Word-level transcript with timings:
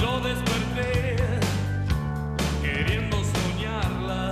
yo 0.00 0.20
desperté 0.20 1.16
queriendo 2.62 3.16
soñarla. 3.24 4.30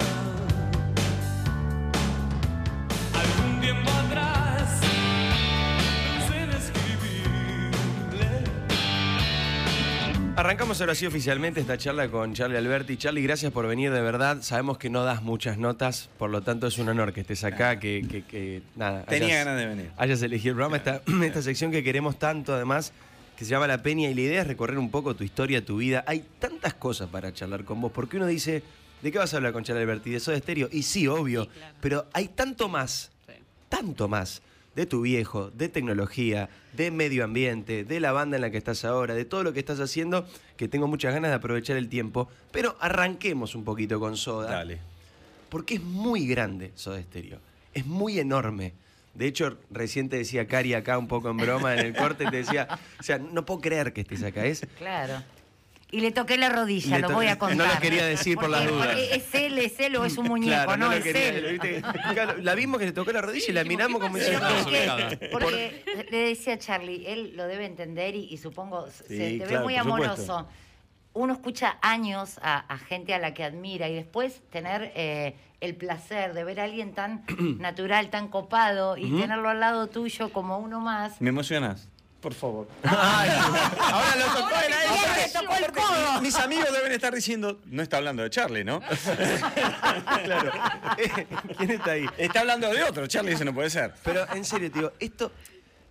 Algún 3.15 3.61
tiempo 3.61 3.91
atrás 3.91 4.81
pensé 6.19 6.43
en 6.43 6.51
escribirle. 6.51 8.29
Arrancamos 10.37 10.81
ahora 10.81 10.95
sí 10.95 11.07
oficialmente 11.07 11.61
esta 11.61 11.79
charla 11.79 12.09
con 12.09 12.35
Charlie 12.35 12.57
Alberti. 12.59 12.97
Charlie, 12.97 13.23
gracias 13.23 13.53
por 13.53 13.67
venir 13.67 13.91
de 13.93 14.01
verdad. 14.01 14.39
Sabemos 14.43 14.79
que 14.79 14.91
no 14.91 15.05
das 15.05 15.23
muchas 15.23 15.59
notas, 15.59 16.11
por 16.19 16.31
lo 16.31 16.43
tanto 16.43 16.67
es 16.67 16.79
un 16.79 16.89
honor 16.89 17.13
que 17.13 17.21
estés 17.21 17.45
acá, 17.45 17.79
que, 17.79 18.05
que- 18.11 18.23
que, 18.25 18.63
nada. 18.77 19.05
Tenía 19.05 19.29
hayas- 19.37 19.45
ganas 19.45 19.61
de 19.61 19.67
venir. 19.67 19.91
Hayas 19.97 20.21
elegido 20.23 20.51
el 20.53 20.57
programa, 20.57 20.77
esta, 20.77 21.01
esta 21.25 21.41
sección 21.43 21.71
que 21.71 21.83
queremos 21.85 22.19
tanto 22.19 22.53
además, 22.55 22.93
que 23.37 23.45
se 23.45 23.51
llama 23.51 23.67
La 23.67 23.83
Peña 23.83 24.09
y 24.09 24.15
la 24.15 24.21
idea 24.21 24.43
es 24.43 24.47
recorrer 24.47 24.79
un 24.79 24.91
poco 24.91 25.15
tu 25.15 25.25
historia, 25.25 25.65
tu 25.65 25.79
vida. 25.79 26.05
Hay 26.07 26.25
tantas 26.39 26.75
cosas 26.75 27.09
para 27.09 27.33
charlar 27.33 27.65
con 27.65 27.81
vos, 27.81 27.93
porque 27.93 28.17
uno 28.17 28.27
dice, 28.27 28.63
¿de 29.03 29.13
qué 29.13 29.19
vas 29.19 29.35
a 29.35 29.39
hablar 29.39 29.53
con 29.53 29.65
Charlie 29.65 29.83
Alberti? 29.83 30.11
¿De 30.11 30.21
Soda 30.21 30.39
Stereo? 30.39 30.69
Y 30.71 30.83
sí, 30.83 31.07
obvio, 31.09 31.49
pero 31.81 32.07
hay 32.13 32.29
tanto 32.29 32.69
más, 32.69 33.11
tanto 33.69 34.09
más 34.09 34.43
de 34.75 34.87
tu 34.87 35.03
viejo, 35.03 35.51
de 35.51 35.69
tecnología, 35.69 36.49
de 36.73 36.91
medio 36.91 37.25
ambiente, 37.25 37.85
de 37.85 38.01
la 38.01 38.13
banda 38.13 38.37
en 38.37 38.43
la 38.43 38.51
que 38.51 38.59
estás 38.59 38.85
ahora, 38.85 39.15
de 39.15 39.25
todo 39.25 39.43
lo 39.43 39.53
que 39.53 39.61
estás 39.61 39.81
haciendo, 39.81 40.27
que 40.57 40.69
tengo 40.69 40.89
muchas 40.89 41.15
ganas 41.15 41.31
de 41.31 41.37
aprovechar 41.37 41.77
el 41.77 41.89
tiempo. 41.89 42.29
Pero 42.51 42.77
arranquemos 42.81 43.55
un 43.55 43.65
poquito 43.65 44.01
con 44.01 44.17
Soda. 44.17 44.51
Dale. 44.51 44.79
Porque 45.49 45.75
es 45.75 45.83
muy 45.83 46.27
grande 46.27 46.73
Soda 46.75 47.01
Stereo. 47.01 47.39
Es 47.73 47.87
muy 47.87 48.19
enorme. 48.19 48.73
De 49.15 49.27
hecho, 49.27 49.59
recién 49.71 50.09
te 50.09 50.17
decía 50.17 50.47
Cari 50.47 50.75
acá 50.75 50.99
un 50.99 51.07
poco 51.09 51.31
en 51.31 51.37
broma 51.37 51.75
en 51.75 51.81
el 51.81 51.95
corte, 51.95 52.25
te 52.31 52.37
decía, 52.39 52.67
o 52.99 53.03
sea, 53.03 53.19
no 53.19 53.45
puedo 53.47 53.61
creer 53.61 53.93
que 53.93 54.01
estés 54.01 54.23
acá. 54.25 54.45
Es, 54.45 54.67
Claro. 54.79 55.23
Y 55.91 56.01
le 56.01 56.11
toqué 56.11 56.37
la 56.37 56.49
rodilla, 56.49 56.99
lo 56.99 57.11
voy 57.11 57.27
a 57.29 57.35
no 57.35 57.39
contar. 57.39 57.73
lo 57.75 57.81
quería 57.81 58.05
decir 58.05 58.37
por 58.37 58.51
las 58.51 58.67
dudas. 58.67 58.99
Es 59.13 59.33
él, 59.33 59.57
es 59.59 59.79
él 59.79 59.95
o 59.95 60.05
es 60.05 60.17
un 60.19 60.27
muñeco, 60.29 60.51
Claro, 60.65 60.77
no, 60.77 60.87
lo 60.91 60.97
es 60.97 61.05
quería, 61.05 61.29
él. 61.29 61.53
¿viste? 61.53 61.83
Claro, 62.13 62.35
La 62.43 62.57
vimos 62.57 62.81
que 62.81 62.87
le 62.87 62.93
tocó 62.93 63.13
la 63.13 63.21
rodilla 63.21 63.47
y 63.49 63.53
la 63.53 63.63
miramos 63.63 64.01
como 64.01 64.17
diciendo, 64.17 64.45
porque, 64.65 65.29
porque 65.31 66.07
le 66.11 66.17
decía 66.19 66.55
a 66.55 66.59
Charlie, 66.59 67.05
él 67.07 67.35
lo 67.37 67.47
debe 67.47 67.67
entender 67.67 68.17
y, 68.17 68.25
y 68.25 68.39
supongo 68.39 68.89
se 69.07 69.39
te 69.39 69.47
ve 69.47 69.61
muy 69.61 69.77
amoroso. 69.77 70.17
supuesto. 70.17 70.49
Uno 71.15 71.33
escucha 71.33 71.79
años 71.81 72.39
a, 72.43 72.59
a 72.59 72.79
gente 72.79 73.15
a 73.15 73.19
la 73.19 73.35
que 73.35 73.45
admira 73.45 73.89
y 73.89 73.95
después 73.95 74.43
tener 74.51 74.93
eh, 74.95 75.37
el 75.61 75.75
placer 75.77 76.35
de 76.35 76.45
ver 76.45 76.61
a 76.61 76.65
alguien 76.65 76.93
tan 76.93 77.25
natural, 77.59 78.11
tan 78.11 78.29
copado 78.29 78.97
y 78.97 79.11
tenerlo 79.11 79.49
al 79.49 79.61
lado 79.61 79.89
tuyo 79.89 80.33
como 80.33 80.59
uno 80.59 80.81
más. 80.81 81.21
¿Me 81.21 81.31
emocionas? 81.31 81.89
Por 82.21 82.35
favor. 82.35 82.69
ahora 82.85 84.17
lo 84.17 84.25
tocó 84.27 84.55
Ahora 84.55 85.15
te 85.15 85.31
tocó 85.31 85.55
el 85.57 85.73
codo. 85.73 86.21
Mis 86.23 86.35
amigos 86.37 86.73
deben 86.73 86.93
estar 86.93 87.15
diciendo, 87.15 87.61
no 87.67 87.83
está 87.83 87.99
hablando 87.99 88.23
de 88.23 88.31
Charlie, 88.31 88.65
¿no? 88.65 88.81
claro. 90.25 90.53
¿Quién 91.59 91.71
está 91.71 91.93
ahí? 91.93 92.07
Está 92.17 92.41
hablando 92.41 92.71
de 92.73 92.83
otro. 92.83 93.07
Charlie 93.07 93.33
dice, 93.33 93.45
no 93.45 93.53
puede 93.53 93.69
ser. 93.69 93.93
Pero 94.03 94.27
en 94.33 94.45
serio, 94.45 94.71
digo, 94.71 94.93
esto, 95.01 95.33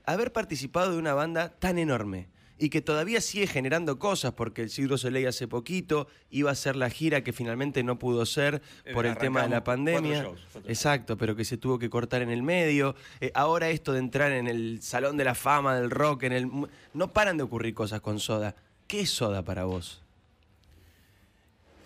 haber 0.05 0.33
participado 0.33 0.91
de 0.91 0.97
una 0.97 1.13
banda 1.13 1.49
tan 1.49 1.77
enorme 1.77 2.33
y 2.64 2.69
que 2.69 2.81
todavía 2.81 3.19
sigue 3.19 3.45
generando 3.45 4.00
cosas, 4.00 4.31
porque 4.31 4.61
el 4.61 4.69
Siglo 4.69 4.97
Soleil 4.97 5.28
hace 5.28 5.50
poquito 5.50 6.08
iba 6.30 6.50
a 6.50 6.56
ser 6.56 6.78
la 6.78 6.89
gira 6.89 7.22
que 7.22 7.33
finalmente 7.33 7.83
no 7.83 8.00
pudo 8.00 8.25
ser 8.25 8.61
por 8.94 9.05
Eh, 9.05 9.09
el 9.09 9.17
tema 9.17 9.42
de 9.42 9.50
la 9.50 9.66
pandemia. 9.66 10.23
cuatro 10.23 10.30
shows, 10.38 10.47
cuatro 10.53 10.72
Exacto, 10.72 11.17
pero 11.17 11.36
que 11.36 11.44
se 11.44 11.58
tuvo 11.58 11.78
que 11.78 11.89
cortar 11.89 12.22
en 12.22 12.30
el 12.30 12.42
medio. 12.42 12.95
Eh, 13.20 13.31
ahora 13.36 13.70
esto 13.70 13.92
de 13.92 14.00
entrar 14.00 14.31
en 14.31 14.47
el 14.47 14.81
Salón 14.81 15.17
de 15.17 15.25
la 15.25 15.36
Fama 15.36 15.75
del 15.75 15.92
Rock, 15.92 16.23
en 16.23 16.31
el 16.31 16.50
no 16.94 17.11
paran 17.11 17.36
de 17.36 17.44
ocurrir 17.44 17.73
cosas 17.73 18.00
con 18.00 18.17
Soda. 18.22 18.55
¿Qué 18.88 19.02
es 19.02 19.09
Soda 19.09 19.44
para 19.44 19.66
vos? 19.66 20.02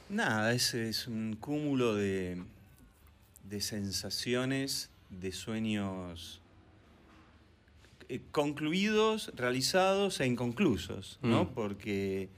Nada, 0.10 0.54
es, 0.54 0.76
es 0.76 1.08
un 1.08 1.38
cúmulo 1.38 1.96
de, 1.96 2.44
de 3.46 3.62
sensaciones, 3.62 4.92
de 5.10 5.32
sueños 5.32 6.40
concluidos, 8.32 9.32
realizados 9.36 10.20
e 10.20 10.28
inconclusos, 10.28 11.20
¿no? 11.22 11.44
Mm. 11.44 11.48
Porque 11.48 12.30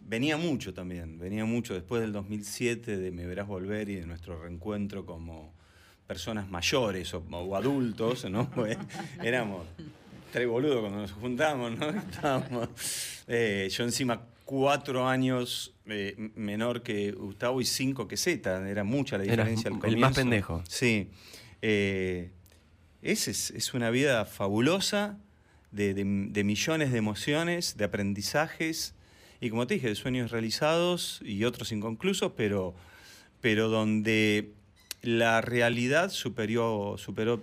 venía 0.00 0.36
mucho 0.36 0.72
también, 0.74 1.18
venía 1.18 1.44
mucho 1.44 1.74
después 1.74 2.02
del 2.02 2.12
2007 2.12 2.96
de 2.96 3.10
Me 3.10 3.26
Verás 3.26 3.46
Volver 3.46 3.88
y 3.88 3.96
de 3.96 4.06
nuestro 4.06 4.42
reencuentro 4.42 5.04
como 5.04 5.52
personas 6.06 6.48
mayores 6.50 7.12
o, 7.14 7.24
o 7.30 7.56
adultos, 7.56 8.28
¿no? 8.30 8.50
Éramos 9.22 9.66
tres 10.32 10.48
boludos 10.48 10.80
cuando 10.80 10.98
nos 11.00 11.12
juntamos, 11.12 11.78
¿no? 11.78 11.88
Estábamos, 12.10 12.68
eh, 13.26 13.68
yo 13.70 13.84
encima 13.84 14.22
cuatro 14.44 15.06
años 15.06 15.74
eh, 15.86 16.14
menor 16.34 16.82
que 16.82 17.12
Gustavo 17.12 17.60
y 17.60 17.64
cinco 17.64 18.08
que 18.08 18.16
Z, 18.16 18.68
era 18.68 18.84
mucha 18.84 19.18
la 19.18 19.24
diferencia 19.24 19.68
al 19.68 19.74
el 19.74 19.80
más 19.80 19.88
comienzo. 19.90 20.14
pendejo. 20.14 20.62
Sí. 20.68 21.10
Eh, 21.62 22.30
es, 23.02 23.28
es, 23.28 23.50
es 23.50 23.74
una 23.74 23.90
vida 23.90 24.24
fabulosa 24.24 25.16
de, 25.72 25.94
de- 25.94 26.44
millones 26.44 26.92
de 26.92 26.98
emociones, 26.98 27.76
de 27.76 27.84
aprendizajes 27.84 28.94
y 29.40 29.50
como 29.50 29.66
te 29.66 29.74
dije, 29.74 29.88
de 29.88 29.94
sueños 29.94 30.30
realizados 30.30 31.20
y 31.24 31.44
otros 31.44 31.72
inconclusos, 31.72 32.32
pero, 32.36 32.74
pero 33.40 33.68
donde 33.68 34.52
la 35.02 35.40
realidad 35.40 36.10
superó, 36.10 36.96
superó 36.98 37.42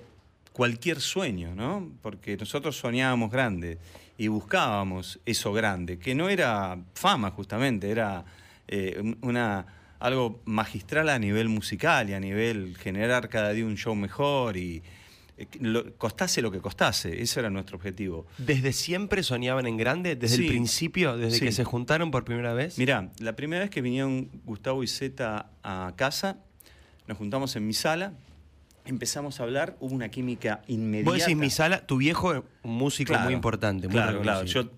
cualquier 0.54 1.00
sueño, 1.02 1.56
¿no? 1.56 1.92
Porque 2.04 2.38
nosotros 2.38 2.78
soñábamos 2.78 3.32
grande 3.32 3.80
y 4.18 4.28
buscábamos 4.28 5.20
eso 5.26 5.54
grande, 5.54 5.98
que 5.98 6.14
no 6.16 6.30
era 6.30 6.78
fama 6.94 7.32
justamente, 7.32 7.90
era 7.90 8.26
eh, 8.68 8.98
un- 9.00 9.18
una, 9.22 9.66
algo 10.00 10.40
magistral 10.46 11.10
a 11.10 11.18
nivel 11.18 11.50
musical 11.50 12.10
y 12.10 12.14
a 12.14 12.20
nivel 12.20 12.76
generar 12.78 13.30
cada 13.30 13.54
día 13.54 13.66
un 13.66 13.78
show 13.78 13.96
mejor 13.96 14.58
y 14.58 14.84
lo- 15.60 15.96
costase 15.98 16.42
lo 16.42 16.52
que 16.52 16.60
costase, 16.60 17.22
ese 17.22 17.40
era 17.40 17.50
nuestro 17.50 17.78
objetivo. 17.78 18.26
¿Desde 18.38 18.74
siempre 18.74 19.24
soñaban 19.24 19.68
en 19.68 19.78
grande? 19.78 20.16
¿Desde 20.16 20.38
el 20.44 20.48
principio? 20.48 21.18
¿Desde 21.18 21.40
Sí. 21.40 21.46
que 21.46 21.52
se 21.52 21.64
juntaron 21.64 22.12
por 22.12 22.24
primera 22.26 22.54
vez? 22.54 22.78
Mirá, 22.78 23.12
la 23.20 23.36
primera 23.36 23.62
vez 23.62 23.70
que 23.70 23.82
vinieron 23.82 24.30
Gustavo 24.46 24.84
y 24.84 24.88
Zeta 24.88 25.52
a 25.64 25.94
casa, 25.96 26.38
nos 27.08 27.18
juntamos 27.18 27.56
en 27.56 27.68
mi 27.68 27.74
sala, 27.74 28.14
empezamos 28.86 29.40
a 29.40 29.44
hablar, 29.44 29.76
hubo 29.80 29.94
una 29.94 30.10
química 30.10 30.62
inmediata. 30.68 31.12
Vos 31.12 31.20
decís 31.20 31.36
mi 31.38 31.50
sala, 31.50 31.86
tu 31.86 31.98
viejo, 31.98 32.46
un 32.64 32.74
músico 32.76 33.10
Claro, 33.10 33.26
muy 33.26 33.34
importante. 33.34 33.88
Muy 33.88 33.94
claro, 33.96 34.22
claro. 34.22 34.46
Yo 34.46 34.70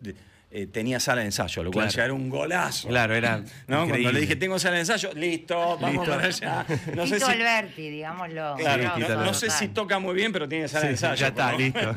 eh, 0.52 0.66
tenía 0.66 1.00
sala 1.00 1.22
de 1.22 1.28
ensayo, 1.28 1.64
lo 1.64 1.72
cual 1.72 1.86
Claro. 1.86 1.98
ya 1.98 2.06
era 2.06 2.14
un 2.14 2.28
golazo. 2.30 2.88
Claro, 2.88 3.14
era 3.16 3.38
¿No? 3.68 3.88
Cuando 3.88 4.12
le 4.12 4.20
dije, 4.22 4.36
tengo 4.36 4.58
sala 4.58 4.76
de 4.76 4.80
ensayo, 4.82 5.12
listo, 5.14 5.56
vamos 5.80 5.92
Listo. 6.08 6.12
para 6.12 6.26
allá. 6.26 6.66
No 6.96 7.06
sé 7.08 7.20
si, 7.20 7.32
Alberti, 7.32 7.90
digámoslo. 7.90 8.56
claro, 8.58 8.94
Sí, 8.96 9.04
no- 9.08 9.34
sé 9.34 9.50
si 9.52 9.68
toca 9.68 10.00
muy 10.00 10.16
bien, 10.16 10.32
pero 10.32 10.48
tiene 10.50 10.68
sala 10.68 10.88
de 10.88 10.98
sí, 10.98 11.06
ensayo. 11.06 11.16
ya 11.22 11.28
está, 11.28 11.52
¿no? 11.52 11.58
listo. 11.60 11.96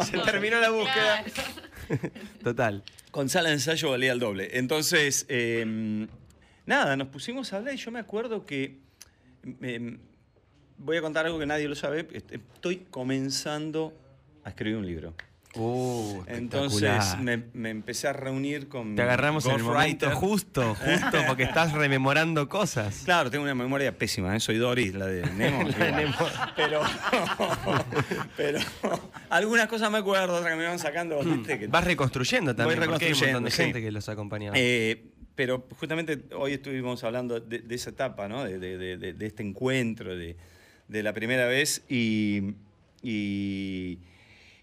Se 0.04 0.18
terminó 0.18 0.60
la 0.60 0.70
búsqueda. 0.70 1.24
Total. 2.42 2.82
Con 3.10 3.28
sala 3.28 3.48
de 3.48 3.54
ensayo 3.56 3.90
valía 3.90 4.12
el 4.12 4.18
doble. 4.20 4.50
Entonces, 4.58 5.26
eh, 5.28 6.06
nada, 6.66 6.96
nos 6.96 7.08
pusimos 7.08 7.52
a 7.52 7.56
hablar 7.56 7.74
y 7.74 7.78
yo 7.78 7.90
me 7.90 7.98
acuerdo 7.98 8.44
que. 8.46 8.78
eh, 9.62 9.96
voy 10.76 10.96
a 10.96 11.00
contar 11.00 11.26
algo 11.26 11.38
que 11.38 11.46
nadie 11.46 11.66
lo 11.68 11.74
sabe. 11.74 12.06
est- 12.12 12.30
Estoy 12.32 12.86
comenzando 12.90 13.98
a 14.44 14.50
escribir 14.50 14.76
un 14.76 14.86
libro. 14.86 15.14
Uh, 15.60 16.22
Entonces 16.28 17.18
me, 17.20 17.42
me 17.52 17.70
empecé 17.70 18.06
a 18.08 18.12
reunir 18.12 18.68
con. 18.68 18.94
Te 18.94 19.02
agarramos 19.02 19.44
en 19.46 19.52
el 19.56 19.62
momento 19.64 20.06
ghostwriter. 20.06 20.12
justo, 20.12 20.74
justo, 20.76 21.18
porque 21.26 21.42
estás 21.42 21.72
rememorando 21.72 22.48
cosas. 22.48 23.02
Claro, 23.04 23.30
tengo 23.30 23.44
una 23.44 23.54
memoria 23.54 23.96
pésima, 23.98 24.36
¿eh? 24.36 24.40
soy 24.40 24.56
Doris, 24.58 24.94
la 24.94 25.06
de 25.06 25.22
Nemo. 25.32 25.62
igual. 25.68 25.96
Nemo. 25.96 26.14
Pero, 26.54 26.80
pero 28.36 28.58
algunas 29.30 29.66
cosas 29.68 29.90
me 29.90 29.98
acuerdo, 29.98 30.36
otras 30.36 30.52
que 30.52 30.58
me 30.58 30.66
van 30.66 30.78
sacando. 30.78 31.20
¿viste? 31.22 31.58
Que- 31.58 31.66
Vas 31.66 31.84
reconstruyendo 31.84 32.54
también, 32.54 32.78
porque 32.80 33.06
hay 33.06 33.12
un 33.12 33.18
montón 33.18 33.44
de 33.44 33.50
reconstruyendo, 33.50 33.50
sí. 33.50 33.62
gente 33.62 33.80
que 33.80 33.90
los 33.92 34.08
acompañaba. 34.08 34.56
Eh, 34.58 35.04
pero 35.34 35.66
justamente 35.78 36.18
hoy 36.36 36.54
estuvimos 36.54 37.04
hablando 37.04 37.40
de, 37.40 37.60
de 37.60 37.74
esa 37.74 37.90
etapa, 37.90 38.28
¿no? 38.28 38.44
de, 38.44 38.58
de- 38.58 38.76
de- 38.78 38.96
de- 38.96 39.12
de 39.12 39.26
este 39.26 39.42
encuentro, 39.42 40.16
de, 40.16 40.36
de 40.88 41.02
la 41.02 41.12
primera 41.12 41.46
vez. 41.46 41.82
Y, 41.88 42.54
y, 43.02 43.98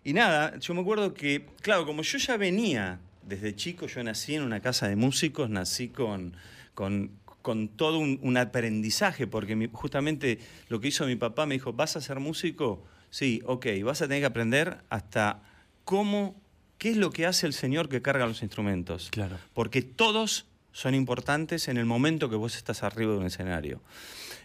y 0.06 0.14
nada, 0.14 0.58
yo 0.60 0.74
me 0.74 0.80
acuerdo 0.82 1.14
que, 1.14 1.46
claro, 1.62 1.86
como 1.86 2.02
yo 2.04 2.18
ya 2.18 2.38
venía 2.38 3.00
desde 3.24 3.56
chico, 3.56 3.88
yo 3.88 4.02
nací 4.04 4.36
en 4.36 4.44
una 4.44 4.62
casa 4.62 4.88
de 4.88 4.96
músicos, 4.96 5.50
nací 5.50 5.90
con, 5.90 6.34
con, 6.74 7.12
con 7.42 7.68
todo 7.68 7.98
un, 8.00 8.20
un 8.22 8.38
aprendizaje, 8.38 9.28
porque 9.28 9.56
mi- 9.58 9.68
justamente 9.74 10.40
lo 10.70 10.80
que 10.80 10.88
hizo 10.90 11.06
mi 11.08 11.16
papá 11.18 11.46
me 11.46 11.56
dijo, 11.56 11.74
¿vas 11.74 11.96
a 11.98 12.02
ser 12.02 12.20
músico? 12.20 12.86
Sí, 13.10 13.42
ok, 13.46 13.66
vas 13.84 14.02
a 14.02 14.06
tener 14.08 14.22
que 14.22 14.26
aprender 14.28 14.78
hasta 14.90 15.42
cómo, 15.86 16.40
qué 16.78 16.92
es 16.92 16.98
lo 16.98 17.10
que 17.12 17.26
hace 17.26 17.48
el 17.48 17.54
señor 17.54 17.90
que 17.90 18.02
carga 18.02 18.28
los 18.28 18.42
instrumentos. 18.44 19.10
Claro. 19.12 19.38
Porque 19.54 19.82
todos 19.82 20.46
son 20.72 20.94
importantes 20.94 21.68
en 21.68 21.78
el 21.78 21.86
momento 21.86 22.30
que 22.30 22.36
vos 22.36 22.56
estás 22.58 22.84
arriba 22.84 23.14
de 23.14 23.18
un 23.20 23.26
escenario. 23.26 23.82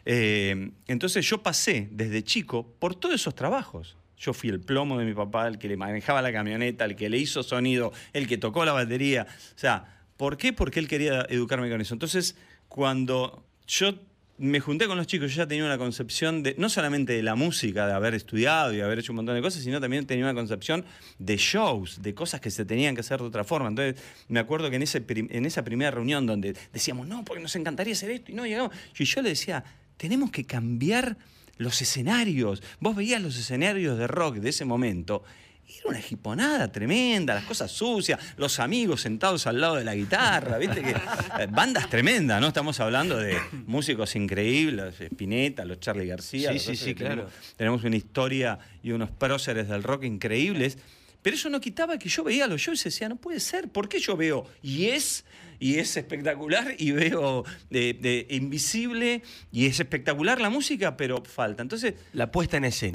Eh, 0.06 0.70
entonces 0.86 1.28
yo 1.28 1.42
pasé 1.42 1.88
desde 1.90 2.22
chico 2.22 2.66
por 2.78 2.94
todos 2.94 3.14
esos 3.16 3.34
trabajos. 3.34 3.96
Yo 4.20 4.32
fui 4.32 4.50
el 4.50 4.60
plomo 4.60 4.98
de 4.98 5.04
mi 5.04 5.14
papá, 5.14 5.48
el 5.48 5.58
que 5.58 5.66
le 5.66 5.76
manejaba 5.76 6.22
la 6.22 6.32
camioneta, 6.32 6.84
el 6.84 6.94
que 6.94 7.08
le 7.08 7.18
hizo 7.18 7.42
sonido, 7.42 7.92
el 8.12 8.28
que 8.28 8.38
tocó 8.38 8.64
la 8.64 8.72
batería. 8.72 9.26
O 9.28 9.58
sea, 9.58 9.96
¿Por 10.20 10.36
qué? 10.36 10.52
Porque 10.52 10.80
él 10.80 10.86
quería 10.86 11.24
educarme 11.30 11.70
con 11.70 11.80
eso. 11.80 11.94
Entonces, 11.94 12.36
cuando 12.68 13.42
yo 13.66 13.94
me 14.36 14.60
junté 14.60 14.86
con 14.86 14.98
los 14.98 15.06
chicos, 15.06 15.30
yo 15.30 15.38
ya 15.38 15.46
tenía 15.46 15.64
una 15.64 15.78
concepción 15.78 16.42
de, 16.42 16.54
no 16.58 16.68
solamente 16.68 17.14
de 17.14 17.22
la 17.22 17.36
música, 17.36 17.86
de 17.86 17.94
haber 17.94 18.12
estudiado 18.12 18.74
y 18.74 18.82
haber 18.82 18.98
hecho 18.98 19.12
un 19.12 19.16
montón 19.16 19.34
de 19.34 19.40
cosas, 19.40 19.62
sino 19.62 19.80
también 19.80 20.04
tenía 20.04 20.26
una 20.26 20.34
concepción 20.34 20.84
de 21.18 21.38
shows, 21.38 22.02
de 22.02 22.12
cosas 22.12 22.38
que 22.42 22.50
se 22.50 22.66
tenían 22.66 22.94
que 22.94 23.00
hacer 23.00 23.18
de 23.18 23.28
otra 23.28 23.44
forma. 23.44 23.70
Entonces, 23.70 23.98
me 24.28 24.40
acuerdo 24.40 24.68
que 24.68 24.76
en, 24.76 24.82
ese, 24.82 25.02
en 25.08 25.46
esa 25.46 25.64
primera 25.64 25.90
reunión 25.90 26.26
donde 26.26 26.54
decíamos, 26.70 27.08
no, 27.08 27.24
porque 27.24 27.42
nos 27.42 27.56
encantaría 27.56 27.94
hacer 27.94 28.10
esto 28.10 28.30
y 28.30 28.34
no 28.34 28.44
llegamos, 28.44 28.76
y 28.98 29.04
yo 29.06 29.22
le 29.22 29.30
decía, 29.30 29.64
tenemos 29.96 30.30
que 30.30 30.44
cambiar 30.44 31.16
los 31.60 31.80
escenarios. 31.82 32.62
Vos 32.80 32.96
veías 32.96 33.20
los 33.22 33.36
escenarios 33.36 33.98
de 33.98 34.06
rock 34.06 34.36
de 34.36 34.48
ese 34.48 34.64
momento. 34.64 35.22
Era 35.68 35.90
una 35.90 36.00
jiponada 36.00 36.72
tremenda, 36.72 37.32
las 37.34 37.44
cosas 37.44 37.70
sucias, 37.70 38.18
los 38.36 38.58
amigos 38.58 39.02
sentados 39.02 39.46
al 39.46 39.60
lado 39.60 39.76
de 39.76 39.84
la 39.84 39.94
guitarra, 39.94 40.58
¿viste? 40.58 40.82
Que, 40.82 40.90
eh, 40.90 41.46
bandas 41.48 41.88
tremendas, 41.88 42.40
¿no? 42.40 42.48
Estamos 42.48 42.80
hablando 42.80 43.16
de 43.18 43.36
músicos 43.66 44.16
increíbles, 44.16 45.00
Spinetta, 45.00 45.64
los 45.64 45.78
Charlie 45.78 46.06
García. 46.06 46.48
Sí, 46.48 46.54
los 46.54 46.62
sí, 46.64 46.76
sí, 46.76 46.94
que 46.94 47.04
tenemos- 47.04 47.30
claro. 47.30 47.54
Tenemos 47.56 47.84
una 47.84 47.96
historia 47.96 48.58
y 48.82 48.90
unos 48.90 49.10
próceres 49.12 49.68
del 49.68 49.84
rock 49.84 50.04
increíbles. 50.04 50.76
Pero 51.22 51.36
eso 51.36 51.50
no 51.50 51.60
quitaba 51.60 51.98
que 51.98 52.08
yo 52.08 52.24
veía 52.24 52.46
los 52.46 52.60
shows 52.60 52.80
y 52.82 52.84
decía, 52.84 53.08
no 53.08 53.16
puede 53.16 53.40
ser, 53.40 53.68
¿por 53.68 53.88
qué 53.88 53.98
yo 53.98 54.16
veo 54.16 54.46
Yes 54.62 55.24
y 55.58 55.76
es 55.76 55.96
espectacular 55.98 56.74
y 56.78 56.92
veo 56.92 57.44
de, 57.68 57.92
de 57.92 58.26
Invisible 58.30 59.22
y 59.52 59.66
es 59.66 59.78
espectacular 59.80 60.40
la 60.40 60.48
música, 60.50 60.96
pero 60.96 61.22
falta? 61.24 61.62
Entonces, 61.62 61.94
La 62.14 62.30
puesta 62.30 62.56
en 62.56 62.64
escena. 62.64 62.94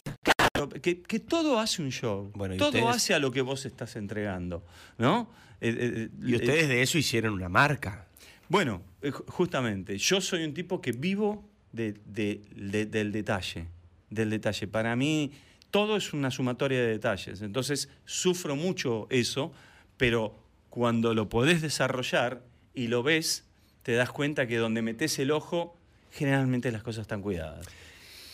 que, 0.81 1.01
que 1.01 1.19
todo 1.19 1.59
hace 1.59 1.81
un 1.83 1.91
show, 1.91 2.31
Bueno, 2.33 2.55
todo 2.57 2.69
ustedes- 2.69 2.85
hace 2.95 3.13
a 3.13 3.19
lo 3.19 3.31
que 3.31 3.41
vos 3.41 3.65
estás 3.65 3.95
entregando, 3.95 4.65
¿no? 4.97 5.29
Eh, 5.61 5.75
eh, 5.79 6.09
Y 6.25 6.33
eh, 6.33 6.37
ustedes 6.37 6.67
de 6.67 6.81
eso 6.81 6.97
hicieron 6.97 7.33
una 7.33 7.49
marca. 7.49 8.07
bueno, 8.49 8.81
eh, 9.01 9.11
ju- 9.11 9.23
justamente, 9.27 9.97
yo 9.97 10.19
soy 10.21 10.43
un 10.43 10.53
tipo 10.53 10.81
que 10.81 10.91
vivo 10.91 11.47
de- 11.71 11.93
de- 12.05 12.41
de- 12.55 12.85
del 12.87 13.11
detalle, 13.11 13.67
del 14.09 14.29
detalle. 14.31 14.67
Para 14.67 14.95
mí 14.95 15.31
todo 15.71 15.95
es 15.97 16.13
una 16.13 16.31
sumatoria 16.31 16.79
de 16.79 16.87
detalles, 16.87 17.41
entonces 17.41 17.89
sufro 18.05 18.55
mucho 18.55 19.07
eso, 19.09 19.51
pero 19.97 20.35
cuando 20.69 21.13
lo 21.13 21.29
podés 21.29 21.61
desarrollar 21.61 22.43
y 22.73 22.87
lo 22.87 23.03
ves, 23.03 23.45
te 23.83 23.93
das 23.93 24.11
cuenta 24.11 24.47
que 24.47 24.57
donde 24.57 24.81
metes 24.81 25.17
el 25.19 25.31
ojo, 25.31 25.77
generalmente 26.11 26.71
las 26.71 26.83
cosas 26.83 27.01
están 27.03 27.21
cuidadas. 27.21 27.65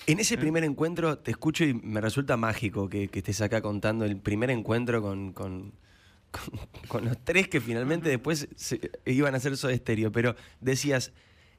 En 0.08 0.20
ese 0.20 0.38
primer 0.38 0.64
encuentro 0.64 1.20
te 1.20 1.30
escucho 1.32 1.64
y 1.64 1.74
me 1.76 2.02
resulta 2.02 2.36
mágico 2.38 2.90
que, 2.90 3.08
que 3.08 3.20
estés 3.20 3.42
acá 3.42 3.62
contando 3.62 4.06
el 4.06 4.18
primer 4.18 4.50
encuentro 4.50 5.02
con, 5.02 5.32
con- 5.34 5.74
con- 6.32 6.60
con 6.88 7.06
los 7.06 7.18
tres 7.24 7.48
que 7.48 7.62
finalmente 7.62 8.10
después 8.10 8.48
se- 8.56 8.92
iban 9.06 9.34
a 9.36 9.38
hacer 9.38 9.56
Soda 9.58 9.76
Stereo. 9.76 10.12
Pero 10.12 10.36
decías, 10.60 11.12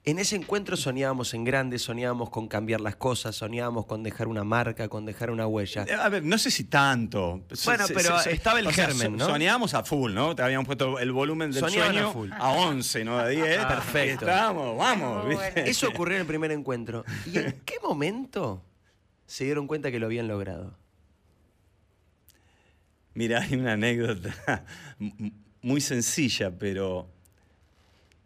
en 0.05 0.19
ese 0.19 0.35
encuentro 0.35 0.77
soñábamos 0.77 1.33
en 1.33 1.45
grande, 1.45 1.79
soñábamos 1.79 2.29
con 2.31 2.49
cambiar 2.49 2.81
las 2.81 2.97
cosas, 2.97 3.37
soñábamos 3.37 3.87
con 3.87 4.03
dejar 4.03 4.27
una 4.27 4.43
marca, 4.43 4.89
con 4.89 5.07
dejar 5.07 5.31
una 5.31 5.47
huella. 5.47 5.85
Eh, 5.89 5.95
A 5.95 6.09
ver, 6.09 6.25
no 6.25 6.39
sé 6.39 6.51
si 6.51 6.65
tanto. 6.65 7.45
Bueno, 7.65 7.85
pero 7.95 8.21
estaba 8.21 8.59
el 8.59 8.73
germen, 8.73 9.17
¿no? 9.17 9.27
Soñábamos 9.27 9.75
a 9.75 9.85
full, 9.85 10.13
¿no? 10.13 10.35
Te 10.35 10.43
habíamos 10.43 10.67
puesto 10.67 10.99
el 10.99 11.13
volumen 11.13 11.53
del 11.53 11.61
Soñaban 11.61 11.91
a 11.91 11.93
sueño 11.93 12.13
full. 12.13 12.31
a, 12.33 12.51
11, 12.51 13.05
¿no? 13.05 13.19
A 13.19 13.29
10. 13.29 13.59
Ah, 13.61 13.69
perfecto. 13.69 14.27
Estábamos, 14.27 14.77
vamos. 14.77 15.25
Bueno. 15.27 15.41
Eso 15.55 15.89
ocurrió 15.95 16.17
en 16.17 16.23
el 16.23 16.27
primer 16.27 16.51
encuentro. 16.51 17.05
¿Y 17.27 17.39
en 17.39 17.61
qué 17.65 17.75
momento 17.81 18.61
se 19.27 19.45
dieron 19.45 19.69
cuenta 19.69 19.93
que 19.93 20.01
lo 20.01 20.07
habían 20.07 20.27
logrado? 20.27 20.77
Mira, 23.15 23.43
hay 23.43 23.55
una 23.55 23.75
anécdota 23.75 24.65
muy 25.63 25.81
sencilla, 25.81 26.51
pero 26.59 27.09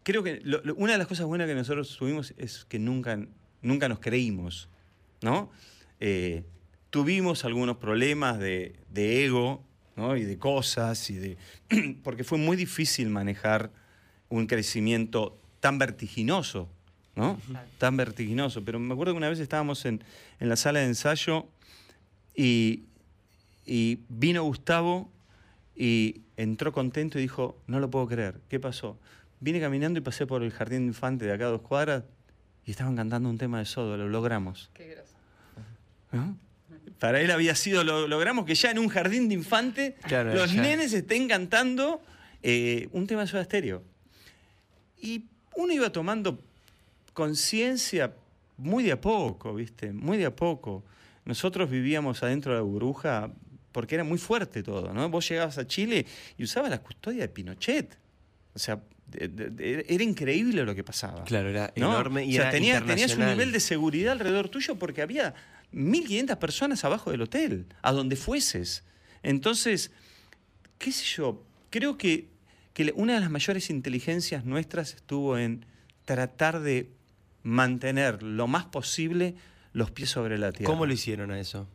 creo 0.07 0.23
que 0.23 0.39
lo- 0.45 0.61
lo- 0.63 0.73
una 0.75 0.93
de 0.93 0.97
las 0.99 1.07
cosas 1.07 1.25
buenas 1.25 1.47
que 1.47 1.53
nosotros 1.55 1.97
tuvimos 1.97 2.33
es 2.37 2.63
que 2.63 2.79
nunca, 2.79 3.19
nunca 3.61 3.89
nos 3.89 3.99
creímos, 3.99 4.69
¿no? 5.21 5.51
Eh, 5.99 6.43
tuvimos 6.91 7.43
algunos 7.43 7.75
problemas 7.75 8.39
de, 8.39 8.77
de 8.89 9.25
ego, 9.25 9.65
¿no? 9.97 10.15
Y 10.15 10.23
de 10.23 10.37
cosas, 10.37 11.09
y 11.09 11.15
de, 11.15 11.37
porque 12.03 12.23
fue 12.23 12.37
muy 12.37 12.55
difícil 12.55 13.09
manejar 13.09 13.69
un 14.29 14.47
crecimiento 14.47 15.37
tan 15.59 15.77
vertiginoso, 15.77 16.69
¿no? 17.17 17.37
Tan 17.77 17.97
vertiginoso. 17.97 18.63
Pero 18.63 18.79
me 18.79 18.93
acuerdo 18.93 19.11
que 19.13 19.17
una 19.17 19.27
vez 19.29 19.39
estábamos 19.39 19.83
en, 19.85 20.01
en 20.39 20.47
la 20.47 20.55
sala 20.55 20.79
de 20.79 20.85
ensayo 20.85 21.47
y, 22.33 22.85
y 23.65 23.99
vino 24.07 24.43
Gustavo 24.43 25.11
y 25.75 26.21
entró 26.37 26.71
contento 26.71 27.19
y 27.19 27.23
dijo, 27.23 27.61
no 27.67 27.81
lo 27.81 27.89
puedo 27.89 28.07
creer, 28.07 28.39
¿qué 28.47 28.59
pasó? 28.59 28.97
Vine 29.39 29.59
caminando 29.59 29.99
y 29.99 30.01
pasé 30.01 30.25
por 30.25 30.43
el 30.43 30.51
jardín 30.51 30.81
de 30.81 30.87
infante 30.87 31.25
de 31.25 31.33
acá 31.33 31.45
a 31.45 31.49
dos 31.49 31.61
cuadras 31.61 32.03
y 32.65 32.71
estaban 32.71 32.95
cantando 32.95 33.29
un 33.29 33.37
tema 33.37 33.59
de 33.59 33.65
Sodo, 33.65 33.95
lo 33.97 34.09
logramos. 34.09 34.69
Qué 34.73 34.87
groso. 34.89 35.13
¿no? 36.11 36.37
Para 36.99 37.21
él 37.21 37.29
había 37.31 37.53
sido, 37.55 37.83
lo 37.83 38.07
logramos 38.07 38.45
que 38.45 38.55
ya 38.55 38.71
en 38.71 38.79
un 38.79 38.87
jardín 38.89 39.27
de 39.29 39.35
infante 39.35 39.95
Claro, 40.07 40.33
los 40.33 40.51
ya. 40.53 40.61
nenes 40.61 40.93
estén 40.93 41.27
cantando 41.27 42.01
eh, 42.41 42.89
un 42.91 43.05
tema 43.05 43.21
de 43.21 43.27
Soda 43.27 43.43
Stereo. 43.43 43.83
Y 44.99 45.25
uno 45.55 45.71
iba 45.73 45.91
tomando 45.91 46.39
conciencia 47.13 48.13
muy 48.57 48.83
de 48.83 48.93
a 48.93 49.01
poco, 49.01 49.53
¿viste? 49.53 49.91
Muy 49.93 50.17
de 50.17 50.25
a 50.25 50.35
poco. 50.35 50.83
Nosotros 51.25 51.69
vivíamos 51.69 52.23
adentro 52.23 52.53
de 52.53 52.57
la 52.59 52.63
burbuja 52.63 53.31
porque 53.71 53.95
era 53.95 54.03
muy 54.03 54.17
fuerte 54.17 54.63
todo, 54.63 54.91
¿no? 54.93 55.07
Vos 55.09 55.29
llegabas 55.29 55.57
a 55.59 55.67
Chile 55.67 56.05
y 56.37 56.43
usabas 56.43 56.71
la 56.71 56.79
custodia 56.79 57.21
de 57.21 57.27
Pinochet. 57.29 57.97
O 58.55 58.59
sea, 58.59 58.79
era 59.11 60.03
increíble 60.03 60.63
lo 60.63 60.75
que 60.75 60.83
pasaba. 60.83 61.23
Claro, 61.23 61.49
era 61.49 61.71
¿no? 61.75 61.87
enorme 61.89 62.25
y 62.25 62.31
o 62.31 62.33
sea, 62.33 62.41
era 62.43 62.51
tenía- 62.51 62.85
tenías 62.85 63.15
un 63.15 63.25
nivel 63.25 63.51
de 63.51 63.59
seguridad 63.59 64.13
alrededor 64.13 64.49
tuyo 64.49 64.75
porque 64.75 65.01
había 65.01 65.33
1.500 65.71 66.37
personas 66.37 66.83
abajo 66.83 67.11
del 67.11 67.21
hotel, 67.21 67.67
a 67.81 67.91
donde 67.91 68.15
fueses. 68.15 68.83
Entonces, 69.23 69.91
qué 70.77 70.91
sé 70.91 71.05
yo, 71.05 71.43
creo 71.69 71.97
que, 71.97 72.27
que 72.73 72.91
una 72.95 73.13
de 73.15 73.19
las 73.21 73.31
mayores 73.31 73.69
inteligencias 73.69 74.45
nuestras 74.45 74.93
estuvo 74.93 75.37
en 75.37 75.65
tratar 76.05 76.59
de 76.61 76.89
mantener 77.43 78.23
lo 78.23 78.47
más 78.47 78.65
posible 78.65 79.35
los 79.73 79.91
pies 79.91 80.09
sobre 80.09 80.37
la 80.37 80.51
tierra. 80.51 80.71
¿Cómo 80.71 80.85
lo 80.85 80.93
hicieron 80.93 81.31
a 81.31 81.39
eso? 81.39 81.67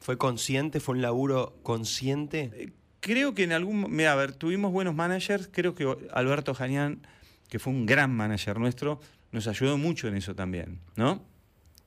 ¿Fue 0.00 0.16
consciente? 0.16 0.80
¿Fue 0.80 0.94
un 0.94 1.02
laburo 1.02 1.58
consciente? 1.62 2.72
Creo 3.00 3.34
que 3.34 3.44
en 3.44 3.52
algún... 3.52 3.86
Mira, 3.90 4.12
a 4.12 4.14
ver, 4.16 4.32
tuvimos 4.32 4.72
buenos 4.72 4.94
managers. 4.94 5.48
Creo 5.52 5.74
que 5.74 5.86
Alberto 6.12 6.54
Janián, 6.54 7.00
que 7.48 7.58
fue 7.58 7.72
un 7.72 7.86
gran 7.86 8.14
manager 8.14 8.58
nuestro, 8.58 9.00
nos 9.32 9.46
ayudó 9.48 9.78
mucho 9.78 10.08
en 10.08 10.16
eso 10.16 10.34
también, 10.34 10.78
¿no? 10.96 11.22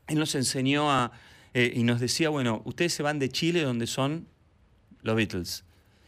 Él 0.08 0.17
nos 0.20 0.34
enseñó 0.36 0.91
a... 0.91 1.12
eh, 1.53 1.72
y 1.75 1.84
nos 1.84 2.00
decía, 2.00 2.29
bueno, 2.29 2.62
ustedes 2.65 2.93
se 2.93 3.03
van 3.03 3.20
de 3.20 3.29
Chile 3.29 3.62
donde 3.62 3.86
son 3.88 4.27
los 5.03 5.15
Beatles. 5.15 5.63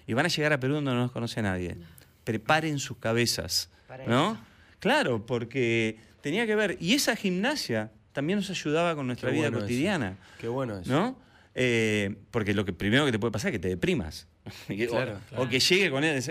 Y 0.07 0.13
van 0.13 0.25
a 0.25 0.29
llegar 0.29 0.53
a 0.53 0.59
Perú 0.59 0.75
donde 0.75 0.91
no 0.91 0.97
nos 0.97 1.11
conoce 1.11 1.41
nadie. 1.41 1.77
Preparen 2.23 2.79
sus 2.79 2.97
cabezas, 2.97 3.69
Para 3.87 4.05
¿no? 4.07 4.33
eso. 4.33 4.41
Claro, 4.79 5.25
porque 5.25 5.97
tenía 6.21 6.45
que 6.47 6.55
ver... 6.55 6.77
Y 6.79 6.93
esa 6.93 7.15
gimnasia 7.15 7.91
también 8.11 8.39
nos 8.39 8.49
ayudaba 8.49 8.95
con 8.95 9.07
nuestra 9.07 9.29
Qué 9.29 9.35
vida 9.35 9.45
bueno 9.49 9.57
eso. 9.59 9.65
cotidiana. 9.65 10.17
Qué 10.39 10.47
bueno 10.47 10.79
eso. 10.79 10.91
¿No? 10.91 11.19
Eh, 11.53 12.15
porque 12.31 12.53
lo 12.53 12.65
que 12.65 12.73
primero 12.73 13.05
que 13.05 13.11
te 13.11 13.19
puede 13.19 13.31
pasar 13.31 13.49
es 13.49 13.53
que 13.53 13.59
te 13.59 13.67
deprimas. 13.69 14.27
O- 14.69 14.87
Claro, 14.89 15.19
o, 15.37 15.47
que 15.49 15.59
llegue 15.59 15.89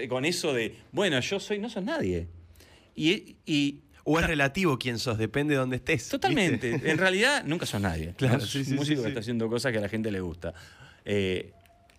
con, 0.08 0.24
eso 0.24 0.52
de, 0.52 0.76
bueno, 0.92 1.18
yo 1.20 1.40
soy, 1.40 1.58
no 1.58 1.68
sos 1.68 1.82
nadie. 1.84 2.28
Y, 2.94 3.36
y 3.44 3.80
O 4.04 4.20
es 4.20 4.26
relativo 4.26 4.78
quién 4.78 4.98
sos, 4.98 5.18
depende 5.18 5.54
de 5.54 5.58
dónde 5.60 5.76
estés. 5.76 6.08
totalmente, 6.08 6.72
¿viste? 6.72 6.90
en 6.90 6.98
realidad 6.98 7.42
nunca 7.46 7.66
sos 7.66 7.80
nadie. 7.80 8.14
Claro, 8.16 8.38
¿no? 8.38 8.40
Sí, 8.46 8.58
un 8.58 8.64
sí, 8.66 8.74
músico 8.74 9.00
que 9.02 9.06
sí. 9.06 9.08
está 9.08 9.20
haciendo 9.20 9.48
cosas 9.48 9.72
que 9.72 9.78
a 9.78 9.80
la 9.80 9.88
gente 9.88 10.10
le 10.10 10.20
gusta. 10.20 10.54
Eh, 11.04 11.52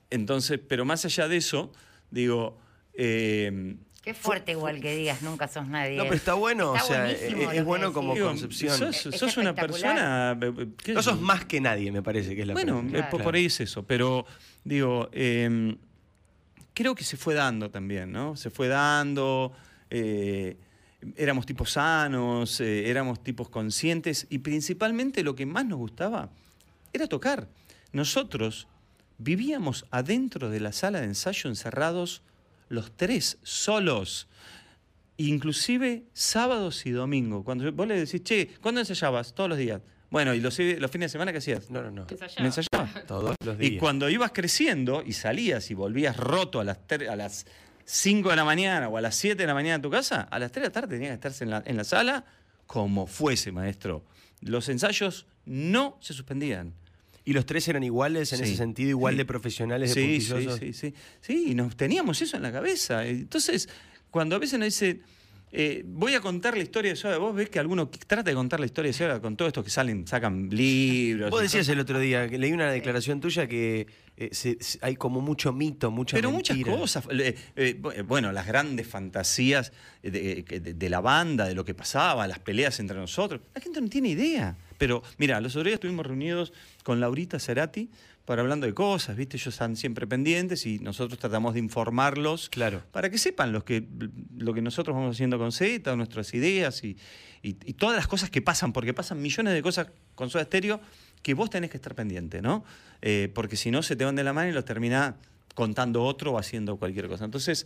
entonces, 0.09 0.59
pero 0.67 0.85
más 0.85 1.03
allá 1.05 1.27
de 1.27 1.37
eso, 1.37 1.73
digo, 2.11 2.57
eh, 2.93 3.75
Qué 4.03 4.13
fuerte 4.13 4.51
igual 4.51 4.79
que 4.81 4.95
digas, 4.95 5.23
nunca 5.23 5.47
sos 5.47 5.67
nadie. 5.67 5.97
No, 5.97 6.03
pero 6.03 6.15
está 6.15 6.35
bueno, 6.35 6.75
Está 6.75 6.85
o 6.85 6.87
sea, 6.87 7.03
buenísimo 7.05 7.51
es, 7.51 7.65
bueno 7.65 7.91
como 7.91 8.13
digo, 8.13 8.27
concepción. 8.27 8.77
sos, 8.77 9.07
Es 9.07 9.19
sos 9.19 9.35
una 9.37 9.55
persona... 9.55 10.37
eh, 10.39 10.67
qué 10.83 10.93
no 10.93 11.01
sos 11.01 11.19
más 11.19 11.45
que 11.45 11.59
nadie, 11.59 11.91
me 11.91 12.03
parece 12.03 12.35
que 12.35 12.41
es 12.41 12.47
la 12.47 12.53
Bueno, 12.53 12.81
eh, 12.81 12.83
por, 12.83 12.91
Claro. 13.09 13.17
por 13.23 13.35
ahí 13.35 13.45
es 13.45 13.59
eso, 13.61 13.81
pero 13.83 14.27
digo, 14.63 15.09
eh, 15.11 15.75
creo 16.75 16.93
que 16.93 17.03
se 17.03 17.17
fue 17.17 17.33
dando 17.33 17.71
también, 17.71 18.11
¿no? 18.11 18.35
Se 18.35 18.51
fue 18.51 18.67
dando, 18.67 19.53
eh, 19.89 20.57
éramos 21.15 21.47
tipos 21.47 21.71
sanos, 21.71 22.59
eh, 22.61 22.89
éramos 22.89 23.23
tipos 23.23 23.49
conscientes 23.49 24.27
y 24.29 24.39
principalmente 24.39 25.23
lo 25.23 25.35
que 25.35 25.47
más 25.47 25.65
nos 25.65 25.79
gustaba 25.79 26.29
era 26.93 27.07
tocar. 27.07 27.47
Nosotros 27.91 28.67
vivíamos 29.17 29.85
adentro 29.89 30.49
de 30.49 30.59
la 30.59 30.73
sala 30.73 30.99
de 30.99 31.05
ensayo 31.05 31.49
encerrados 31.49 32.21
los 32.69 32.95
tres 32.95 33.37
solos. 33.41 34.27
Inclusive 35.17 36.03
sábados 36.13 36.85
y 36.85 36.91
domingos. 36.91 37.45
Cuando 37.45 37.71
vos 37.71 37.87
le 37.87 37.97
decís, 37.97 38.21
che, 38.23 38.49
¿cuándo 38.61 38.81
ensayabas? 38.81 39.33
Todos 39.33 39.49
los 39.49 39.57
días. 39.57 39.81
Bueno, 40.09 40.33
¿y 40.33 40.39
los, 40.39 40.57
los 40.59 40.91
fines 40.91 41.09
de 41.09 41.13
semana 41.13 41.31
qué 41.31 41.39
hacías? 41.39 41.69
No, 41.69 41.81
no, 41.81 41.91
no. 41.91 42.07
Ensayaba. 42.09 42.41
¿Me 42.41 42.45
ensayabas? 42.47 43.05
Todos 43.07 43.35
los 43.43 43.57
días. 43.57 43.71
Y 43.73 43.77
cuando 43.77 44.09
ibas 44.09 44.31
creciendo 44.33 45.03
y 45.05 45.13
salías 45.13 45.69
y 45.71 45.73
volvías 45.73 46.15
roto 46.17 46.59
a 46.59 46.63
las, 46.63 46.79
a 47.09 47.15
las 47.15 47.45
5 47.85 48.29
de 48.29 48.35
la 48.35 48.45
mañana 48.45 48.87
o 48.87 48.97
a 48.97 49.01
las 49.01 49.15
7 49.15 49.35
de 49.35 49.47
la 49.47 49.53
mañana 49.53 49.75
a 49.75 49.81
tu 49.81 49.89
casa, 49.89 50.21
a 50.21 50.39
las 50.39 50.51
3 50.51 50.63
de 50.63 50.67
la 50.69 50.71
tarde 50.73 50.95
tenías 50.95 51.09
que 51.11 51.15
estarse 51.15 51.43
en 51.43 51.49
la, 51.49 51.63
en 51.65 51.75
la 51.77 51.83
sala 51.83 52.25
como 52.67 53.07
fuese, 53.07 53.51
maestro. 53.51 54.03
Los 54.41 54.69
ensayos 54.69 55.25
no 55.45 55.97
se 56.01 56.13
suspendían. 56.13 56.73
¿Y 57.27 57.33
los 57.33 57.47
tres 57.47 57.67
eran 57.67 57.83
iguales 57.83 58.31
en 58.33 58.37
Sí, 58.39 58.43
ese 58.45 58.55
sentido, 58.57 58.89
igual 58.91 59.15
sí. 59.15 59.17
de 59.17 59.25
profesionales, 59.25 59.95
de 59.95 60.01
Sí, 60.01 60.21
sí, 60.21 60.47
sí, 60.59 60.73
sí. 60.73 60.93
Sí, 61.21 61.45
y 61.51 61.55
nos 61.55 61.75
teníamos 61.75 62.21
eso 62.21 62.37
en 62.37 62.43
la 62.43 62.51
cabeza. 62.51 63.03
Entonces, 63.07 63.67
cuando 64.11 64.35
a 64.35 64.39
veces 64.39 64.59
nos 64.59 64.67
dice, 64.67 65.01
eh, 65.51 65.83
voy 65.85 66.13
a 66.15 66.19
contar 66.21 66.57
la 66.57 66.63
historia 66.63 66.91
de 66.91 66.95
Soda, 66.97 67.17
vos 67.17 67.33
ves 67.33 67.49
que 67.49 67.59
alguno 67.59 67.87
trata 67.89 68.29
de 68.29 68.35
contar 68.35 68.59
la 68.59 68.65
historia 68.65 68.89
de 68.89 68.93
Soda 68.93 69.21
con 69.21 69.37
todo 69.37 69.47
esto 69.47 69.63
que 69.63 69.69
salen, 69.69 70.05
sacan 70.05 70.49
libros. 70.49 71.31
Vos 71.31 71.41
decías 71.41 71.67
el 71.69 71.79
otro 71.79 71.99
día, 71.99 72.27
que 72.29 72.37
leí 72.37 72.51
una 72.51 72.69
declaración 72.71 73.21
tuya 73.21 73.47
que 73.47 73.87
eh, 74.17 74.29
se- 74.31 74.57
se- 74.61 74.79
hay 74.81 74.95
como 74.95 75.21
mucho 75.21 75.53
mito, 75.53 75.91
mucha 75.91 76.15
Pero 76.17 76.31
mentira. 76.31 76.55
muchas 76.57 76.79
cosas. 77.01 77.07
eh, 77.11 77.77
bu- 77.81 78.03
bueno, 78.05 78.31
las 78.31 78.47
grandes 78.47 78.87
fantasías 78.87 79.71
de, 80.03 80.43
de- 80.43 80.73
de 80.73 80.89
la 80.89 80.99
banda, 81.01 81.45
de 81.47 81.55
lo 81.55 81.63
que 81.65 81.73
pasaba, 81.73 82.27
las 82.27 82.39
peleas 82.39 82.79
entre 82.79 82.97
nosotros. 82.97 83.41
La 83.53 83.61
gente 83.61 83.79
no 83.81 83.87
tiene 83.89 84.09
idea. 84.09 84.57
Pero 84.77 85.03
mira, 85.17 85.39
los 85.39 85.53
otros 85.53 85.65
días 85.65 85.75
estuvimos 85.75 86.05
reunidos 86.05 86.51
con 86.83 86.99
Laurita 86.99 87.39
Cerati 87.39 87.89
para 88.25 88.41
hablando 88.41 88.65
de 88.65 88.73
cosas, 88.73 89.15
¿viste? 89.15 89.37
Ellos 89.37 89.53
están 89.53 89.75
siempre 89.75 90.07
pendientes 90.07 90.65
y 90.65 90.79
nosotros 90.79 91.19
tratamos 91.19 91.53
de 91.53 91.59
informarlos 91.59 92.49
Claro. 92.49 92.81
para 92.91 93.09
que 93.09 93.17
sepan 93.19 93.51
los 93.51 93.63
que, 93.63 93.87
lo 94.37 94.53
que 94.53 94.61
nosotros 94.61 94.95
vamos 94.95 95.15
haciendo 95.15 95.37
con 95.37 95.51
Z, 95.51 95.95
nuestras 95.95 96.33
ideas 96.33 96.83
y, 96.83 96.97
y- 97.43 97.55
y 97.65 97.73
todas 97.73 97.95
las 97.95 98.07
cosas 98.07 98.29
que 98.31 98.41
pasan, 98.41 98.73
porque 98.73 98.93
pasan 98.93 99.21
millones 99.21 99.53
de 99.53 99.61
cosas 99.61 99.87
con 100.15 100.29
Soda 100.31 100.43
Stereo 100.45 100.81
que 101.21 101.33
vos 101.35 101.49
tenés 101.49 101.69
que 101.69 101.77
estar 101.77 101.93
pendiente, 101.95 102.41
¿no? 102.41 102.63
Eh, 103.01 103.31
porque 103.33 103.55
si 103.55 103.69
no, 103.71 103.83
se 103.83 103.95
te 103.95 104.05
van 104.05 104.15
de 104.15 104.23
la 104.23 104.33
mano 104.33 104.49
y 104.49 104.53
los 104.53 104.65
termina 104.65 105.17
contando 105.53 106.03
otro 106.03 106.33
o 106.33 106.37
haciendo 106.39 106.77
cualquier 106.77 107.07
cosa. 107.07 107.25
Entonces, 107.25 107.65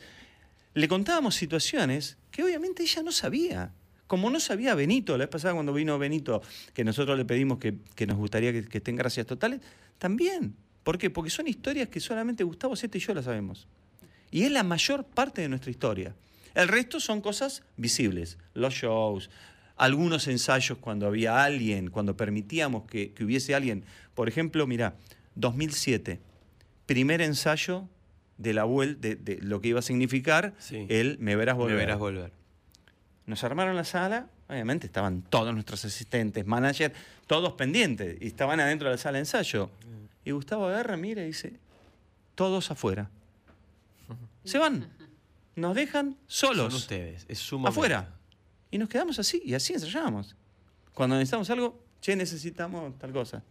le 0.73 0.87
contábamos 0.87 1.35
situaciones 1.35 2.17
que 2.31 2.43
obviamente 2.43 2.83
ella 2.83 3.01
no 3.01 3.11
sabía. 3.11 3.71
Como 4.09 4.29
no 4.31 4.39
sabía 4.39 4.73
Benito, 4.73 5.13
la 5.19 5.25
vez 5.25 5.29
pasada 5.29 5.53
cuando 5.53 5.71
vino 5.71 5.99
Benito, 5.99 6.41
que 6.73 6.83
nosotros 6.83 7.15
le 7.15 7.25
pedimos 7.25 7.59
que, 7.59 7.75
que 7.93 8.07
nos 8.07 8.17
gustaría 8.17 8.51
que, 8.51 8.65
que 8.67 8.79
estén 8.79 8.95
gracias 8.95 9.27
totales, 9.27 9.61
también. 9.99 10.55
¿Por 10.83 10.97
qué? 10.97 11.11
Porque 11.11 11.29
son 11.29 11.47
historias 11.47 11.89
que 11.89 11.99
solamente 11.99 12.43
Gustavo 12.43 12.75
Zeta 12.75 12.97
y 12.97 13.01
yo 13.01 13.13
las 13.13 13.25
sabemos. 13.25 13.67
Y 14.31 14.43
es 14.45 14.51
la 14.51 14.63
mayor 14.63 15.03
parte 15.05 15.41
de 15.43 15.47
nuestra 15.49 15.69
historia. 15.69 16.15
El 16.55 16.67
resto 16.69 16.99
son 16.99 17.21
cosas 17.21 17.61
visibles, 17.77 18.39
los 18.55 18.73
shows, 18.73 19.29
algunos 19.75 20.27
ensayos 20.27 20.79
cuando 20.79 21.05
había 21.05 21.43
alguien, 21.43 21.91
cuando 21.91 22.17
permitíamos 22.17 22.85
que, 22.85 23.11
que 23.13 23.23
hubiese 23.23 23.53
alguien. 23.53 23.85
Por 24.15 24.27
ejemplo, 24.27 24.65
mira, 24.65 24.95
2007, 25.35 26.19
primer 26.87 27.21
ensayo 27.21 27.87
de 28.39 28.53
la 28.53 28.63
vuelta, 28.63 29.07
de, 29.07 29.15
de 29.17 29.37
lo 29.41 29.61
que 29.61 29.67
iba 29.67 29.79
a 29.79 29.83
significar 29.83 30.55
Sí. 30.57 30.87
el 30.89 31.17
Me 31.19 31.35
verás 31.35 31.55
Me 31.57 31.63
volver. 31.63 31.77
verás 31.77 31.99
volver. 31.99 32.38
Nos 33.29 33.43
armaron 33.43 33.75
la 33.75 33.83
sala, 33.83 34.25
obviamente 34.47 34.87
estaban 34.87 35.21
todos 35.21 35.53
nuestros 35.53 35.85
asistentes, 35.85 36.47
managers, 36.47 36.95
todos 37.27 37.53
pendientes, 37.53 38.17
y 38.19 38.25
estaban 38.25 38.59
adentro 38.59 38.89
de 38.89 38.95
la 38.95 38.97
sala 38.97 39.17
de 39.17 39.19
ensayo. 39.19 39.69
Y 40.25 40.31
Gustavo 40.31 40.65
agarra, 40.65 40.97
mira 40.97 41.21
y 41.21 41.27
dice, 41.27 41.53
todos 42.33 42.71
afuera. 42.71 43.07
Se 44.43 44.57
van, 44.57 44.89
nos 45.55 45.75
dejan 45.75 46.17
solos, 46.25 46.73
Son 46.73 46.81
ustedes, 46.81 47.27
es 47.27 47.37
su 47.37 47.59
momento. 47.59 47.69
afuera. 47.79 48.09
Y 48.71 48.79
nos 48.79 48.89
quedamos 48.89 49.19
así, 49.19 49.39
y 49.45 49.53
así 49.53 49.73
ensayábamos. 49.73 50.35
Cuando 50.95 51.15
necesitamos 51.15 51.51
algo, 51.51 51.79
che, 52.01 52.15
necesitamos 52.15 52.97
tal 52.97 53.13
cosa. 53.13 53.43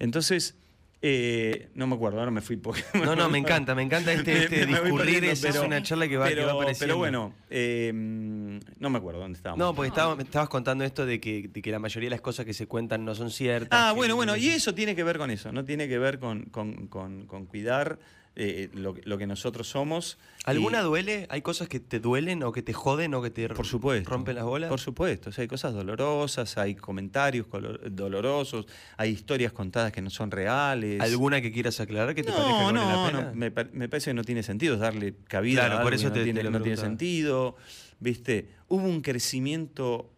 Entonces, 0.00 0.56
eh, 1.06 1.68
no 1.74 1.86
me 1.86 1.96
acuerdo, 1.96 2.18
ahora 2.20 2.30
me 2.30 2.40
fui 2.40 2.56
porque... 2.56 2.82
No, 3.04 3.14
no, 3.14 3.28
me 3.28 3.36
encanta, 3.36 3.74
me 3.74 3.82
encanta 3.82 4.10
este, 4.14 4.44
este 4.44 4.60
Me- 4.60 4.66
discurrir, 4.66 4.96
perdiendo, 4.96 5.26
es, 5.30 5.44
es 5.44 5.52
pero- 5.54 5.66
una 5.66 5.82
charla 5.82 6.08
que 6.08 6.16
va, 6.16 6.28
que 6.28 6.34
pero, 6.34 6.46
va 6.46 6.52
apareciendo. 6.54 6.86
Pero 6.94 6.96
bueno, 6.96 7.34
eh, 7.50 7.92
no 7.94 8.88
me 8.90 8.96
acuerdo 8.98 9.20
dónde 9.20 9.36
estábamos. 9.36 9.58
No, 9.58 9.74
porque 9.74 9.88
estaba- 9.88 10.20
estabas 10.22 10.48
contando 10.48 10.82
esto 10.82 11.04
de 11.04 11.20
que, 11.20 11.48
de 11.52 11.60
que 11.60 11.70
la 11.70 11.78
mayoría 11.78 12.06
de 12.08 12.12
las 12.16 12.22
cosas 12.22 12.46
que 12.46 12.54
se 12.54 12.66
cuentan 12.66 13.04
no 13.04 13.14
son 13.14 13.30
ciertas. 13.30 13.78
Ah, 13.78 13.90
que- 13.92 13.96
bueno, 13.98 14.16
bueno, 14.16 14.34
y 14.36 14.48
eso 14.48 14.74
tiene 14.74 14.96
que 14.96 15.04
ver 15.04 15.18
con 15.18 15.30
eso, 15.30 15.52
no 15.52 15.64
tiene 15.64 15.88
que 15.88 15.98
ver 15.98 16.18
con, 16.18 16.44
con- 16.44 16.86
con- 16.86 17.26
con 17.26 17.44
cuidar 17.46 17.98
eh, 18.36 18.68
lo, 18.74 18.94
lo 19.04 19.16
que 19.18 19.26
nosotros 19.26 19.68
somos. 19.68 20.18
¿Alguna 20.44 20.80
Y- 20.80 20.84
duele? 20.84 21.26
¿Hay 21.30 21.40
cosas 21.42 21.68
que 21.68 21.78
te 21.80 22.00
duelen 22.00 22.42
o 22.42 22.50
que 22.52 22.62
te 22.62 22.72
joden 22.72 23.14
o 23.14 23.22
que 23.22 23.30
te 23.30 23.48
Por 23.48 23.64
supuesto. 23.66 24.10
rompen 24.10 24.34
las 24.34 24.44
bolas? 24.44 24.68
Por 24.68 24.80
supuesto. 24.80 25.30
O 25.30 25.32
sea, 25.32 25.42
hay 25.42 25.48
cosas 25.48 25.72
dolorosas, 25.72 26.58
hay 26.58 26.74
comentarios 26.74 27.46
dolorosos, 27.90 28.66
hay 28.96 29.10
historias 29.10 29.52
contadas 29.52 29.92
que 29.92 30.02
no 30.02 30.10
son 30.10 30.30
reales. 30.30 31.00
¿Alguna 31.00 31.40
que 31.40 31.52
quieras 31.52 31.78
aclarar 31.80 32.14
que 32.14 32.22
te 32.22 32.30
no, 32.30 32.36
parezca 32.36 32.58
que 32.58 32.64
vale 32.64 32.78
no, 32.80 32.88
la 33.02 33.06
pena? 33.10 33.22
no, 33.30 33.34
me, 33.34 33.50
me 33.72 33.88
parece 33.88 34.10
que 34.10 34.14
no 34.14 34.24
tiene 34.24 34.42
sentido 34.42 34.76
darle 34.76 35.14
cabida 35.28 35.60
Claro, 35.62 35.74
a 35.76 35.82
por 35.82 35.92
algo 35.92 36.00
eso 36.02 36.12
que 36.12 36.20
te- 36.20 36.26
no, 36.32 36.40
tiene, 36.40 36.50
no 36.50 36.60
tiene 36.62 36.76
sentido. 36.76 37.56
¿Viste? 38.00 38.48
Hubo 38.68 38.82
un 38.84 39.00
crecimiento 39.00 40.10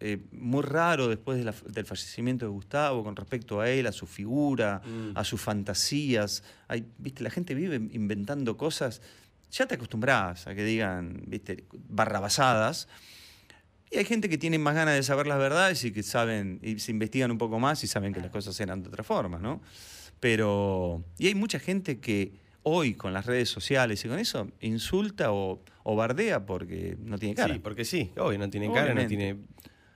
eh, 0.00 0.18
muy 0.32 0.62
raro 0.62 1.08
después 1.08 1.38
de 1.38 1.44
la- 1.44 1.54
del 1.68 1.86
fallecimiento 1.86 2.44
de 2.44 2.50
Gustavo 2.50 3.02
con 3.04 3.16
respecto 3.16 3.60
a 3.60 3.70
él, 3.70 3.86
a 3.86 3.92
su 3.92 4.06
figura, 4.06 4.82
Mm. 4.84 5.16
a 5.16 5.24
sus 5.24 5.40
fantasías. 5.40 6.42
Hay, 6.68 6.84
¿viste? 6.98 7.22
La 7.22 7.30
gente 7.30 7.54
vive 7.54 7.76
inventando 7.76 8.56
cosas. 8.56 9.00
Ya 9.52 9.66
te 9.66 9.76
acostumbras 9.76 10.46
a 10.46 10.54
que 10.54 10.64
digan, 10.64 11.22
¿viste? 11.26 11.64
barrabasadas. 11.88 12.88
Y 13.90 13.98
hay 13.98 14.04
gente 14.04 14.28
que 14.28 14.36
tiene 14.38 14.58
más 14.58 14.74
ganas 14.74 14.94
de 14.96 15.02
saber 15.04 15.26
las 15.28 15.38
verdades 15.38 15.84
y 15.84 15.92
que 15.92 16.02
saben, 16.02 16.58
y 16.62 16.80
se 16.80 16.90
investigan 16.90 17.30
un 17.30 17.38
poco 17.38 17.60
más 17.60 17.84
y 17.84 17.86
saben 17.86 18.12
que 18.12 18.20
las 18.20 18.30
cosas 18.30 18.58
eran 18.60 18.82
de 18.82 18.88
otra 18.88 19.04
forma, 19.04 19.38
¿no? 19.38 19.60
Pero, 20.20 21.04
y 21.18 21.28
hay 21.28 21.34
mucha 21.34 21.58
gente 21.58 22.00
que 22.00 22.32
hoy 22.62 22.94
con 22.94 23.12
las 23.12 23.26
redes 23.26 23.48
sociales 23.50 24.04
y 24.04 24.08
con 24.08 24.18
eso 24.18 24.48
insulta 24.60 25.32
o, 25.32 25.62
o 25.82 25.96
bardea 25.96 26.46
porque 26.46 26.96
no 26.98 27.18
tiene 27.18 27.34
cara. 27.34 27.54
Sí, 27.54 27.60
porque 27.60 27.84
sí, 27.84 28.10
obvio, 28.16 28.38
no 28.38 28.48
tiene 28.50 28.72
cara, 28.72 28.94
no 28.94 29.06
tiene 29.06 29.36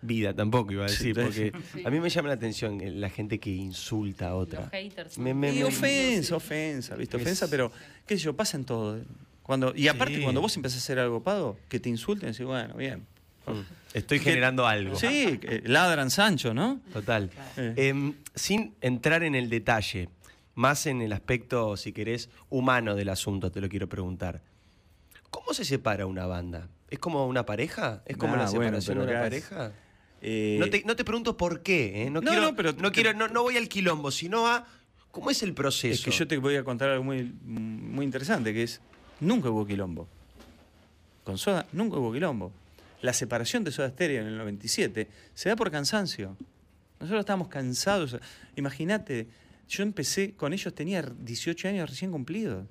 vida 0.00 0.35
tampoco, 0.35 0.73
iba 0.73 0.85
a 0.85 0.88
decir. 0.88 1.14
Porque 1.14 1.52
a 1.85 1.90
mí 1.90 2.00
me 2.00 2.09
llama 2.09 2.28
la 2.28 2.35
atención 2.35 2.81
la 3.00 3.11
gente 3.11 3.38
que 3.40 3.50
insulta 3.50 4.28
a 4.28 4.35
otra. 4.35 4.62
Los 4.62 4.71
haters. 4.71 5.19
Me- 5.19 5.31
son- 5.31 5.40
me- 5.40 5.52
Y 5.52 5.59
me- 5.59 5.64
ofensa, 5.64 6.37
ofensa, 6.37 6.95
¿viste? 6.97 7.17
Es- 7.17 7.23
Ofensa, 7.23 7.49
pero 7.50 7.73
qué 8.07 8.17
sé 8.17 8.25
yo, 8.25 8.35
pasa 8.37 8.57
en 8.57 8.64
todo. 8.64 9.00
Cuando, 9.43 9.73
y 9.75 9.88
aparte, 9.88 10.17
Sí. 10.17 10.23
cuando 10.23 10.40
vos 10.40 10.55
empezás 10.57 10.78
a 10.78 10.85
hacer 10.85 10.99
algo 10.99 11.23
pado, 11.23 11.57
que 11.69 11.81
te 11.81 11.88
insulten, 11.88 12.31
decís, 12.33 12.45
bueno, 12.47 12.75
bien. 12.75 13.07
Mm. 13.47 13.61
Estoy 13.95 14.19
Que- 14.19 14.25
generando 14.25 14.67
algo. 14.67 14.95
Sí, 14.97 15.40
ladran 15.64 16.11
Sancho, 16.11 16.52
¿no? 16.52 16.81
Total. 16.93 17.31
Eh. 17.57 17.73
Em, 17.76 18.14
sin 18.35 18.75
entrar 18.83 19.23
en 19.23 19.35
el 19.35 19.49
detalle, 19.49 20.11
más 20.55 20.87
en 20.87 21.00
el 21.00 21.12
aspecto, 21.14 21.76
si 21.78 21.93
querés, 21.93 22.28
humano 22.50 22.95
del 22.95 23.09
asunto, 23.09 23.50
te 23.50 23.61
lo 23.62 23.69
quiero 23.71 23.88
preguntar. 23.88 24.43
¿Cómo 25.31 25.55
se 25.55 25.64
separa 25.64 26.05
una 26.07 26.26
banda? 26.26 26.69
¿Es 26.90 26.99
como 26.99 27.26
una 27.26 27.47
pareja? 27.47 28.02
¿Es 28.07 28.17
como 28.19 28.37
la 28.37 28.45
bueno, 28.50 28.81
separación 28.81 28.99
de 28.99 29.05
una 29.05 29.21
pareja? 29.21 29.73
Eh, 30.21 30.57
No 30.59 30.69
te, 30.69 30.83
no 30.85 30.97
te 30.97 31.05
pregunto 31.05 31.37
por 31.37 31.63
qué, 31.63 32.03
¿eh? 32.05 32.11
No, 32.11 32.21
No, 32.21 32.31
quiero, 32.31 32.43
no, 32.51 32.57
pero- 32.57 32.73
no, 32.73 32.91
quiero, 32.93 33.13
no, 33.15 33.29
no 33.29 33.43
voy 33.43 33.57
al 33.57 33.69
quilombo, 33.69 34.11
sino 34.11 34.47
a 34.47 34.67
cómo 35.11 35.31
es 35.31 35.43
el 35.43 35.55
proceso. 35.55 35.95
Es 35.95 36.05
que 36.05 36.11
yo 36.11 36.27
te 36.27 36.37
voy 36.39 36.57
a 36.57 36.65
contar 36.65 36.91
algo 36.91 37.05
muy, 37.05 37.23
muy 37.45 38.05
interesante, 38.05 38.53
que 38.53 38.65
es, 38.65 38.81
nunca 39.21 39.49
hubo 39.51 39.67
quilombo. 39.67 40.09
Con 41.25 41.39
Soda 41.39 41.67
nunca 41.73 41.99
hubo 41.99 42.13
quilombo. 42.13 42.53
La 43.03 43.13
separación 43.13 43.63
de 43.63 43.71
Soda 43.71 43.91
Stereo 43.91 44.23
en 44.23 44.29
el 44.29 44.39
97 44.39 45.09
se 45.35 45.49
da 45.49 45.57
por 45.57 45.71
cansancio. 45.71 46.37
Nosotros 46.99 47.21
estábamos 47.21 47.47
cansados. 47.49 48.17
Imagínate, 48.57 49.29
yo 49.69 49.83
empecé 49.85 50.33
con 50.35 50.53
ellos, 50.53 50.75
tenía 50.75 51.03
18 51.03 51.69
años 51.69 51.89
recién 51.91 52.11
cumplidos. 52.11 52.67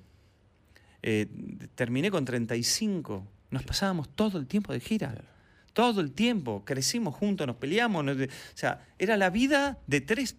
Eh, 1.02 1.28
terminé 1.76 2.10
con 2.10 2.24
35. 2.26 3.24
Nos 3.50 3.62
pasábamos 3.62 4.08
todo 4.10 4.36
el 4.38 4.46
tiempo 4.46 4.72
de 4.72 4.80
gira. 4.80 5.14
Todo 5.78 6.00
el 6.00 6.10
tiempo. 6.10 6.64
Crecimos 6.64 7.14
juntos, 7.14 7.46
nos 7.46 7.54
peleamos. 7.54 8.04
nos 8.04 8.16
o 8.16 8.26
sea, 8.54 8.84
era 8.98 9.16
la 9.16 9.30
vida 9.30 9.78
de 9.86 10.00
tres 10.00 10.34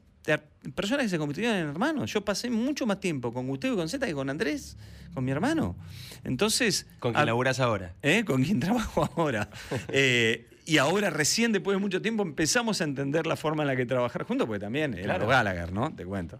personas 0.75 1.05
que 1.05 1.09
se 1.11 1.17
convirtieron 1.17 1.55
en 1.55 1.69
hermanos. 1.69 2.11
Yo 2.11 2.25
pasé 2.25 2.49
mucho 2.49 2.85
más 2.85 2.99
tiempo 2.99 3.31
con 3.33 3.47
Gustavo 3.47 3.75
y 3.75 3.77
con 3.77 3.87
Zeta 3.87 4.05
que 4.05 4.13
con 4.13 4.29
Andrés, 4.29 4.75
con 5.13 5.23
mi 5.23 5.31
hermano. 5.31 5.77
Entonces. 6.25 6.87
¿Con 6.99 7.13
quién 7.13 7.21
a- 7.21 7.25
laburas 7.25 7.61
ahora? 7.61 7.95
¿eh? 8.01 8.25
con 8.25 8.43
quien 8.43 8.59
trabajo 8.65 9.09
ahora. 9.15 9.49
Eh, 9.87 10.45
y 10.69 10.77
ahora 10.77 11.09
recién, 11.09 11.51
después 11.51 11.75
de 11.75 11.79
mucho 11.81 12.01
tiempo, 12.01 12.23
empezamos 12.23 12.81
a 12.81 12.83
entender 12.83 13.25
la 13.27 13.35
forma 13.35 13.63
en 13.63 13.67
la 13.67 13.75
que 13.75 13.85
trabajar 13.85 14.23
juntos, 14.23 14.47
porque 14.47 14.59
también 14.59 14.93
era 14.93 15.03
Claro. 15.03 15.19
los 15.21 15.29
Gallagher, 15.29 15.71
¿no? 15.73 15.93
Te 15.95 16.05
cuento. 16.05 16.39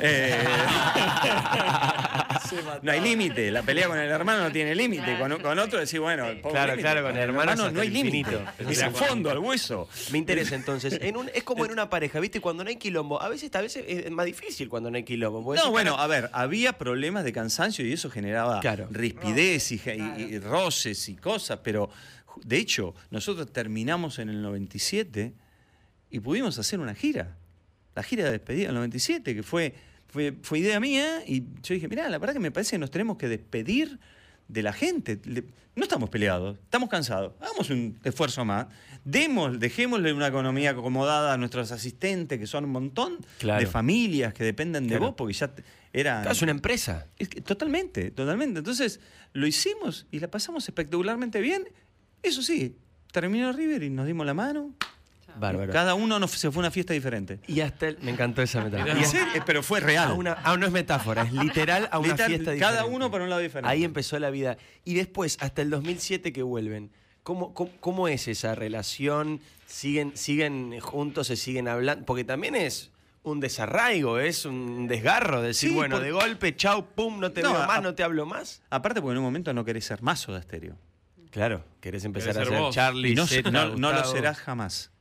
Eh, 0.00 0.38
no 2.82 2.92
hay 2.92 3.00
límite, 3.00 3.50
la 3.50 3.62
pelea 3.62 3.88
con 3.88 3.98
el 3.98 4.10
hermano 4.10 4.44
no 4.44 4.52
tiene 4.52 4.74
límite. 4.74 5.18
Con, 5.18 5.40
con 5.40 5.58
otro 5.58 5.78
decís, 5.80 5.98
bueno, 5.98 6.26
pongo 6.42 6.50
Claro, 6.54 6.76
claro, 6.76 7.02
con 7.02 7.16
el 7.16 7.22
hermano 7.22 7.52
es 7.66 7.72
no 7.72 7.80
hay 7.80 7.88
límite. 7.90 8.38
Es 8.58 8.82
al 8.82 8.92
fondo, 8.92 9.30
al 9.30 9.38
hueso. 9.38 9.88
Me 10.12 10.18
interesa 10.18 10.54
entonces. 10.54 10.98
En 11.00 11.16
un, 11.16 11.30
es 11.34 11.42
como 11.42 11.64
en 11.64 11.72
una 11.72 11.88
pareja, 11.90 12.20
¿viste? 12.20 12.40
Cuando 12.40 12.62
no 12.64 12.70
hay 12.70 12.76
quilombo. 12.76 13.20
A 13.20 13.28
veces, 13.28 13.54
a 13.54 13.60
veces 13.60 13.84
es 13.88 14.10
más 14.10 14.26
difícil 14.26 14.68
cuando 14.68 14.90
no 14.90 14.96
hay 14.96 15.04
quilombo. 15.04 15.54
No, 15.54 15.70
bueno, 15.70 15.96
a 15.98 16.06
ver, 16.06 16.30
había 16.32 16.74
problemas 16.74 17.24
de 17.24 17.32
cansancio 17.32 17.86
y 17.86 17.92
eso 17.92 18.10
generaba 18.10 18.60
Claro. 18.60 18.86
rispidez 18.90 19.72
y, 19.72 19.80
y- 19.86 20.22
y 20.34 20.38
roces 20.38 21.08
y 21.08 21.16
cosas, 21.16 21.58
pero 21.62 21.90
de 22.42 22.56
hecho, 22.58 22.94
nosotros 23.10 23.52
terminamos 23.52 24.18
en 24.18 24.28
el 24.28 24.42
97 24.42 25.34
y 26.10 26.20
pudimos 26.20 26.58
hacer 26.58 26.80
una 26.80 26.94
gira. 26.94 27.36
La 27.94 28.02
gira 28.02 28.24
de 28.24 28.32
despedida 28.32 28.66
del 28.66 28.74
97, 28.76 29.34
que 29.34 29.42
fue, 29.42 29.74
fue, 30.08 30.34
fue 30.42 30.58
idea 30.60 30.80
mía 30.80 31.22
y 31.26 31.42
yo 31.62 31.74
dije, 31.74 31.88
mirá, 31.88 32.08
la 32.08 32.18
verdad 32.18 32.34
que 32.34 32.40
me 32.40 32.50
parece 32.50 32.72
que 32.72 32.78
nos 32.78 32.90
tenemos 32.90 33.16
que 33.16 33.28
despedir 33.28 33.98
de 34.48 34.62
la 34.62 34.72
gente. 34.72 35.20
No 35.76 35.82
estamos 35.82 36.10
peleados, 36.10 36.58
estamos 36.62 36.88
cansados. 36.88 37.32
Hagamos 37.40 37.70
un 37.70 37.98
esfuerzo 38.04 38.44
más. 38.44 38.66
Demos, 39.04 39.58
dejémosle 39.58 40.12
una 40.12 40.28
economía 40.28 40.70
acomodada 40.70 41.32
a 41.32 41.36
nuestros 41.36 41.72
asistentes, 41.72 42.38
que 42.38 42.46
son 42.46 42.64
un 42.64 42.70
montón 42.70 43.18
Claro. 43.38 43.60
de 43.60 43.66
familias 43.66 44.34
que 44.34 44.44
dependen 44.44 44.84
de 44.84 44.90
Claro. 44.90 45.06
vos, 45.06 45.14
porque 45.16 45.32
ya. 45.34 45.50
Claro, 45.92 46.30
es 46.30 46.42
una 46.42 46.50
empresa. 46.50 47.06
Es 47.18 47.28
que 47.28 47.40
totalmente, 47.40 48.10
totalmente. 48.10 48.58
Entonces, 48.58 49.00
lo 49.32 49.46
hicimos 49.46 50.06
y 50.10 50.18
la 50.20 50.28
pasamos 50.28 50.66
espectacularmente 50.68 51.40
bien. 51.40 51.68
Eso 52.24 52.42
sí, 52.42 52.76
terminó 53.12 53.52
River 53.52 53.82
y 53.82 53.90
nos 53.90 54.06
dimos 54.06 54.26
la 54.26 54.34
mano. 54.34 54.72
Bárbaro. 55.36 55.72
Cada 55.72 55.94
uno 55.94 56.20
nos, 56.20 56.30
se 56.30 56.48
fue 56.52 56.60
a 56.60 56.62
una 56.66 56.70
fiesta 56.70 56.94
diferente. 56.94 57.40
Y 57.48 57.60
hasta 57.60 57.88
el- 57.88 57.98
me 58.02 58.12
encantó 58.12 58.40
esa 58.40 58.62
metáfora. 58.62 58.94
Pero 59.44 59.62
fue 59.64 59.80
real. 59.80 60.10
a 60.10 60.12
una, 60.14 60.34
no 60.56 60.66
es 60.66 60.70
metáfora, 60.72 61.22
es 61.22 61.32
literal 61.32 61.88
a 61.90 61.98
una 61.98 62.08
Literal, 62.10 62.28
fiesta 62.30 62.50
diferente. 62.52 62.60
cada 62.60 62.84
uno 62.86 63.10
para 63.10 63.24
un 63.24 63.30
lado 63.30 63.42
diferente. 63.42 63.68
Ahí 63.68 63.82
empezó 63.82 64.16
la 64.20 64.30
vida. 64.30 64.56
Y 64.84 64.94
después, 64.94 65.36
hasta 65.40 65.62
el 65.62 65.70
2007 65.70 66.32
que 66.32 66.42
vuelven, 66.44 66.90
¿cómo, 67.24 67.52
cómo, 67.52 67.72
cómo 67.80 68.06
es 68.06 68.28
esa 68.28 68.54
relación? 68.54 69.40
¿Siguen, 69.66 70.16
¿Siguen 70.16 70.78
juntos, 70.78 71.26
se 71.26 71.34
siguen 71.36 71.66
hablando? 71.66 72.06
Porque 72.06 72.22
también 72.22 72.54
es 72.54 72.92
un 73.24 73.40
desarraigo, 73.40 74.20
es 74.20 74.44
un 74.44 74.86
desgarro. 74.86 75.42
Decir, 75.42 75.70
Sí, 75.70 75.74
bueno, 75.74 75.96
por- 75.96 76.04
de 76.04 76.12
golpe, 76.12 76.54
chau, 76.54 76.86
pum, 76.94 77.18
no 77.18 77.32
te 77.32 77.42
No, 77.42 77.54
veo 77.54 77.66
más, 77.66 77.78
a- 77.78 77.80
no 77.80 77.92
te 77.96 78.04
hablo 78.04 78.24
más. 78.24 78.62
Aparte, 78.70 79.00
porque 79.00 79.12
en 79.14 79.18
un 79.18 79.24
momento 79.24 79.52
no 79.52 79.64
querés 79.64 79.84
ser 79.84 80.00
más 80.00 80.20
Soda 80.20 80.40
Stereo. 80.42 80.76
Claro, 81.34 81.64
querés 81.80 82.04
empezar 82.04 82.32
Querés 82.34 82.48
a 82.48 82.62
ser. 82.62 82.70
Charlie, 82.70 83.10
Y 83.10 83.14
no, 83.16 83.26
Zeta, 83.26 83.50
no- 83.50 83.74
no 83.74 83.92
lo 83.92 84.04
serás 84.04 84.38
jamás. 84.38 84.92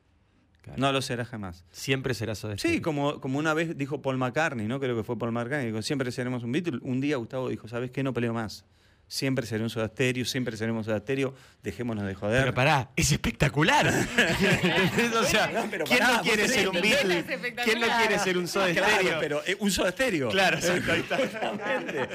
Claro. 0.64 0.80
No 0.82 0.92
lo 0.92 1.00
serás 1.04 1.28
jamás. 1.28 1.64
Siempre 1.70 2.16
serás 2.16 2.40
Soda 2.40 2.58
Sí, 2.58 2.82
como, 2.82 3.22
como 3.22 3.38
una 3.38 3.54
vez 3.54 3.78
dijo 3.78 4.02
Paul 4.02 4.18
McCartney, 4.18 4.66
¿no? 4.68 4.80
Creo 4.80 4.96
que 4.96 5.04
fue 5.04 5.16
Paul 5.16 5.32
McCartney, 5.32 5.68
dijo, 5.68 5.84
siempre 5.84 6.12
seremos 6.12 6.44
un 6.44 6.52
Beatle. 6.52 6.80
Un 6.82 7.02
día 7.02 7.18
Gustavo 7.18 7.50
dijo, 7.50 7.68
¿sabes 7.68 7.92
qué? 7.92 8.02
No 8.02 8.14
peleo 8.16 8.34
más. 8.34 8.66
Siempre 9.08 9.46
seré 9.46 9.64
un 9.64 9.70
Soda 9.70 9.88
Stereo, 9.90 10.26
siempre 10.26 10.58
seremos 10.58 10.88
Soda 10.88 11.00
Stereo, 11.00 11.36
dejémonos 11.62 12.06
de 12.08 12.16
joder. 12.16 12.42
Pero 12.42 12.54
pará, 12.54 12.90
es 12.96 13.12
espectacular. 13.12 13.92
O 15.20 15.24
sea, 15.26 15.68
pero 15.70 15.86
¿quién 15.86 16.00
pará, 16.00 16.18
no 16.18 16.22
quiere 16.24 16.48
ser 16.48 16.70
un 16.70 16.82
Beatle? 16.82 17.24
¿Quién 17.64 17.80
no 17.80 17.88
quiere 18.00 18.20
ser 18.20 18.38
un 18.38 18.48
Soda 18.48 18.72
Claro, 18.72 18.96
Stereo? 18.96 19.20
pero 19.20 19.44
eh, 19.46 19.56
un 19.60 19.72
Soda 19.72 19.92
Stereo. 19.92 20.30
Claro. 20.30 20.58
Exactamente. 20.58 22.10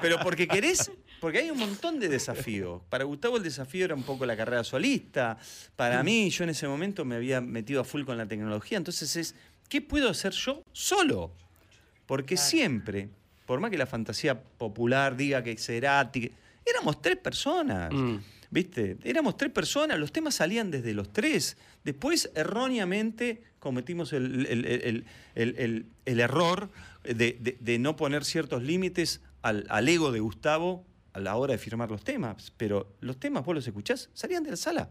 Pero 0.00 0.18
porque 0.20 0.48
querés, 0.48 0.90
porque 1.20 1.38
hay 1.38 1.50
un 1.50 1.58
montón 1.58 2.00
de 2.00 2.08
desafíos. 2.08 2.82
Para 2.88 3.04
Gustavo 3.04 3.36
el 3.36 3.42
desafío 3.42 3.84
era 3.84 3.94
un 3.94 4.02
poco 4.02 4.24
la 4.24 4.36
carrera 4.36 4.64
solista. 4.64 5.36
Para 5.76 6.02
mí, 6.02 6.30
yo 6.30 6.44
en 6.44 6.50
ese 6.50 6.66
momento 6.66 7.04
me 7.04 7.16
había 7.16 7.40
metido 7.40 7.80
a 7.80 7.84
full 7.84 8.04
con 8.04 8.16
la 8.16 8.26
tecnología. 8.26 8.78
Entonces 8.78 9.14
es, 9.16 9.34
¿qué 9.68 9.80
puedo 9.82 10.08
hacer 10.08 10.32
yo 10.32 10.62
solo? 10.72 11.32
Porque 12.06 12.36
siempre, 12.38 13.10
por 13.48 13.58
más 13.60 13.70
que 13.70 13.78
la 13.78 13.86
fantasía 13.86 14.40
popular 14.40 15.16
diga 15.16 15.42
que 15.42 15.56
Cerati, 15.56 16.20
que- 16.20 16.32
éramos 16.66 17.00
tres 17.02 17.16
personas. 17.16 17.90
Mm. 17.92 18.16
¿Viste? 18.50 18.96
Éramos 19.04 19.36
tres 19.36 19.50
personas, 19.52 19.98
los 19.98 20.10
temas 20.12 20.34
salían 20.36 20.70
desde 20.70 20.94
los 20.94 21.12
tres. 21.12 21.56
Después, 21.84 22.30
erróneamente, 22.34 23.42
cometimos 23.58 24.12
el, 24.12 24.46
el- 24.46 24.64
el- 24.64 25.04
el- 25.34 25.54
el- 25.58 25.86
el 26.06 26.20
error 26.20 26.70
de, 27.04 27.14
de- 27.40 27.56
de 27.60 27.78
no 27.78 27.96
poner 27.96 28.24
ciertos 28.24 28.62
límites 28.62 29.20
al, 29.42 29.66
al 29.68 29.88
ego 29.88 30.12
de 30.12 30.20
Gustavo 30.20 30.84
a 31.14 31.20
la 31.20 31.36
hora 31.36 31.52
de 31.52 31.58
firmar 31.58 31.90
los 31.90 32.04
temas. 32.04 32.52
Pero 32.56 32.94
los 33.00 33.18
temas, 33.18 33.44
vos 33.44 33.54
los 33.54 33.66
escuchás, 33.66 34.08
salían 34.14 34.44
de 34.44 34.50
la 34.50 34.56
sala. 34.56 34.88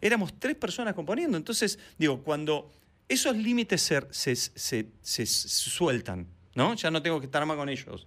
Éramos 0.00 0.38
tres 0.38 0.56
personas 0.56 0.94
componiendo. 0.94 1.36
Entonces, 1.38 1.78
digo, 1.98 2.22
cuando 2.22 2.70
esos 3.08 3.36
límites 3.36 3.80
se, 3.82 4.02
se- 4.10 4.34
se- 4.36 4.86
se 5.00 5.26
sueltan, 5.26 6.26
¿no? 6.54 6.74
Ya 6.74 6.90
no 6.90 7.02
tengo 7.02 7.20
que 7.20 7.26
estar 7.26 7.44
más 7.46 7.56
con 7.56 7.68
ellos. 7.68 8.06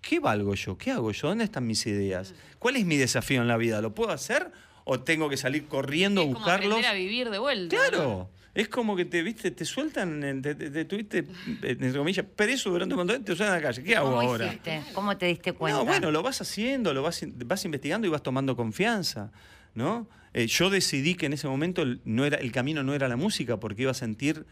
¿Qué 0.00 0.20
valgo 0.20 0.54
yo? 0.54 0.78
¿Qué 0.78 0.90
hago 0.92 1.10
yo? 1.12 1.28
¿Dónde 1.28 1.44
están 1.44 1.66
mis 1.66 1.84
ideas? 1.86 2.34
¿Cuál 2.58 2.76
es 2.76 2.84
mi 2.86 2.96
desafío 2.96 3.40
en 3.42 3.48
la 3.48 3.56
vida? 3.56 3.80
¿Lo 3.80 3.94
puedo 3.94 4.10
hacer 4.12 4.50
o 4.84 5.00
tengo 5.00 5.28
que 5.28 5.36
salir 5.36 5.66
corriendo 5.66 6.20
a 6.20 6.24
Es 6.24 6.28
como 6.32 6.38
buscarlos? 6.44 6.72
aprender 6.78 6.90
a 6.90 6.94
vivir 6.94 7.30
de 7.30 7.38
vuelta. 7.38 7.76
Claro. 7.76 8.30
Es 8.54 8.68
como 8.68 8.96
que 8.96 9.04
te, 9.04 9.22
viste, 9.22 9.50
te 9.50 9.64
sueltan, 9.64 10.40
te, 10.42 10.54
te- 10.54 10.70
te 10.70 10.84
tuviste, 10.84 11.24
entre 11.62 11.92
comillas, 11.92 12.24
preso 12.34 12.70
durante 12.70 12.94
un 12.94 12.98
montón 12.98 13.22
te 13.22 13.36
sueltan 13.36 13.52
a 13.54 13.56
la 13.60 13.62
calle. 13.62 13.84
¿Qué 13.84 13.94
hago 13.94 14.08
¿Cómo 14.10 14.20
ahora? 14.22 14.46
hiciste? 14.46 14.82
¿Cómo 14.94 15.16
te 15.16 15.26
diste 15.26 15.52
cuenta? 15.52 15.78
No, 15.78 15.84
bueno, 15.84 16.10
lo 16.10 16.22
vas 16.22 16.40
haciendo, 16.40 16.92
lo 16.94 17.02
vas, 17.02 17.22
vas 17.44 17.64
investigando 17.64 18.06
y 18.06 18.10
vas 18.10 18.22
tomando 18.22 18.56
confianza, 18.56 19.30
¿no? 19.74 20.08
Eh, 20.32 20.46
yo 20.46 20.70
decidí 20.70 21.14
que 21.14 21.26
en 21.26 21.34
ese 21.34 21.46
momento 21.46 21.84
no 22.04 22.24
era, 22.24 22.38
el 22.38 22.50
camino 22.50 22.82
no 22.82 22.94
era 22.94 23.06
la 23.08 23.16
música 23.16 23.60
porque 23.60 23.82
iba 23.82 23.90
a 23.92 23.94
sentir 23.94 24.44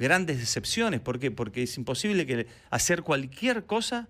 grandes 0.00 0.38
decepciones. 0.38 1.00
¿Por 1.00 1.18
qué? 1.20 1.30
Porque 1.30 1.62
es 1.62 1.76
imposible 1.76 2.26
que 2.26 2.46
hacer 2.70 3.02
cualquier 3.02 3.64
cosa 3.66 4.08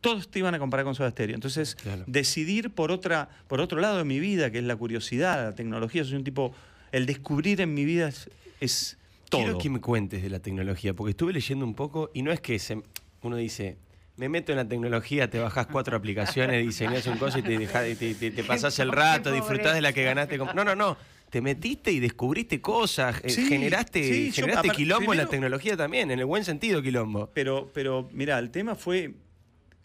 todos 0.00 0.30
te 0.30 0.38
iban 0.38 0.54
a 0.54 0.58
comparar 0.60 0.84
con 0.84 0.94
Soda 0.94 1.10
Stereo. 1.10 1.34
Entonces, 1.34 1.74
Claro. 1.74 2.04
decidir 2.06 2.70
por, 2.70 2.92
otra, 2.92 3.28
por 3.48 3.60
otro 3.60 3.80
lado 3.80 3.98
de 3.98 4.04
mi 4.04 4.20
vida, 4.20 4.50
que 4.52 4.58
es 4.58 4.64
la 4.64 4.76
curiosidad, 4.76 5.44
la 5.44 5.54
tecnología, 5.54 6.04
soy 6.04 6.14
un 6.14 6.24
tipo... 6.24 6.54
El 6.92 7.04
descubrir 7.04 7.60
en 7.60 7.74
mi 7.74 7.84
vida 7.84 8.08
es, 8.08 8.30
es 8.60 8.96
todo. 9.28 9.42
Quiero 9.42 9.58
que 9.58 9.68
me 9.68 9.80
cuentes 9.80 10.22
de 10.22 10.30
la 10.30 10.38
tecnología, 10.38 10.94
porque 10.94 11.10
estuve 11.10 11.32
leyendo 11.34 11.66
un 11.66 11.74
poco 11.74 12.10
y 12.14 12.22
no 12.22 12.32
es 12.32 12.40
que 12.40 12.58
se- 12.58 12.80
uno 13.22 13.36
dice, 13.36 13.76
me 14.16 14.28
meto 14.30 14.52
en 14.52 14.56
la 14.56 14.66
tecnología, 14.66 15.28
te 15.28 15.38
bajás 15.38 15.66
cuatro 15.66 15.96
aplicaciones, 15.98 16.64
diseñas 16.64 17.06
un 17.08 17.18
coso 17.18 17.40
y 17.40 17.42
te, 17.42 17.58
dejás- 17.58 17.98
te, 17.98 18.14
te- 18.14 18.30
te 18.30 18.44
pasás 18.44 18.78
el 18.78 18.90
rato, 18.90 19.30
disfrutás 19.32 19.74
de 19.74 19.82
la 19.82 19.92
que 19.92 20.02
ganaste. 20.04 20.38
con- 20.38 20.54
No, 20.56 20.64
no, 20.64 20.74
no. 20.74 20.96
Te 21.30 21.40
metiste 21.42 21.92
y 21.92 22.00
descubriste 22.00 22.60
cosas, 22.60 23.20
eh, 23.22 23.30
Sí, 23.30 23.46
generaste, 23.46 24.02
sí, 24.02 24.32
generaste 24.32 24.70
quilombo 24.70 25.12
en 25.12 25.18
la 25.18 25.26
tecnología 25.26 25.76
también, 25.76 26.10
en 26.10 26.18
el 26.20 26.24
buen 26.26 26.44
sentido 26.44 26.80
quilombo. 26.82 27.30
Pero, 27.34 27.70
pero 27.74 28.08
mira, 28.12 28.38
el 28.38 28.50
tema 28.50 28.74
fue, 28.74 29.14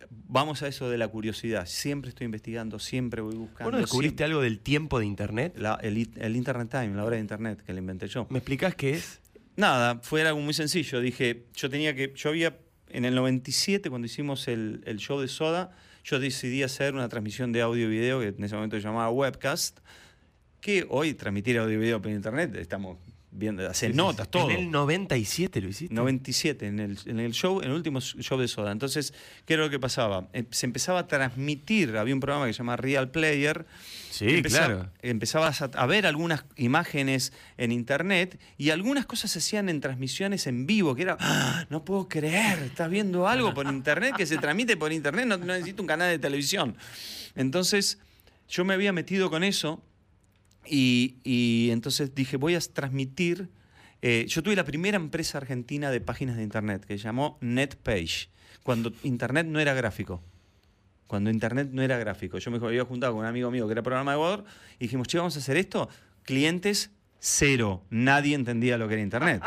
vamos 0.09 0.61
a 0.63 0.67
eso 0.67 0.89
de 0.89 0.97
la 0.97 1.07
curiosidad. 1.07 1.65
Siempre 1.65 2.09
estoy 2.09 2.25
investigando, 2.25 2.79
siempre 2.79 3.21
voy 3.21 3.35
buscando. 3.35 3.65
¿Vos 3.65 3.71
no 3.73 3.77
descubriste 3.79 4.17
siempre- 4.23 4.25
algo 4.25 4.41
del 4.41 4.59
tiempo 4.59 4.99
de 4.99 5.05
Internet? 5.05 5.55
la- 5.57 5.79
el, 5.81 5.97
it- 5.97 6.17
el 6.17 6.35
Internet 6.35 6.69
Time, 6.71 6.95
la 6.95 7.03
hora 7.03 7.15
de 7.15 7.21
Internet 7.21 7.61
que 7.65 7.73
la 7.73 7.79
inventé 7.79 8.07
yo. 8.07 8.25
¿Me 8.29 8.39
explicás 8.39 8.75
qué 8.75 8.91
es? 8.91 9.19
Nada, 9.55 9.99
fue 10.01 10.21
algo 10.25 10.39
muy 10.39 10.53
sencillo. 10.53 10.99
Dije, 11.01 11.45
yo 11.55 11.69
tenía 11.69 11.93
que, 11.93 12.13
yo 12.15 12.29
había, 12.29 12.57
en 12.89 13.05
el 13.05 13.15
97, 13.15 13.89
cuando 13.89 14.05
hicimos 14.05 14.47
el, 14.47 14.81
el 14.85 14.97
show 14.97 15.19
de 15.19 15.27
Soda, 15.27 15.75
yo 16.03 16.19
decidí 16.19 16.63
hacer 16.63 16.95
una 16.95 17.07
transmisión 17.09 17.51
de 17.51 17.61
audio 17.61 17.85
y 17.85 17.89
video, 17.89 18.19
que 18.19 18.27
en 18.29 18.43
ese 18.43 18.55
momento 18.55 18.75
se 18.77 18.81
llamaba 18.83 19.09
webcast, 19.11 19.79
que 20.63 20.85
hoy 20.89 21.13
transmitir 21.13 21.57
audio 21.59 21.73
y 21.75 21.77
video 21.77 22.01
por 22.01 22.09
internet, 22.09 22.55
estamos 22.55 22.97
viendo, 23.35 23.67
hacer 23.67 23.93
notas, 23.95 24.29
todo. 24.29 24.49
En 24.49 24.57
el 24.59 24.71
97 24.71 25.59
lo 25.59 25.67
hiciste. 25.67 25.93
97, 25.93 26.67
en 26.67 26.79
el, 26.79 26.97
en 27.05 27.19
el 27.19 27.33
show, 27.33 27.59
en 27.61 27.65
el 27.69 27.75
último 27.75 27.99
show 27.99 28.39
de 28.39 28.47
Soda. 28.47 28.71
Entonces, 28.71 29.13
¿qué 29.45 29.55
era 29.55 29.63
lo 29.63 29.69
que 29.69 29.79
pasaba? 29.79 30.29
Eh, 30.31 30.45
Se 30.51 30.65
empezaba 30.65 30.99
a 30.99 31.07
transmitir, 31.07 31.97
había 31.97 32.13
un 32.13 32.21
programa 32.21 32.45
que 32.47 32.53
se 32.53 32.59
llama 32.59 32.77
Real 32.77 33.11
Player. 33.11 33.65
Sí, 34.09 34.25
Empezaba- 34.29 34.65
claro. 34.67 34.89
Empezabas 35.01 35.61
a, 35.63 35.65
a 35.65 35.85
ver 35.85 36.05
algunas 36.05 36.45
imágenes 36.55 37.33
en 37.57 37.71
internet 37.73 38.39
y 38.57 38.69
algunas 38.69 39.05
cosas 39.05 39.31
se 39.31 39.39
hacían 39.39 39.67
en 39.67 39.81
transmisiones 39.81 40.47
en 40.47 40.65
vivo, 40.65 40.95
que 40.95 41.01
era, 41.01 41.17
"Ah, 41.19 41.65
no 41.71 41.83
puedo 41.83 42.07
creer, 42.07 42.59
estás 42.59 42.89
viendo 42.89 43.27
algo 43.27 43.53
por 43.53 43.65
internet 43.67 44.13
que 44.15 44.25
se 44.27 44.37
transmite 44.37 44.77
por 44.77 44.93
internet, 44.93 45.25
no, 45.25 45.35
no 45.37 45.45
necesito 45.47 45.81
un 45.81 45.87
canal 45.87 46.09
de 46.09 46.19
televisión. 46.19 46.77
Entonces, 47.35 47.97
yo 48.47 48.63
me 48.63 48.75
había 48.75 48.93
metido 48.93 49.29
con 49.31 49.43
eso 49.43 49.81
y, 50.65 51.69
entonces 51.71 52.15
dije, 52.15 52.37
voy 52.37 52.55
a 52.55 52.59
transmitir. 52.59 53.49
eh, 54.01 54.25
yo 54.27 54.43
tuve 54.43 54.55
la 54.55 54.65
primera 54.65 54.97
empresa 54.97 55.37
argentina 55.37 55.91
de 55.91 56.01
páginas 56.01 56.37
de 56.37 56.43
internet 56.43 56.85
que 56.85 56.97
se 56.97 57.03
llamó 57.03 57.37
NetPage, 57.41 58.29
cuando 58.63 58.91
internet 59.03 59.47
no 59.47 59.59
era 59.59 59.73
gráfico. 59.73 60.21
Cuando 61.07 61.29
internet 61.29 61.69
no 61.71 61.81
era 61.81 61.97
gráfico. 61.97 62.39
Yo 62.39 62.49
me 62.49 62.57
había 62.57 62.85
juntado 62.85 63.13
con 63.13 63.21
un 63.21 63.27
amigo 63.27 63.51
mío 63.51 63.67
que 63.67 63.73
era 63.73 63.83
programador 63.83 64.45
y 64.79 64.85
dijimos, 64.85 65.07
che, 65.07 65.17
vamos 65.17 65.35
a 65.35 65.39
hacer 65.39 65.57
esto. 65.57 65.89
Clientes, 66.23 66.91
cero. 67.25 67.81
Nadie 67.89 68.35
entendía 68.35 68.77
lo 68.77 68.85
que 68.89 68.95
era 68.95 69.03
internet. 69.03 69.41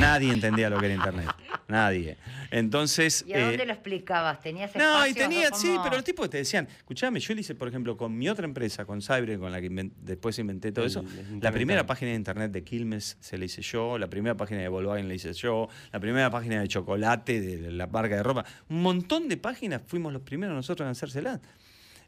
Nadie 0.00 0.32
entendía 0.32 0.70
lo 0.70 0.80
que 0.80 0.86
era 0.86 0.94
internet. 0.94 1.28
Nadie. 1.68 2.16
Entonces. 2.50 3.22
¿Y 3.26 3.34
a 3.34 3.38
eh, 3.38 3.44
dónde 3.44 3.66
lo 3.66 3.72
explicabas? 3.74 4.40
¿Tenías 4.40 4.74
no, 4.74 5.06
y 5.06 5.12
tenía, 5.12 5.50
como- 5.50 5.60
sí, 5.60 5.76
pero 5.82 5.96
los 5.96 6.04
tipos 6.04 6.30
te 6.30 6.38
decían, 6.38 6.66
escuchame, 6.74 7.20
yo 7.20 7.34
le 7.34 7.42
hice, 7.42 7.54
por 7.54 7.68
ejemplo, 7.68 7.98
con 7.98 8.16
mi 8.16 8.30
otra 8.30 8.46
empresa, 8.46 8.86
con 8.86 9.02
Cyber, 9.02 9.38
con 9.38 9.52
la 9.52 9.60
que 9.60 9.90
después 10.00 10.38
inventé 10.38 10.72
todo 10.72 10.86
El- 10.86 10.90
eso, 10.90 11.00
el 11.00 11.40
la 11.40 11.52
primera 11.52 11.84
página 11.84 12.12
de 12.12 12.16
internet 12.16 12.50
de 12.50 12.64
Quilmes 12.64 13.18
se 13.20 13.36
la 13.36 13.44
hice 13.44 13.60
yo, 13.60 13.98
la 13.98 14.08
primera 14.08 14.34
página 14.34 14.62
de 14.62 14.68
Volkswagen 14.68 15.06
la 15.06 15.14
hice 15.14 15.34
yo, 15.34 15.68
la 15.92 16.00
primera 16.00 16.30
página 16.30 16.62
de 16.62 16.68
chocolate, 16.68 17.42
de 17.42 17.72
la 17.72 17.86
marca 17.88 18.16
de 18.16 18.22
ropa, 18.22 18.46
un 18.70 18.80
montón 18.80 19.28
de 19.28 19.36
páginas 19.36 19.82
fuimos 19.86 20.14
los 20.14 20.22
primeros 20.22 20.54
nosotros 20.56 20.86
en 20.86 20.92
hacérselas. 20.92 21.40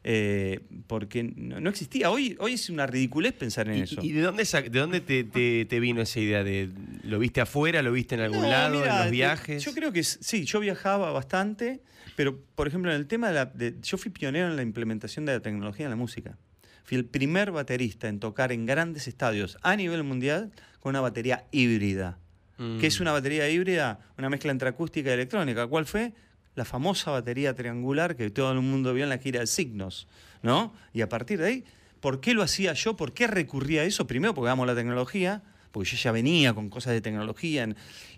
Eh, 0.07 0.59
porque 0.85 1.23
no, 1.23 1.59
no 1.59 1.69
existía. 1.71 2.11
Hoy, 2.11 2.37
hoy 2.39 2.53
es 2.53 2.69
una 2.69 2.85
ridiculez 2.85 3.33
pensar 3.33 3.67
en 3.69 3.79
¿Y, 3.79 3.81
eso. 3.81 4.01
y 4.03 4.11
de 4.11 4.21
dónde, 4.21 4.43
de 4.43 4.79
dónde 4.79 5.01
te, 5.01 5.23
te- 5.23 5.65
te 5.65 5.79
vino 5.79 5.99
esa 6.03 6.19
idea? 6.19 6.43
de 6.43 6.69
¿Lo 7.01 7.17
viste 7.17 7.41
afuera? 7.41 7.81
¿Lo 7.81 7.91
viste 7.91 8.13
en 8.13 8.21
algún 8.21 8.43
No, 8.43 8.49
lado? 8.49 8.77
mira, 8.79 8.97
¿En 8.97 9.01
los 9.01 9.11
viajes? 9.11 9.63
Yo 9.65 9.73
creo 9.73 9.91
que 9.91 10.03
sí, 10.03 10.45
yo 10.45 10.59
viajaba 10.59 11.11
bastante, 11.11 11.81
pero 12.15 12.39
por 12.53 12.67
ejemplo 12.67 12.91
en 12.91 12.97
el 12.97 13.07
tema 13.07 13.29
de 13.29 13.33
la... 13.33 13.45
de- 13.47 13.77
yo 13.81 13.97
fui 13.97 14.11
pionero 14.11 14.47
en 14.47 14.55
la 14.55 14.61
implementación 14.61 15.25
de 15.25 15.33
la 15.33 15.39
tecnología 15.39 15.87
en 15.87 15.89
la 15.89 15.95
música. 15.95 16.37
Fui 16.83 16.97
el 16.97 17.05
primer 17.05 17.49
baterista 17.51 18.07
en 18.07 18.19
tocar 18.19 18.51
en 18.51 18.67
grandes 18.67 19.07
estadios 19.07 19.57
a 19.63 19.75
nivel 19.75 20.03
mundial 20.03 20.51
con 20.81 20.91
una 20.91 21.01
batería 21.01 21.45
híbrida. 21.51 22.19
Mm. 22.59 22.77
¿Qué 22.77 22.85
es 22.85 22.99
una 22.99 23.11
batería 23.11 23.49
híbrida? 23.49 24.01
Una 24.19 24.29
mezcla 24.29 24.51
entre 24.51 24.69
acústica 24.69 25.09
y 25.09 25.13
electrónica. 25.13 25.65
¿Cuál 25.65 25.87
fue? 25.87 26.13
La 26.55 26.65
famosa 26.65 27.11
batería 27.11 27.53
triangular 27.53 28.15
que 28.15 28.29
todo 28.29 28.51
el 28.51 28.61
mundo 28.61 28.93
vio 28.93 29.03
en 29.03 29.09
la 29.09 29.17
gira 29.17 29.41
de 29.41 29.47
Signos, 29.47 30.07
¿no? 30.41 30.73
Y 30.93 31.01
a 31.01 31.09
partir 31.09 31.39
de 31.39 31.47
ahí, 31.47 31.63
¿por 31.99 32.21
qué 32.21 32.33
lo 32.33 32.41
hacía 32.41 32.73
yo? 32.73 32.95
¿Por 32.95 33.13
qué 33.13 33.27
recurría 33.27 33.81
a 33.81 33.83
eso? 33.85 34.07
Primero, 34.07 34.33
porque 34.33 34.49
amo 34.49 34.65
la 34.65 34.75
tecnología, 34.75 35.43
porque 35.71 35.89
yo 35.89 35.97
ya 35.97 36.11
venía 36.11 36.53
con 36.53 36.69
cosas 36.69 36.93
de 36.93 37.01
tecnología. 37.01 37.67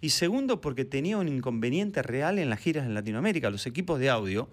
Y 0.01 0.09
segundo, 0.09 0.61
porque 0.61 0.85
tenía 0.85 1.17
un 1.17 1.27
inconveniente 1.27 2.03
real 2.03 2.37
en 2.37 2.49
las 2.49 2.59
giras 2.59 2.85
en 2.85 2.93
Latinoamérica. 2.93 3.49
Los 3.49 3.65
equipos 3.65 3.99
de 3.99 4.09
audio 4.09 4.49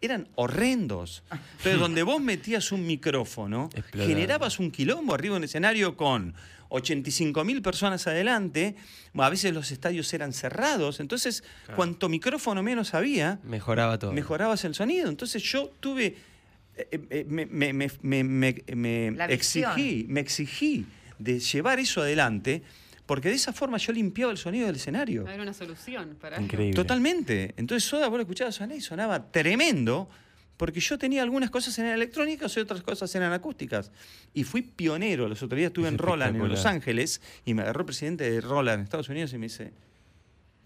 eran 0.00 0.28
horrendos. 0.36 1.22
Entonces, 1.30 1.78
donde 1.78 2.02
vos 2.02 2.20
metías 2.20 2.70
un 2.72 2.86
micrófono, 2.86 3.68
generabas 3.92 4.58
un 4.58 4.70
quilombo 4.70 5.14
arriba 5.14 5.36
en 5.36 5.40
un 5.40 5.44
escenario 5.44 5.96
con 5.96 6.34
85 6.68 7.44
mil 7.44 7.62
personas 7.62 8.06
adelante. 8.06 8.76
A 9.14 9.28
veces 9.30 9.52
los 9.52 9.70
estadios 9.72 10.12
eran 10.14 10.32
cerrados. 10.32 11.00
Entonces, 11.00 11.42
cuanto 11.74 12.08
micrófono 12.08 12.62
menos 12.62 12.94
había, 12.94 13.40
Mejoraba 13.42 13.98
todo. 13.98 14.12
mejorabas 14.12 14.64
el 14.64 14.74
sonido. 14.74 15.08
Entonces 15.08 15.42
yo 15.42 15.72
tuve, 15.80 16.16
eh, 16.76 16.86
eh, 17.10 17.24
me, 17.28 17.46
me- 17.46 17.72
me- 18.02 18.24
me- 18.24 19.24
exigí, 19.30 20.06
me 20.08 20.20
exigí 20.20 20.86
de 21.18 21.40
llevar 21.40 21.80
eso 21.80 22.02
adelante, 22.02 22.62
porque 23.08 23.30
de 23.30 23.36
esa 23.36 23.54
forma 23.54 23.78
yo 23.78 23.90
limpiaba 23.92 24.30
el 24.30 24.36
sonido 24.38 24.66
del 24.66 24.76
escenario. 24.76 25.26
Era 25.26 25.42
una 25.42 25.54
solución 25.54 26.16
para 26.20 26.38
Increíble. 26.40 26.74
Totalmente. 26.76 27.54
Entonces 27.56 27.88
Soda, 27.88 28.06
vos 28.08 28.18
lo 28.18 28.22
escuchabas 28.22 28.54
sonar 28.54 28.76
y 28.76 28.82
sonaba 28.82 29.32
tremendo, 29.32 30.10
porque 30.58 30.78
yo 30.80 30.98
tenía 30.98 31.22
algunas 31.22 31.48
cosas 31.50 31.78
en 31.78 31.86
electrónicas 31.86 32.54
y 32.56 32.60
otras 32.60 32.82
cosas 32.82 33.12
eran 33.14 33.32
acústicas. 33.32 33.90
Y 34.34 34.44
fui 34.44 34.60
pionero. 34.60 35.26
Los 35.26 35.42
otros 35.42 35.56
días 35.56 35.68
estuve 35.68 35.86
Es 35.86 35.92
en 35.92 35.98
Roland, 35.98 36.36
en 36.36 36.48
Los. 36.48 36.66
Ángeles, 36.66 37.22
y 37.46 37.54
me 37.54 37.62
agarró 37.62 37.80
el 37.80 37.86
presidente 37.86 38.30
de 38.30 38.40
Roland 38.42 38.80
en 38.80 38.84
Estados 38.84 39.08
Unidos 39.08 39.32
y 39.32 39.38
me 39.38 39.46
dice, 39.46 39.72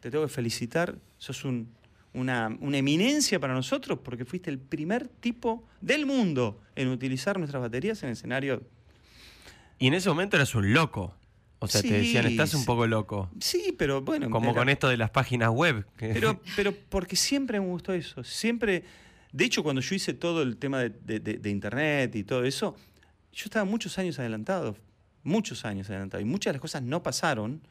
te 0.01 0.11
tengo 0.11 0.25
que 0.27 0.33
felicitar, 0.33 0.97
sos 1.19 1.45
un- 1.45 1.69
una, 2.15 2.55
una 2.61 2.77
eminencia 2.79 3.39
para 3.39 3.55
nosotros 3.55 4.01
porque 4.03 4.25
fuiste 4.25 4.51
el 4.51 4.59
primer 4.59 5.07
tipo 5.09 5.65
del 5.81 6.05
mundo 6.07 6.61
en 6.75 6.89
utilizar 6.89 7.39
nuestras 7.39 7.63
baterías 7.63 8.03
en 8.03 8.11
escenario. 8.11 8.63
Y 9.79 9.87
en 9.87 9.95
ese 9.95 10.09
momento 10.09 10.37
eras 10.37 10.55
un 10.55 10.75
loco. 10.75 11.17
O 11.65 11.69
sea, 11.69 11.81
Sí, 11.81 11.89
te 11.89 11.95
decían, 11.99 12.27
estás 12.27 12.55
un 12.55 12.65
poco 12.65 12.87
loco. 12.87 13.31
Sí, 13.41 13.75
pero 13.79 14.03
bueno. 14.03 14.29
Como 14.31 14.53
con 14.55 14.69
esto 14.69 14.89
de 14.89 14.97
las 14.97 15.11
páginas 15.11 15.51
web. 15.51 15.87
Pero, 15.97 16.41
pero 16.57 16.75
porque 16.89 17.15
siempre 17.17 17.61
me 17.61 17.67
gustó 17.67 17.93
eso. 17.93 18.25
Siempre. 18.25 18.83
De 19.33 19.45
hecho, 19.45 19.63
cuando 19.63 19.81
yo 19.81 19.95
hice 19.95 20.13
todo 20.13 20.43
el 20.43 20.57
tema 20.57 20.81
de, 20.81 20.91
de- 20.91 21.21
de- 21.21 21.39
de 21.39 21.51
internet 21.51 22.15
y 22.17 22.25
todo 22.25 22.45
eso, 22.45 22.75
yo 23.33 23.45
estaba 23.45 23.65
muchos 23.65 23.97
años 23.99 24.19
adelantado. 24.19 24.77
Muchos 25.23 25.65
años 25.65 25.89
adelantado. 25.89 26.21
Y 26.21 26.25
muchas 26.27 26.51
de 26.51 26.55
las 26.55 26.61
cosas 26.61 26.83
no 26.83 27.03
pasaron. 27.03 27.63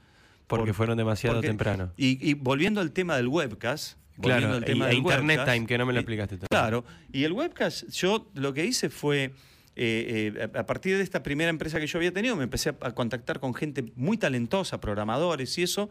porque 0.48 0.68
por- 0.68 0.76
fueron 0.76 0.98
demasiado 0.98 1.36
porque- 1.38 1.48
temprano. 1.50 1.92
Y, 1.98 2.18
y 2.28 2.34
volviendo 2.34 2.80
al 2.82 2.92
tema 2.94 3.16
del 3.18 3.28
webcast. 3.28 3.98
volviendo 4.18 4.48
Claro, 4.48 4.58
al 4.58 4.66
tema 4.66 4.86
y- 4.86 4.88
del 4.90 4.98
Internet 5.00 5.38
webcast, 5.40 5.54
Time, 5.56 5.68
que 5.68 5.78
no 5.78 5.86
me 5.86 5.94
lo 5.94 6.00
y- 6.00 6.02
explicaste 6.02 6.38
todavía. 6.38 6.48
Claro. 6.50 6.86
Y 7.12 7.24
el 7.26 7.34
webcast, 7.34 7.90
yo 7.90 8.30
lo 8.36 8.54
que 8.54 8.66
hice 8.66 8.90
fue. 8.90 9.34
Eh, 9.84 10.34
eh, 10.36 10.50
a 10.54 10.66
partir 10.68 10.96
de 10.96 11.04
esta 11.04 11.24
primera 11.24 11.50
empresa 11.50 11.80
que 11.80 11.88
yo 11.88 11.98
había 11.98 12.14
tenido, 12.14 12.36
me 12.36 12.44
empecé 12.44 12.70
a, 12.70 12.92
contactar 12.92 13.40
con 13.40 13.56
gente 13.56 13.92
muy 13.96 14.16
talentosa, 14.16 14.80
programadores 14.80 15.58
y 15.58 15.64
eso, 15.64 15.90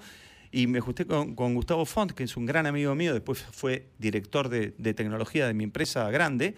y 0.53 0.68
me 0.68 0.79
ajusté 0.79 1.07
con, 1.07 1.35
con 1.35 1.55
Gustavo 1.55 1.85
Font, 1.85 2.12
que 2.12 2.22
es 2.22 2.37
un 2.37 2.46
gran 2.46 2.66
amigo 2.66 2.94
mío, 2.94 3.12
después 3.12 3.44
fue 3.50 3.88
director 3.98 4.48
de, 4.48 4.74
de 4.79 4.94
tecnología 4.94 5.48
de 5.48 5.55
mi 5.55 5.64
empresa 5.64 6.09
grande, 6.11 6.55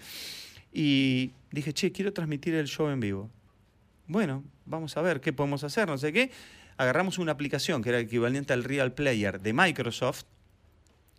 y 0.74 1.30
dije, 1.50 1.72
che, 1.72 1.90
quiero 1.90 2.12
transmitir 2.12 2.54
el 2.54 2.66
show 2.66 2.88
en 2.88 3.00
vivo. 3.00 3.30
Bueno, 4.08 4.44
vamos 4.66 4.94
a 4.98 5.00
ver 5.00 5.22
qué 5.22 5.32
podemos 5.32 5.64
hacer, 5.64 5.88
no 5.88 5.96
sé 5.96 6.12
qué. 6.12 6.30
Agarramos 6.76 7.18
una 7.18 7.32
aplicación 7.32 7.82
que 7.82 7.88
era 7.88 8.00
equivalente 8.00 8.52
al 8.52 8.64
Real 8.64 8.92
Player 8.92 9.40
de 9.40 9.54
Microsoft, 9.54 10.24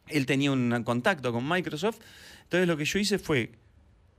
él 0.10 0.26
tenía 0.26 0.52
un 0.52 0.84
contacto 0.84 1.32
con 1.32 1.48
Microsoft. 1.48 2.00
Entonces 2.44 2.68
lo 2.68 2.78
que 2.78 2.86
yo 2.86 3.00
hice 3.00 3.18
fue 3.18 3.52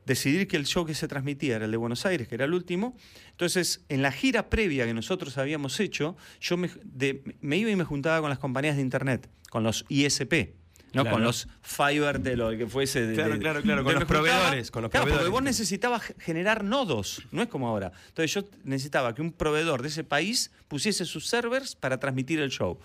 decidir 0.06 0.46
que 0.48 0.56
el 0.56 0.66
show 0.66 0.84
que 0.84 0.94
se 0.94 1.08
transmitía 1.08 1.56
era 1.56 1.64
el 1.64 1.70
de 1.70 1.76
Buenos 1.76 2.04
Aires, 2.06 2.28
que 2.28 2.34
era 2.34 2.44
el 2.44 2.54
último. 2.54 2.96
Entonces, 3.30 3.84
en 3.88 4.02
la 4.02 4.12
gira 4.12 4.50
previa 4.50 4.84
que 4.86 4.94
nosotros 4.94 5.38
habíamos 5.38 5.78
hecho, 5.80 6.16
yo 6.40 6.56
me, 6.56 6.70
de- 6.84 7.22
me 7.40 7.56
iba 7.56 7.70
y 7.70 7.76
me 7.76 7.84
juntaba 7.84 8.20
con 8.20 8.30
las 8.30 8.38
compañías 8.38 8.76
de 8.76 8.82
Internet, 8.82 9.28
con 9.50 9.62
los 9.62 9.84
ISP. 9.88 10.54
¿no? 10.92 11.02
Claro. 11.02 11.16
Con 11.16 11.24
los 11.24 11.48
fiber 11.60 12.20
de 12.20 12.36
lo 12.36 12.56
que 12.56 12.68
fuese. 12.68 13.04
de- 13.04 13.14
Claro, 13.14 13.32
de- 13.34 13.38
claro, 13.40 13.62
claro, 13.62 13.82
con 13.82 13.94
los 13.94 14.04
proveedores, 14.04 14.70
con 14.70 14.82
los 14.82 14.90
claro, 14.92 15.06
proveedores. 15.06 15.26
porque 15.28 15.32
vos 15.32 15.42
necesitabas 15.42 16.02
ge- 16.04 16.14
generar 16.20 16.62
nodos, 16.62 17.26
no 17.32 17.42
es 17.42 17.48
como 17.48 17.66
ahora. 17.66 17.90
Entonces 18.10 18.32
yo 18.32 18.44
necesitaba 18.62 19.12
que 19.12 19.20
un 19.20 19.32
proveedor 19.32 19.82
de 19.82 19.88
ese 19.88 20.04
país 20.04 20.52
pusiese 20.68 21.04
sus 21.04 21.26
servers 21.26 21.74
para 21.74 21.98
transmitir 21.98 22.38
el 22.38 22.50
show. 22.50 22.78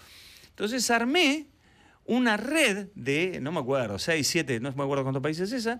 Entonces 0.49 0.89
armé 0.89 1.45
una 2.05 2.36
red 2.36 2.88
de, 2.95 3.38
no 3.43 3.51
me 3.51 3.60
acuerdo, 3.60 3.99
6, 3.99 4.27
7, 4.27 4.60
no 4.60 4.71
me 4.73 4.82
acuerdo 4.84 5.03
cuántos 5.03 5.21
países 5.21 5.51
es 5.51 5.60
esa, 5.67 5.77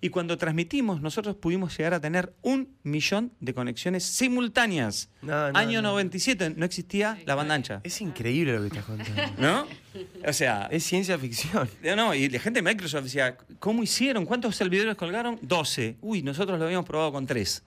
y 0.00 0.08
cuando 0.08 0.38
transmitimos 0.38 1.00
nosotros 1.02 1.36
pudimos 1.36 1.76
llegar 1.76 1.94
a 1.94 2.00
tener 2.00 2.34
un 2.42 2.76
millón 2.82 3.32
de 3.40 3.52
conexiones 3.52 4.04
simultáneas. 4.04 5.10
No, 5.22 5.52
no, 5.52 5.58
Año 5.58 5.82
no. 5.82 5.90
97 5.90 6.54
no 6.56 6.64
existía 6.64 7.18
la 7.26 7.34
banda 7.34 7.54
ancha. 7.54 7.80
Es 7.84 8.00
increíble 8.00 8.54
lo 8.54 8.60
que 8.62 8.68
estás 8.68 8.84
contando. 8.84 9.22
¿No? 9.38 9.66
O 10.26 10.32
sea, 10.32 10.68
es 10.70 10.84
ciencia 10.84 11.18
ficción. 11.18 11.68
no, 11.82 11.96
no, 11.96 12.14
y 12.14 12.28
la 12.28 12.38
gente 12.38 12.62
de 12.62 12.68
Microsoft 12.68 13.04
decía, 13.04 13.36
¿cómo 13.58 13.82
hicieron? 13.82 14.24
¿Cuántos 14.24 14.56
servidores 14.56 14.96
colgaron? 14.96 15.38
12. 15.42 15.96
Uy, 16.00 16.22
nosotros 16.22 16.58
lo 16.58 16.64
habíamos 16.64 16.86
probado 16.86 17.12
con 17.12 17.26
3. 17.26 17.62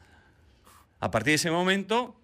A 1.00 1.12
partir 1.12 1.32
de 1.32 1.36
ese 1.36 1.52
momento 1.52 2.20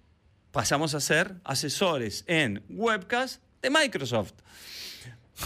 pasamos 0.52 0.96
a 0.96 1.00
ser 1.00 1.36
asesores 1.44 2.24
en 2.28 2.64
webcast 2.70 3.44
de 3.62 3.70
Microsoft. 3.70 4.34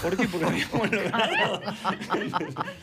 ¿Por 0.02 0.18
qué? 0.18 0.28
Porque 0.28 0.46
habíamos 0.46 0.92
logrado. 0.92 1.62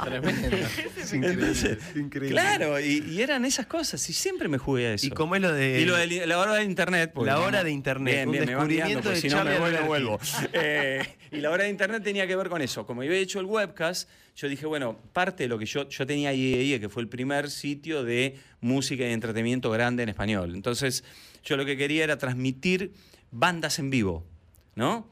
Es 0.96 1.12
increíble. 1.12 1.46
Entonces, 1.46 1.78
increíble. 1.96 2.30
Claro, 2.30 2.80
y, 2.80 2.98
y 3.08 3.22
eran 3.22 3.44
esas 3.44 3.66
cosas, 3.66 4.08
y 4.08 4.12
siempre 4.12 4.48
me 4.48 4.58
jugué 4.58 4.86
a 4.88 4.94
eso. 4.94 5.06
¿Y 5.06 5.10
cómo 5.10 5.34
es 5.36 5.42
lo 5.42 5.52
de.? 5.52 5.80
Y 5.80 5.84
lo 5.84 5.96
de 5.96 6.26
la 6.26 6.38
hora 6.38 6.54
de 6.54 6.64
internet. 6.64 7.10
porque 7.14 7.30
La 7.30 7.40
hora 7.40 7.64
de 7.64 7.70
internet, 7.70 8.14
Bien, 8.14 8.28
un 8.28 8.32
bien, 8.32 8.44
me 8.44 8.50
descubrimiento 8.52 8.86
guiando, 8.88 9.02
porque 9.02 9.14
de 9.16 9.20
si 9.20 9.28
no 9.28 9.44
me 9.44 9.56
Alberti. 9.56 9.86
vuelvo. 9.86 10.18
Eh, 10.52 11.02
y 11.32 11.36
la 11.38 11.50
hora 11.50 11.64
de 11.64 11.70
internet 11.70 12.02
tenía 12.02 12.26
que 12.26 12.34
ver 12.36 12.48
con 12.48 12.60
eso. 12.62 12.86
Como 12.86 13.02
yo 13.02 13.10
había 13.10 13.20
hecho 13.22 13.40
el 13.40 13.46
webcast, 13.46 14.08
yo 14.36 14.48
dije, 14.48 14.66
bueno, 14.66 14.98
parte 15.12 15.44
de 15.44 15.48
lo 15.48 15.58
que 15.58 15.66
yo, 15.66 15.88
yo 15.88 16.06
tenía 16.06 16.32
IEIE, 16.32 16.80
que 16.80 16.88
fue 16.88 17.02
el 17.02 17.08
primer 17.08 17.50
sitio 17.50 18.02
de 18.04 18.36
música 18.60 19.04
y 19.06 19.12
entretenimiento 19.12 19.70
grande 19.70 20.02
en 20.02 20.08
español. 20.08 20.54
Entonces, 20.54 21.04
yo 21.44 21.56
lo 21.56 21.64
que 21.64 21.76
quería 21.76 22.04
era 22.04 22.18
transmitir 22.18 22.92
bandas 23.30 23.78
en 23.78 23.90
vivo, 23.90 24.26
¿no? 24.74 25.06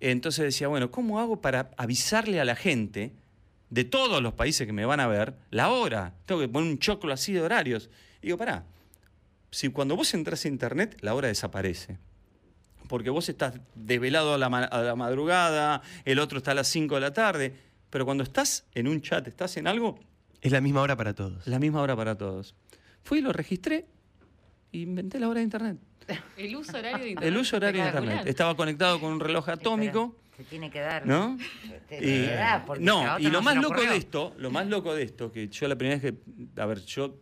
Entonces 0.00 0.44
decía, 0.44 0.68
bueno, 0.68 0.90
¿cómo 0.90 1.18
hago 1.20 1.40
para 1.40 1.70
avisarle 1.76 2.40
a 2.40 2.44
la 2.44 2.54
gente 2.56 3.12
de 3.70 3.84
todos 3.84 4.22
los 4.22 4.32
países 4.34 4.66
que 4.66 4.72
me 4.72 4.84
van 4.86 5.00
a 5.00 5.06
ver 5.06 5.34
la 5.50 5.70
hora? 5.70 6.14
Tengo 6.26 6.40
que 6.40 6.48
poner 6.48 6.70
un 6.70 6.78
choclo 6.78 7.12
así 7.12 7.32
de 7.32 7.40
horarios. 7.42 7.90
Y 8.22 8.26
digo, 8.26 8.38
pará, 8.38 8.64
si 9.50 9.68
cuando 9.70 9.96
vos 9.96 10.12
entras 10.14 10.44
a 10.44 10.48
internet, 10.48 10.96
la 11.00 11.14
hora 11.14 11.28
desaparece. 11.28 11.98
Porque 12.88 13.10
vos 13.10 13.28
estás 13.28 13.54
desvelado 13.74 14.34
a 14.34 14.38
la, 14.38 14.46
a 14.46 14.82
la 14.82 14.96
madrugada, 14.96 15.82
el 16.04 16.18
otro 16.20 16.38
está 16.38 16.52
a 16.52 16.54
las 16.54 16.68
5 16.68 16.94
de 16.94 17.00
la 17.00 17.12
tarde, 17.12 17.54
pero 17.90 18.04
cuando 18.04 18.22
estás 18.24 18.64
en 18.74 18.88
un 18.88 19.02
chat, 19.02 19.26
estás 19.26 19.56
en 19.56 19.66
algo, 19.66 19.98
Es 20.40 20.52
la 20.52 20.60
misma 20.60 20.80
hora 20.82 20.96
para 20.96 21.14
todos. 21.14 21.46
la 21.46 21.58
misma 21.58 21.82
hora 21.82 21.96
para 21.96 22.16
todos. 22.16 22.54
Fui, 23.02 23.20
lo 23.20 23.32
registré 23.32 23.86
inventé 24.72 25.18
la 25.20 25.28
hora 25.28 25.38
de 25.38 25.44
internet. 25.44 25.78
El 26.36 26.56
uso 26.56 26.76
horario 26.78 27.04
de 27.04 27.10
internet. 27.10 27.32
El 27.32 27.36
uso 27.40 27.56
horario 27.56 27.82
de 27.82 27.86
internet. 27.88 28.22
Estaba 28.26 28.54
conectado 28.56 29.00
con 29.00 29.12
un 29.12 29.20
reloj 29.20 29.48
atómico. 29.48 30.16
Se 30.36 30.44
tiene 30.44 30.70
que 30.70 30.78
dar. 30.80 31.04
¿No? 31.06 31.36
Te- 31.88 31.96
Y- 31.96 32.26
te 32.26 32.34
da, 32.34 32.64
porque 32.64 32.84
no, 32.84 33.18
y 33.18 33.24
lo 33.24 33.30
no 33.30 33.42
más 33.42 33.56
loco 33.56 33.68
ocurrió. 33.74 33.90
de 33.90 33.96
esto, 33.96 34.34
lo 34.38 34.50
más 34.50 34.66
loco 34.68 34.94
de 34.94 35.02
esto, 35.02 35.32
que 35.32 35.48
yo 35.48 35.66
la 35.66 35.76
primera 35.76 35.98
vez 36.00 36.12
que, 36.14 36.60
a 36.60 36.66
ver, 36.66 36.80
yo 36.84 37.16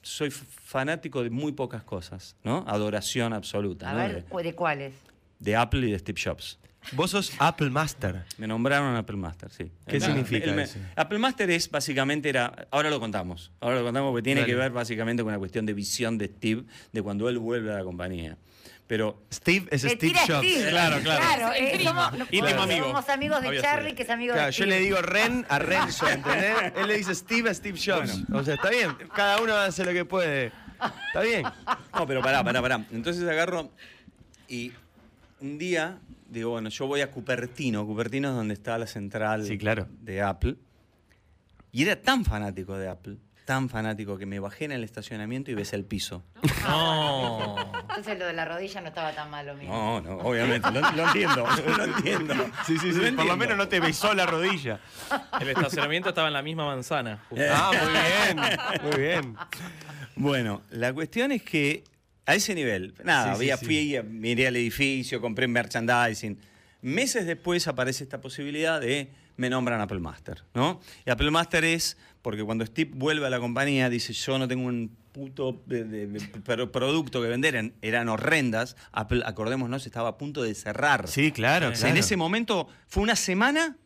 soy 0.00 0.30
fanático 0.30 1.22
de 1.22 1.28
muy 1.28 1.52
pocas 1.52 1.82
cosas, 1.82 2.36
¿no? 2.42 2.64
Adoración 2.66 3.34
absoluta, 3.34 3.90
A 3.90 3.92
¿no? 3.92 3.98
ver, 3.98 4.14
De, 4.14 4.22
¿cu- 4.24 4.38
¿de 4.38 4.54
cuáles? 4.54 4.94
de 5.38 5.56
Apple 5.56 5.86
y 5.86 5.90
de 5.92 5.98
Steve 5.98 6.18
Jobs. 6.24 6.58
Vos 6.92 7.10
sos 7.10 7.32
Apple 7.38 7.70
Master. 7.70 8.24
Me 8.38 8.46
nombraron 8.46 8.96
Apple 8.96 9.16
Master, 9.16 9.50
sí. 9.50 9.70
¿Qué 9.86 9.96
El- 9.96 10.02
significa 10.02 10.50
el- 10.50 10.58
eso? 10.58 10.78
Apple 10.96 11.18
Master 11.18 11.50
es 11.50 11.70
básicamente 11.70 12.28
era, 12.28 12.66
ahora 12.70 12.90
lo 12.90 12.98
contamos, 12.98 13.50
ahora 13.60 13.76
lo 13.78 13.84
contamos 13.84 14.10
porque 14.10 14.22
tiene 14.22 14.40
Dale. 14.40 14.52
que 14.52 14.58
ver 14.58 14.72
básicamente 14.72 15.22
con 15.22 15.28
una 15.30 15.38
cuestión 15.38 15.66
de 15.66 15.74
visión 15.74 16.16
de 16.18 16.26
Steve 16.28 16.64
de 16.92 17.02
cuando 17.02 17.28
él 17.28 17.38
vuelve 17.38 17.72
a 17.72 17.76
la 17.78 17.84
compañía. 17.84 18.36
Pero 18.86 19.22
Steve 19.32 19.68
es 19.70 19.82
Steve 19.82 20.14
Jobs. 20.26 20.44
Steve. 20.48 20.70
Claro, 20.70 21.00
claro. 21.00 21.20
Claro, 21.24 21.52
eh, 21.54 21.78
somos, 21.84 22.12
Íntimo 22.32 22.48
somos 22.48 22.64
amigo. 22.64 22.98
amigos 23.08 23.42
de 23.42 23.48
Obvio, 23.48 23.62
Charlie, 23.62 23.94
que 23.94 24.02
es 24.02 24.10
amigo 24.10 24.32
Claro, 24.32 24.46
de 24.46 24.52
yo 24.52 24.64
Steve. 24.64 24.70
le 24.78 24.84
digo 24.84 25.00
Ren 25.02 25.46
a 25.48 25.58
Renzo, 25.60 26.08
¿entendés? 26.08 26.72
Él 26.76 26.88
le 26.88 26.96
dice 26.98 27.14
Steve 27.14 27.50
a 27.50 27.54
Steve 27.54 27.78
Jobs. 27.78 28.22
O 28.32 28.42
sea, 28.42 28.54
está 28.54 28.70
bien. 28.70 28.96
Cada 29.14 29.40
uno 29.40 29.54
hace 29.54 29.84
lo 29.84 29.92
que 29.92 30.04
puede. 30.04 30.50
Está 31.06 31.20
bien. 31.20 31.44
No, 31.94 32.04
pero 32.06 32.20
pará, 32.20 32.42
pará, 32.42 32.60
pará. 32.60 32.84
Entonces 32.90 33.22
agarro 33.28 33.70
y 34.48 34.72
un 35.40 35.56
día 35.58 35.98
digo, 36.30 36.50
bueno, 36.50 36.68
yo 36.70 36.86
voy 36.86 37.00
a 37.02 37.10
Cupertino. 37.10 37.86
Cupertino 37.86 38.28
es 38.30 38.34
donde 38.34 38.54
está 38.54 38.78
la 38.78 38.86
central 38.86 39.44
Sí, 39.44 39.58
claro. 39.58 39.86
de 40.00 40.22
Apple. 40.22 40.56
Y 41.72 41.82
era 41.82 42.00
tan 42.00 42.24
fanático 42.24 42.76
de 42.76 42.88
Apple, 42.88 43.16
tan 43.44 43.68
fanático 43.68 44.18
que 44.18 44.26
me 44.26 44.40
bajé 44.40 44.64
en 44.64 44.72
el 44.72 44.82
estacionamiento 44.84 45.50
y 45.50 45.54
besé 45.54 45.76
el 45.76 45.84
piso. 45.84 46.24
No. 46.62 47.56
Entonces 47.80 48.18
lo 48.18 48.26
de 48.26 48.32
la 48.32 48.44
rodilla 48.44 48.80
no 48.80 48.88
estaba 48.88 49.12
tan 49.12 49.30
malo 49.30 49.54
mismo. 49.54 49.72
No, 49.74 50.00
no, 50.00 50.18
obviamente, 50.18 50.70
lo, 50.70 50.80
lo 50.80 51.06
entiendo, 51.06 51.46
lo 51.76 51.84
entiendo. 51.84 52.34
Sí, 52.66 52.78
sí, 52.78 52.92
sí. 52.92 53.10
Lo 53.10 53.16
Por 53.16 53.26
lo 53.26 53.36
menos 53.36 53.56
no 53.56 53.68
te 53.68 53.78
besó 53.80 54.14
la 54.14 54.26
rodilla. 54.26 54.80
El 55.40 55.48
estacionamiento 55.48 56.08
estaba 56.10 56.28
en 56.28 56.34
la 56.34 56.42
misma 56.42 56.66
manzana. 56.66 57.22
justo. 57.28 57.44
Ah, 57.48 57.70
muy 57.72 58.90
bien. 58.90 58.90
Muy 58.92 59.00
bien. 59.00 59.36
Bueno, 60.16 60.62
la 60.70 60.92
cuestión 60.92 61.32
es 61.32 61.42
que 61.42 61.84
a 62.30 62.34
ese 62.34 62.54
nivel, 62.54 62.94
nada, 63.04 63.24
Sí, 63.24 63.30
había, 63.36 63.56
sí. 63.56 63.64
fui, 63.66 64.00
miré 64.08 64.46
al 64.46 64.56
edificio, 64.56 65.20
compré 65.20 65.46
merchandising. 65.48 66.38
Meses 66.82 67.26
después 67.26 67.66
aparece 67.68 68.04
esta 68.04 68.20
posibilidad 68.20 68.80
de 68.80 69.10
me 69.36 69.48
nombran 69.50 69.80
Apple 69.80 70.00
Master, 70.00 70.42
¿no? 70.54 70.80
Y 71.06 71.10
Apple 71.10 71.30
Master 71.30 71.64
es 71.64 71.96
porque 72.22 72.42
cuando 72.44 72.64
Steve 72.66 72.90
vuelve 72.94 73.26
a 73.26 73.30
la 73.30 73.38
compañía 73.38 73.88
dice 73.88 74.12
yo 74.12 74.38
no 74.38 74.46
tengo 74.48 74.66
un 74.66 74.94
puto 75.12 75.60
de- 75.66 75.84
de- 75.84 76.06
de 76.06 76.20
pro- 76.20 76.70
producto 76.70 77.20
que 77.20 77.28
vender, 77.28 77.54
eran, 77.54 77.72
eran 77.82 78.08
horrendas. 78.08 78.76
Apple, 78.92 79.22
acordémonos, 79.26 79.84
estaba 79.86 80.10
a 80.10 80.18
punto 80.18 80.42
de 80.42 80.54
cerrar. 80.54 81.08
Sí, 81.08 81.32
claro, 81.32 81.68
O 81.68 81.70
sea, 81.70 81.78
claro. 81.80 81.94
En 81.94 81.98
ese 81.98 82.16
momento 82.16 82.68
fue 82.86 83.02
una 83.02 83.16
semana 83.16 83.76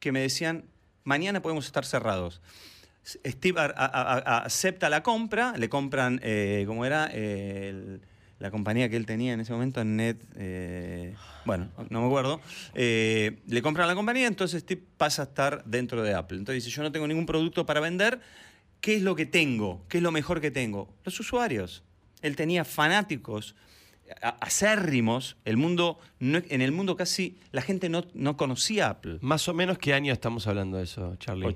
que 0.00 0.10
me 0.12 0.20
decían, 0.20 0.64
mañana 1.04 1.42
podemos 1.42 1.66
estar 1.66 1.84
cerrados. 1.84 2.40
Steve 3.04 3.60
a- 3.60 3.64
a- 3.76 4.18
a- 4.18 4.38
acepta 4.38 4.88
la 4.88 5.02
compra, 5.02 5.54
le 5.56 5.68
compran, 5.68 6.20
eh, 6.22 6.64
¿cómo 6.66 6.84
era? 6.86 7.10
Eh, 7.12 7.68
el- 7.70 8.00
la 8.40 8.50
compañía 8.50 8.88
que 8.88 8.96
él 8.96 9.06
tenía 9.06 9.32
en 9.32 9.40
ese 9.40 9.52
momento, 9.52 9.82
Net, 9.84 10.16
eh, 10.36 11.14
bueno, 11.44 11.68
no 11.88 12.00
me 12.00 12.06
acuerdo, 12.06 12.40
eh, 12.74 13.38
le 13.46 13.62
compran 13.62 13.86
la 13.88 13.94
compañía, 13.94 14.26
entonces 14.26 14.62
Steve 14.62 14.82
pasa 14.96 15.22
a 15.22 15.24
estar 15.26 15.64
dentro 15.64 16.02
de 16.02 16.14
Apple. 16.14 16.38
Entonces 16.38 16.64
dice, 16.64 16.74
yo 16.76 16.82
no 16.82 16.90
tengo 16.92 17.06
ningún 17.06 17.26
producto 17.26 17.64
para 17.64 17.80
vender, 17.80 18.20
¿qué 18.80 18.96
es 18.96 19.02
lo 19.02 19.14
que 19.14 19.24
tengo? 19.26 19.84
¿Qué 19.88 19.98
es 19.98 20.02
lo 20.02 20.10
mejor 20.10 20.40
que 20.40 20.50
tengo? 20.50 20.92
Los 21.04 21.18
usuarios. 21.20 21.84
Él 22.22 22.36
tenía 22.36 22.64
fanáticos 22.64 23.54
acérrimos, 24.40 25.36
el 25.44 25.56
mundo, 25.56 25.98
no- 26.18 26.42
en 26.48 26.60
el 26.60 26.72
mundo 26.72 26.96
casi 26.96 27.38
la 27.52 27.62
gente 27.62 27.88
no, 27.88 28.04
no 28.14 28.36
conocía 28.36 28.90
Apple. 28.90 29.18
Más 29.22 29.48
o 29.48 29.54
menos, 29.54 29.78
¿qué 29.78 29.94
año 29.94 30.12
estamos 30.12 30.46
hablando 30.46 30.76
de 30.76 30.84
eso, 30.84 31.16
Charlie? 31.16 31.46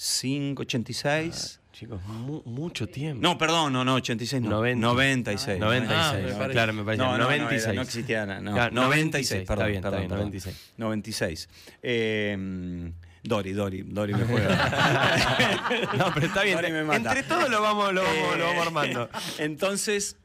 85, 0.00 0.62
86. 0.62 1.60
Chicos, 1.72 2.02
mu- 2.04 2.42
mucho 2.46 2.86
tiempo. 2.88 3.22
No, 3.22 3.36
perdón, 3.36 3.72
no, 3.74 3.84
no, 3.84 3.94
86, 3.96 4.42
no. 4.42 4.48
90. 4.50 4.80
96. 4.80 5.58
96, 5.60 6.00
Ah, 6.00 6.12
me 6.14 6.32
parece. 6.32 6.52
claro, 6.52 6.72
me 6.72 6.84
parece. 6.84 7.02
No, 7.02 7.12
no, 7.12 7.18
no, 7.18 7.24
96. 7.24 7.64
era- 7.64 7.72
no 7.74 7.82
existía 7.82 8.26
nada, 8.26 8.40
no. 8.40 8.52
Claro, 8.54 8.74
96, 8.74 9.42
perdón, 9.46 9.52
está 9.52 9.66
bien, 9.66 9.82
perdón, 9.82 10.00
está 10.00 10.00
bien, 10.00 10.08
perdón. 10.08 10.24
96. 10.26 10.72
96. 10.78 11.48
Eh, 11.82 12.92
Dori, 13.22 13.52
Dori, 13.52 13.82
Dori 13.82 14.14
me 14.14 14.24
juega. 14.24 15.68
No, 15.98 16.10
pero 16.14 16.26
está 16.26 16.42
bien. 16.42 16.56
Dori 16.56 16.72
me 16.72 16.84
mata. 16.84 16.96
Entre 17.10 17.22
todos 17.24 17.50
lo 17.50 17.60
vamos, 17.60 17.92
lo 17.92 18.02
vamos, 18.02 18.38
lo 18.38 18.44
vamos 18.46 18.56
Eh, 18.64 18.66
armando. 18.66 19.10
Entonces, 19.38 20.16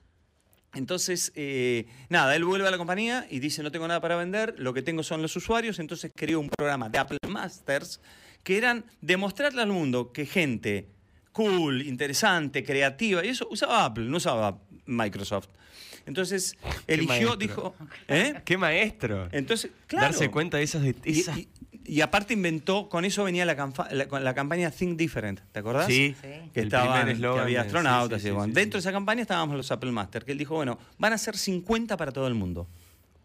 entonces 0.74 1.32
eh, 1.36 1.86
nada, 2.10 2.36
él 2.36 2.44
vuelve 2.46 2.68
a 2.68 2.72
la 2.72 2.78
compañía 2.78 3.28
y 3.30 3.40
dice, 3.40 3.62
no 3.64 3.72
tengo 3.72 3.88
nada 3.88 4.02
para 4.02 4.16
vender, 4.18 4.56
lo 4.58 4.74
que 4.74 4.82
tengo 4.82 5.04
son 5.04 5.22
los 5.22 5.34
usuarios, 5.36 5.80
entonces 5.80 6.12
creó 6.14 6.40
un 6.42 6.50
programa 6.50 6.90
de 6.90 6.98
Apple 6.98 7.18
Masters 7.30 8.02
que 8.46 8.58
eran 8.58 8.86
demostrarle 9.02 9.62
al 9.62 9.72
mundo 9.72 10.14
que 10.14 10.26
gente 10.26 10.88
cool, 11.34 11.82
interesante, 11.82 12.64
creativa, 12.64 13.26
y 13.26 13.28
eso 13.30 13.46
usaba 13.52 13.84
Apple, 13.84 14.06
no 14.06 14.16
usaba 14.18 14.60
Microsoft. 14.86 15.50
Entonces, 16.06 16.56
eligió, 16.88 17.08
maestro. 17.08 17.36
dijo, 17.36 17.76
¿eh? 18.08 18.36
¡Qué 18.46 18.58
maestro! 18.58 19.28
Entonces, 19.34 19.72
claro. 19.88 20.06
Darse 20.06 20.30
cuenta 20.32 20.58
de 20.58 20.64
esas... 20.64 20.84
de- 20.84 20.96
Y, 21.04 21.20
esas- 21.20 21.38
y- 21.40 21.50
y 21.88 22.02
aparte 22.02 22.34
inventó, 22.34 22.88
con 22.90 23.04
eso 23.06 23.24
venía 23.26 23.44
la, 23.46 23.56
la- 23.92 24.34
campaña 24.34 24.72
Think 24.72 24.98
Different, 24.98 25.42
¿te 25.52 25.60
acordás? 25.60 25.88
Sí, 25.88 26.16
Sí. 26.22 26.28
que 26.54 26.60
el 26.62 26.68
estaban, 26.68 27.20
que 27.20 27.26
había 27.28 27.62
astronautas 27.62 28.22
sí, 28.22 28.28
sí, 28.30 28.34
y 28.34 28.40
sí, 28.46 28.52
Dentro 28.54 28.80
sí. 28.80 28.84
de 28.84 28.90
esa 28.90 28.92
campaña 28.92 29.22
estábamos 29.24 29.58
los 29.58 29.70
Apple 29.72 29.92
Master, 29.92 30.24
que 30.24 30.32
él 30.32 30.38
dijo, 30.38 30.56
bueno, 30.56 30.80
van 31.00 31.14
a 31.14 31.18
ser 31.18 31.36
50 31.38 31.98
para 31.98 32.12
todo 32.12 32.28
el 32.28 32.34
mundo. 32.36 32.68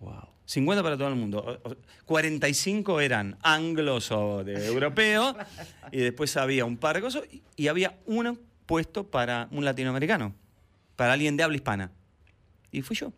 Wow. 0.01 0.29
50 0.51 0.83
para 0.83 0.97
todo 0.97 1.07
el 1.09 1.15
mundo. 1.15 1.39
O- 1.65 1.69
o- 1.71 1.77
45 2.07 3.01
eran 3.01 3.37
anglos 3.43 4.11
o 4.11 4.43
de 4.43 4.67
europeos, 4.67 5.37
y 5.93 5.99
después 5.99 6.37
había 6.37 6.65
un 6.65 6.77
par 6.77 6.97
de 6.97 7.03
cosas, 7.03 7.23
y- 7.57 7.69
había 7.69 7.97
uno 8.07 8.37
puesto 8.67 9.07
para 9.09 9.47
un 9.53 9.65
latinoamericano, 9.65 10.35
para 10.97 11.13
alguien 11.13 11.37
de 11.37 11.45
habla 11.45 11.57
hispana. 11.57 11.93
Y 12.73 12.83
fui 12.83 12.97
yo. 12.97 13.13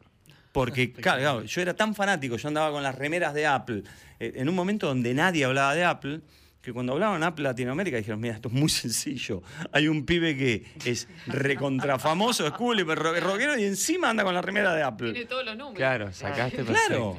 Porque, 0.53 0.93
claro, 1.07 1.43
yo 1.45 1.63
era 1.63 1.75
tan 1.75 1.95
fanático, 1.95 2.37
yo 2.37 2.49
andaba 2.49 2.71
con 2.71 2.83
las 2.83 2.95
remeras 2.95 3.33
de 3.33 3.47
Apple, 3.47 3.83
eh, 4.21 4.33
en 4.37 4.49
un 4.51 4.55
momento 4.55 4.87
donde 4.87 5.15
nadie 5.15 5.47
hablaba 5.47 5.75
de 5.75 5.85
Apple, 5.85 6.21
que 6.63 6.73
cuando 6.73 6.93
hablaban 6.93 7.23
Apple 7.23 7.43
Latinoamérica 7.45 7.97
dijeron, 7.97 8.21
mira, 8.21 8.35
esto 8.35 8.49
es 8.49 8.55
muy 8.55 8.69
sencillo. 8.69 9.43
Hay 9.73 9.89
un 9.89 10.07
pibe 10.07 10.37
que 10.37 10.65
es 10.85 11.09
recontrafamoso, 11.27 12.47
es 12.47 12.53
cool 12.53 12.79
rockero, 12.87 13.59
y 13.59 13.65
encima 13.65 14.11
anda 14.11 14.25
con 14.25 14.33
la 14.33 14.43
remera 14.43 14.73
de 14.75 14.83
Apple. 14.83 15.13
Tiene 15.13 15.27
todos 15.29 15.45
los 15.45 15.57
números. 15.57 15.77
Claro, 15.77 16.13
sacaste 16.13 16.65
Claro. 16.65 16.73
perfecto. 17.15 17.19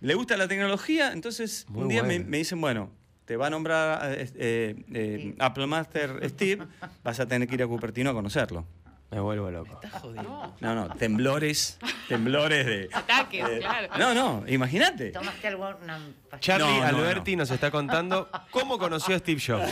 Le 0.00 0.14
gusta 0.14 0.36
la 0.36 0.46
tecnología, 0.46 1.12
entonces 1.12 1.66
Muy 1.68 1.82
un 1.82 1.88
día 1.88 2.02
me 2.02 2.38
dicen, 2.38 2.60
bueno, 2.60 2.90
te 3.24 3.36
va 3.36 3.46
a 3.46 3.50
nombrar 3.50 4.12
eh, 4.12 4.30
eh, 4.34 4.76
eh, 4.92 5.34
Apple 5.38 5.66
Master 5.66 6.20
Steve, 6.28 6.66
vas 7.02 7.20
a 7.20 7.26
tener 7.26 7.48
que 7.48 7.54
ir 7.54 7.62
a 7.62 7.66
Cupertino 7.66 8.10
a 8.10 8.12
conocerlo. 8.12 8.66
Me 9.14 9.20
vuelvo 9.20 9.48
loco. 9.50 9.80
No, 10.16 10.56
No, 10.60 10.74
no, 10.74 10.88
temblores, 10.96 11.78
temblores 12.08 12.66
de... 12.66 12.88
ataques, 12.92 13.48
de- 13.48 13.58
claro. 13.60 13.88
No, 13.96 14.12
no, 14.12 14.44
imagínate. 14.48 15.10
¿Tomaste 15.10 15.46
alguna 15.48 16.00
pastilla? 16.28 16.40
Charlie 16.40 16.66
No, 16.80 16.80
no, 16.80 16.98
Alberti 16.98 17.36
nos 17.36 17.50
está 17.52 17.70
contando 17.70 18.28
cómo 18.50 18.76
conoció 18.76 19.14
a 19.14 19.18
Steve 19.20 19.40
Jobs. 19.40 19.70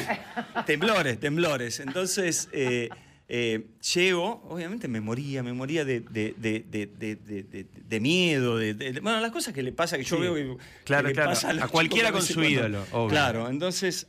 Temblores, 0.64 1.18
temblores. 1.18 1.80
Entonces, 1.80 2.48
eh, 2.52 2.88
eh, 3.28 3.66
llego, 3.94 4.44
obviamente 4.48 4.86
me 4.86 5.00
moría, 5.00 5.42
me 5.42 5.52
moría 5.52 5.84
de, 5.84 6.00
de, 6.00 6.34
de, 6.38 6.60
de, 6.68 6.86
de, 6.86 7.16
de- 7.16 7.42
de- 7.42 7.66
de 7.82 8.00
miedo, 8.00 8.58
de, 8.58 8.74
de- 8.74 9.00
bueno, 9.00 9.18
las 9.18 9.32
cosas 9.32 9.52
que 9.52 9.64
le 9.64 9.72
pasa, 9.72 9.96
que 9.96 10.04
yo 10.04 10.16
Sí. 10.16 10.22
veo 10.22 10.34
que, 10.34 10.56
Claro, 10.84 11.02
que 11.02 11.08
le 11.08 11.14
claro. 11.14 11.30
pasa 11.30 11.50
A 11.50 11.66
cualquiera 11.66 12.12
con 12.12 12.22
su 12.22 12.40
en 12.42 12.50
ídolo, 12.50 12.84
obvio. 12.92 13.08
Claro, 13.08 13.48
entonces, 13.48 14.06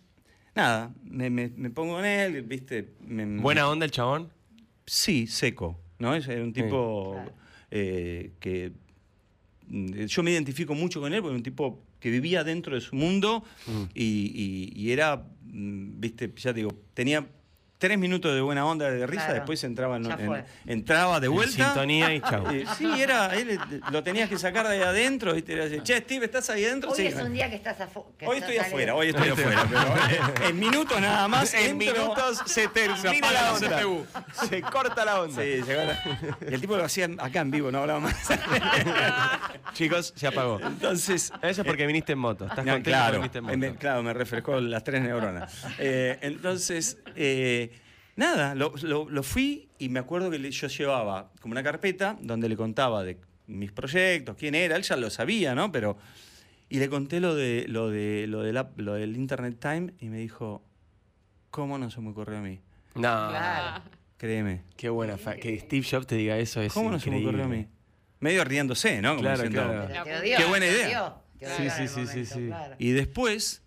nada, 0.54 0.92
me, 1.04 1.32
me- 1.32 1.50
me 1.56 1.72
pongo 1.72 1.96
con 1.96 2.06
él, 2.06 2.44
viste. 2.44 2.94
me- 3.02 3.42
Buena 3.42 3.68
onda 3.68 3.86
el 3.86 3.92
chabón. 3.92 4.32
Sí, 4.86 5.28
seco, 5.28 5.80
¿no? 6.00 6.14
Es 6.16 6.28
era 6.28 6.44
un 6.44 6.54
tipo 6.54 7.24
eh, 7.72 8.32
que 8.40 8.72
mm, 9.68 10.06
yo 10.06 10.24
me 10.24 10.32
identifico 10.32 10.76
mucho 10.76 11.00
con 11.02 11.14
él 11.14 11.22
porque 11.22 11.32
era 11.32 11.38
un 11.38 11.44
tipo 11.44 11.82
que 12.00 12.10
vivía 12.12 12.44
dentro 12.44 12.76
de 12.76 12.82
su 12.82 12.96
mundo 12.96 13.44
Mm. 13.68 13.84
y, 13.96 14.04
y- 14.76 14.82
y 14.82 14.92
era, 14.92 15.26
mm, 15.46 16.00
viste, 16.00 16.32
ya 16.36 16.54
te 16.54 16.60
digo, 16.60 16.78
tenía 16.94 17.26
tres 17.84 18.00
minutos 18.00 18.34
de 18.34 18.40
buena 18.40 18.66
onda 18.66 18.90
de 18.90 19.06
risa, 19.06 19.24
Claro, 19.26 19.34
después 19.42 19.62
entraba, 19.66 19.98
en- 19.98 20.06
en- 20.10 20.46
entraba 20.68 21.20
de 21.20 21.28
En 21.28 21.34
vuelta. 21.34 21.66
sintonía 21.66 22.14
y 22.16 22.22
chau. 22.22 22.50
Eh, 22.50 22.64
sí, 22.78 22.90
era, 23.02 23.36
él, 23.36 23.50
eh, 23.50 23.60
lo 23.92 24.02
tenías 24.02 24.30
que 24.30 24.38
sacar 24.40 24.66
de 24.70 24.76
ahí 24.76 24.82
adentro, 24.84 25.34
¿viste? 25.34 25.52
Era 25.52 25.66
así, 25.66 25.82
che, 25.84 25.98
Steve, 25.98 26.28
¿estás 26.28 26.50
ahí 26.50 26.64
adentro? 26.64 26.92
Hoy 26.92 26.96
Sí. 26.96 27.08
es 27.08 27.16
un 27.16 27.34
día 27.34 27.50
que 27.50 27.58
estás 27.58 27.82
afuera. 27.82 28.08
Hoy 28.26 28.38
estoy 28.38 28.58
afuera, 28.58 28.96
hoy 28.96 29.10
estoy 29.10 29.28
afuera, 29.28 29.66
pero 29.70 29.82
eh, 29.82 30.48
en 30.50 30.60
minutos 30.60 31.02
nada 31.02 31.28
más. 31.28 31.54
En 31.54 31.78
entro- 31.78 31.94
minutos 31.94 32.42
se 32.46 32.70
termina 32.70 33.04
la 33.34 33.42
la 33.42 33.54
onda. 33.54 33.82
Se 34.48 34.62
corta 34.62 35.04
la 35.04 35.20
onda. 35.22 35.42
Sí, 35.44 35.50
llegó 35.62 35.82
la- 35.84 36.38
y 36.50 36.54
el 36.54 36.62
tipo 36.62 36.78
lo 36.78 36.86
hacía 36.86 37.10
acá 37.20 37.42
en 37.42 37.52
vivo, 37.52 37.70
no 37.70 37.80
hablaba 37.80 38.00
más. 38.00 38.16
Chicos, 39.74 40.14
se 40.16 40.28
apagó. 40.28 40.60
Entonces. 40.66 41.32
Eso 41.42 41.62
es 41.62 41.68
porque 41.68 41.86
viniste 41.86 42.14
en 42.14 42.20
moto. 42.20 42.46
¿Estás 42.46 42.64
No, 42.66 42.74
contento 42.74 42.90
claro, 42.90 43.18
viniste 43.18 43.38
en 43.40 43.44
moto? 43.44 43.58
me, 43.58 43.76
claro, 43.76 44.04
me 44.04 44.14
refrescó 44.14 44.60
las 44.62 44.84
tres 44.86 45.02
neuronas. 45.02 45.66
Eh, 45.80 46.18
entonces, 46.22 46.98
eh, 47.16 47.73
nada, 48.16 48.56
lo, 48.56 48.74
lo- 48.84 49.10
lo 49.10 49.24
fui 49.24 49.70
y 49.80 49.90
me 49.90 50.00
acuerdo 50.00 50.30
que 50.32 50.52
yo 50.52 50.68
llevaba 50.68 51.32
como 51.42 51.52
una 51.54 51.64
carpeta 51.64 52.18
donde 52.22 52.48
le 52.50 52.56
contaba 52.56 53.04
de 53.04 53.18
mis 53.48 53.72
proyectos, 53.72 54.36
quién 54.38 54.56
era, 54.56 54.76
él 54.76 54.84
ya 54.84 54.96
lo 54.96 55.10
sabía, 55.10 55.56
¿no? 55.56 55.72
Pero. 55.72 55.98
Y 56.70 56.80
le 56.80 56.90
conté 56.90 57.20
lo 57.20 57.36
de 57.36 57.66
lo 57.68 57.90
de 57.90 58.26
lo 58.28 58.42
del 58.42 58.58
app- 58.58 58.80
lo 58.80 58.94
del 58.96 59.16
Internet 59.16 59.58
Time 59.60 59.94
y 60.00 60.08
me 60.10 60.18
dijo, 60.18 60.64
¿cómo 61.52 61.78
no 61.78 61.92
se 61.92 62.02
me 62.02 62.10
ocurrió 62.10 62.40
a 62.40 62.42
mí? 62.42 62.62
No. 62.96 63.02
Claro. 63.02 63.84
Créeme. 64.18 64.64
Qué 64.78 64.90
buena. 64.90 65.18
fa- 65.18 65.36
Que 65.36 65.60
Steve 65.60 65.86
Jobs 65.90 66.08
te 66.08 66.16
diga 66.16 66.38
eso 66.38 66.62
es 66.62 66.74
¿Cómo 66.74 66.90
no 66.90 67.00
se 67.00 67.12
me 67.12 67.22
ocurrió 67.22 67.44
a 67.44 67.48
mí? 67.48 67.68
Medio 68.22 68.44
riéndose, 68.46 69.02
¿no? 69.02 69.10
Como 69.18 69.22
Claro, 69.22 69.44
diciendo, 69.44 69.88
Qué 70.38 70.46
buena 70.46 70.66
idea. 70.66 71.16
Sí, 71.42 71.70
sí, 71.70 71.88
sí, 71.88 71.88
sí, 72.08 72.30
momento, 72.32 72.34
sí. 72.34 72.50
Y 72.80 72.92
después 72.92 73.62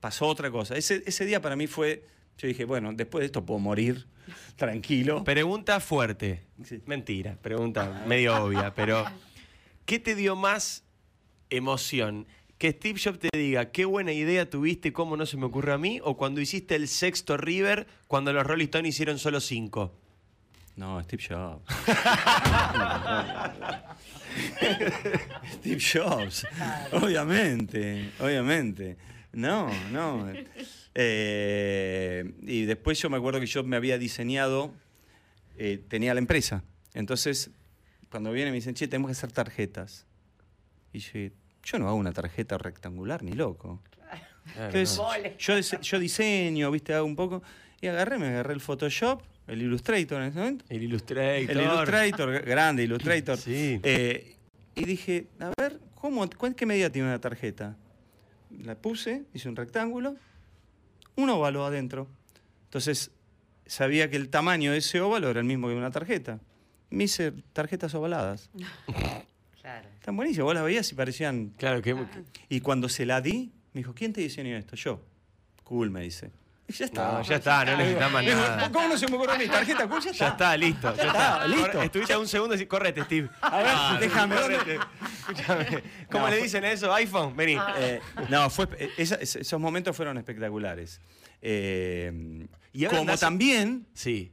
pasó 0.00 0.26
otra 0.26 0.50
cosa. 0.50 0.76
Ese, 0.76 1.02
ese 1.06 1.24
día 1.24 1.40
para 1.40 1.56
mí 1.56 1.66
fue, 1.66 2.04
yo 2.38 2.48
dije, 2.48 2.64
bueno, 2.64 2.92
después 2.92 3.22
de 3.22 3.26
esto 3.26 3.44
puedo 3.44 3.60
morir 3.60 4.06
tranquilo. 4.56 5.24
Pregunta 5.24 5.80
fuerte. 5.80 6.42
Sí. 6.64 6.80
Mentira, 6.86 7.36
pregunta 7.40 8.04
medio 8.06 8.36
obvia, 8.44 8.74
pero 8.74 9.04
¿qué 9.84 9.98
te 9.98 10.14
dio 10.14 10.36
más 10.36 10.84
emoción? 11.50 12.26
Que 12.58 12.70
Steve 12.70 13.00
Jobs 13.02 13.18
te 13.18 13.28
diga, 13.36 13.72
qué 13.72 13.84
buena 13.84 14.12
idea 14.12 14.48
tuviste, 14.48 14.92
cómo 14.92 15.16
no 15.16 15.26
se 15.26 15.36
me 15.36 15.46
ocurrió 15.46 15.74
a 15.74 15.78
mí, 15.78 16.00
o 16.04 16.16
cuando 16.16 16.40
hiciste 16.40 16.76
el 16.76 16.86
sexto 16.86 17.36
River, 17.36 17.88
cuando 18.06 18.32
los 18.32 18.46
Rolling 18.46 18.66
Stones 18.66 18.94
hicieron 18.94 19.18
solo 19.18 19.40
cinco. 19.40 19.92
No, 20.76 21.02
Steve 21.02 21.24
Jobs. 21.28 21.62
Steve 25.54 25.80
Jobs. 25.80 26.46
Obviamente, 26.92 28.12
obviamente. 28.20 28.96
No, 29.32 29.68
no. 29.90 30.28
Eh, 30.94 32.32
y 32.42 32.64
después 32.64 32.98
yo 33.00 33.10
me 33.10 33.16
acuerdo 33.16 33.40
que 33.40 33.46
yo 33.46 33.64
me 33.64 33.76
había 33.76 33.98
diseñado, 33.98 34.72
eh, 35.56 35.78
tenía 35.88 36.14
la 36.14 36.20
empresa. 36.20 36.62
Entonces, 36.94 37.50
cuando 38.10 38.32
viene 38.32 38.50
me 38.50 38.56
dicen, 38.56 38.74
che, 38.74 38.88
tenemos 38.88 39.08
que 39.08 39.12
hacer 39.12 39.32
tarjetas. 39.32 40.06
Y 40.92 40.98
yo, 40.98 41.30
yo 41.64 41.78
no 41.78 41.88
hago 41.88 41.96
una 41.96 42.12
tarjeta 42.12 42.58
rectangular 42.58 43.22
ni 43.22 43.32
loco. 43.32 43.82
Entonces, 44.58 45.00
yo, 45.38 45.58
yo 45.58 45.98
diseño, 45.98 46.70
viste, 46.70 46.92
hago 46.94 47.06
un 47.06 47.16
poco. 47.16 47.42
Y 47.80 47.86
agarré, 47.86 48.18
me 48.18 48.26
agarré 48.28 48.52
el 48.54 48.60
Photoshop, 48.60 49.22
el 49.46 49.62
Illustrator 49.62 50.22
en 50.22 50.28
ese 50.28 50.38
momento. 50.38 50.64
El 50.68 50.82
Illustrator. 50.82 51.50
El 51.50 51.60
Illustrator, 51.60 52.42
grande 52.42 52.82
Illustrator. 52.84 53.38
Sí. 53.38 53.80
Eh, 53.82 54.36
y 54.74 54.84
dije, 54.84 55.26
a 55.40 55.52
ver, 55.56 55.78
¿cómo, 55.94 56.28
cuál- 56.36 56.54
¿qué 56.54 56.66
medida 56.66 56.90
tiene 56.90 57.08
una 57.08 57.20
tarjeta? 57.20 57.76
La 58.62 58.74
puse, 58.74 59.24
hice 59.32 59.48
un 59.48 59.56
rectángulo, 59.56 60.16
un 61.16 61.30
óvalo 61.30 61.64
adentro. 61.64 62.08
Entonces, 62.64 63.10
sabía 63.66 64.10
que 64.10 64.16
el 64.16 64.28
tamaño 64.28 64.72
de 64.72 64.78
ese 64.78 65.00
óvalo 65.00 65.30
era 65.30 65.40
el 65.40 65.46
mismo 65.46 65.68
que 65.68 65.74
una 65.74 65.90
tarjeta. 65.90 66.40
Me 66.90 67.04
hice 67.04 67.32
tarjetas 67.52 67.94
ovaladas. 67.94 68.50
Claro. 69.62 69.88
Están 69.94 70.16
buenísimas, 70.16 70.46
vos 70.46 70.54
las 70.54 70.64
veías 70.64 70.90
y 70.90 70.96
parecían... 70.96 71.52
Claro, 71.56 71.80
que, 71.82 71.94
Y 72.48 72.62
cuando 72.62 72.88
se 72.88 73.06
la 73.06 73.20
di, 73.20 73.52
me 73.72 73.78
dijo, 73.78 73.94
¿quién 73.94 74.12
te 74.12 74.20
diseñó 74.20 74.56
esto? 74.56 74.74
Yo. 74.74 75.00
Cool, 75.62 75.88
me 75.88 76.02
dice. 76.02 76.32
Ya 76.72 76.84
está. 76.86 77.12
No, 77.12 77.22
ya 77.22 77.36
está, 77.36 77.64
no 77.64 77.76
necesitas 77.76 78.12
más 78.12 78.24
nada. 78.24 78.70
¿Cómo 78.72 78.88
no 78.88 78.96
se 78.98 79.06
me 79.08 79.16
ocurrió 79.16 79.38
mí? 79.38 79.46
¿Tarjeta 79.46 79.88
cool? 79.88 80.00
Ya 80.02 80.10
está. 80.10 80.24
Ya 80.24 80.30
está, 80.32 80.56
listo. 80.56 80.94
Ya, 80.96 81.02
está, 81.06 81.08
está, 81.34 81.46
listo. 81.48 81.82
Estuviste 81.82 82.12
a 82.14 82.18
un 82.18 82.28
segundo 82.28 82.54
y 82.54 82.58
decís, 82.58 82.68
correte, 82.70 83.02
Steve. 83.04 83.28
A 83.40 83.58
ver, 83.58 84.00
déjame, 84.00 84.34
¿dónde? 84.36 84.56
correte. 84.58 84.80
Escúchame. 85.20 85.82
¿Cómo 86.10 86.24
No, 86.24 86.30
le 86.34 86.42
dicen 86.42 86.64
eso? 86.64 86.92
iPhone, 86.94 87.36
vení. 87.36 87.56
Eh, 87.78 88.00
no, 88.28 88.48
fue, 88.50 88.66
eh, 88.78 88.90
esa- 88.96 89.16
esos 89.16 89.60
momentos 89.60 89.94
fueron 89.96 90.18
espectaculares. 90.18 91.00
Eh, 91.40 92.46
Y 92.72 92.84
ahora 92.84 92.98
como 92.98 93.10
andás- 93.10 93.20
también, 93.20 93.86
Sí. 93.94 94.32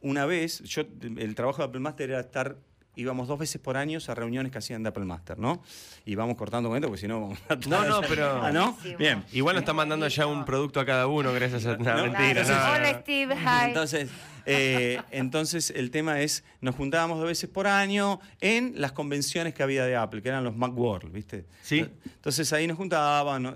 una 0.00 0.24
vez, 0.26 0.60
yo 0.62 0.82
el 1.02 1.34
trabajo 1.34 1.58
de 1.58 1.64
Apple 1.68 1.80
Master 1.80 2.10
era 2.10 2.20
estar, 2.20 2.56
íbamos 2.96 3.28
dos 3.28 3.38
veces 3.38 3.60
por 3.60 3.76
año 3.76 3.98
a 4.06 4.14
reuniones 4.14 4.52
que 4.52 4.58
hacían 4.58 4.82
de 4.82 4.88
Apple 4.90 5.04
Master, 5.04 5.38
¿no? 5.38 5.62
Y 6.04 6.14
vamos 6.14 6.36
cortando 6.36 6.68
con 6.68 6.76
esto, 6.76 6.88
porque 6.88 7.00
si 7.00 7.08
no 7.08 7.20
vamos 7.20 7.38
a 7.48 7.56
No, 7.68 7.84
no, 7.84 8.00
pero- 8.02 8.42
Ah, 8.44 8.52
¿no? 8.52 8.76
Bien. 8.98 9.24
Igual 9.32 9.54
nos 9.56 9.62
están 9.62 9.76
mandando 9.76 10.06
ya 10.08 10.26
un 10.26 10.44
producto 10.44 10.80
a 10.80 10.86
cada 10.86 11.06
uno, 11.06 11.32
gracias 11.32 11.66
a. 11.66 11.76
No, 11.76 11.84
No, 11.84 12.02
mentira, 12.04 12.30
entonces- 12.30 12.56
no, 12.56 12.66
no, 12.66 12.72
Hola. 12.74 13.00
Steve, 13.00 13.34
hi. 13.34 13.68
Entonces, 13.68 14.10
eh, 14.46 15.00
entonces 15.10 15.70
el 15.70 15.90
tema 15.90 16.20
es, 16.20 16.44
nos 16.60 16.74
juntábamos 16.74 17.18
dos 17.18 17.26
veces 17.26 17.48
por 17.48 17.66
año 17.66 18.20
en 18.40 18.74
las 18.76 18.92
convenciones 18.92 19.54
que 19.54 19.62
había 19.62 19.84
de 19.86 19.96
Apple, 19.96 20.20
que 20.22 20.28
eran 20.28 20.44
los 20.44 20.54
Macworld, 20.56 21.10
¿viste? 21.12 21.46
Sí. 21.62 21.86
Entonces 22.04 22.52
ahí 22.52 22.66
nos 22.66 22.76
juntaban 22.76 23.42
¿no? 23.42 23.54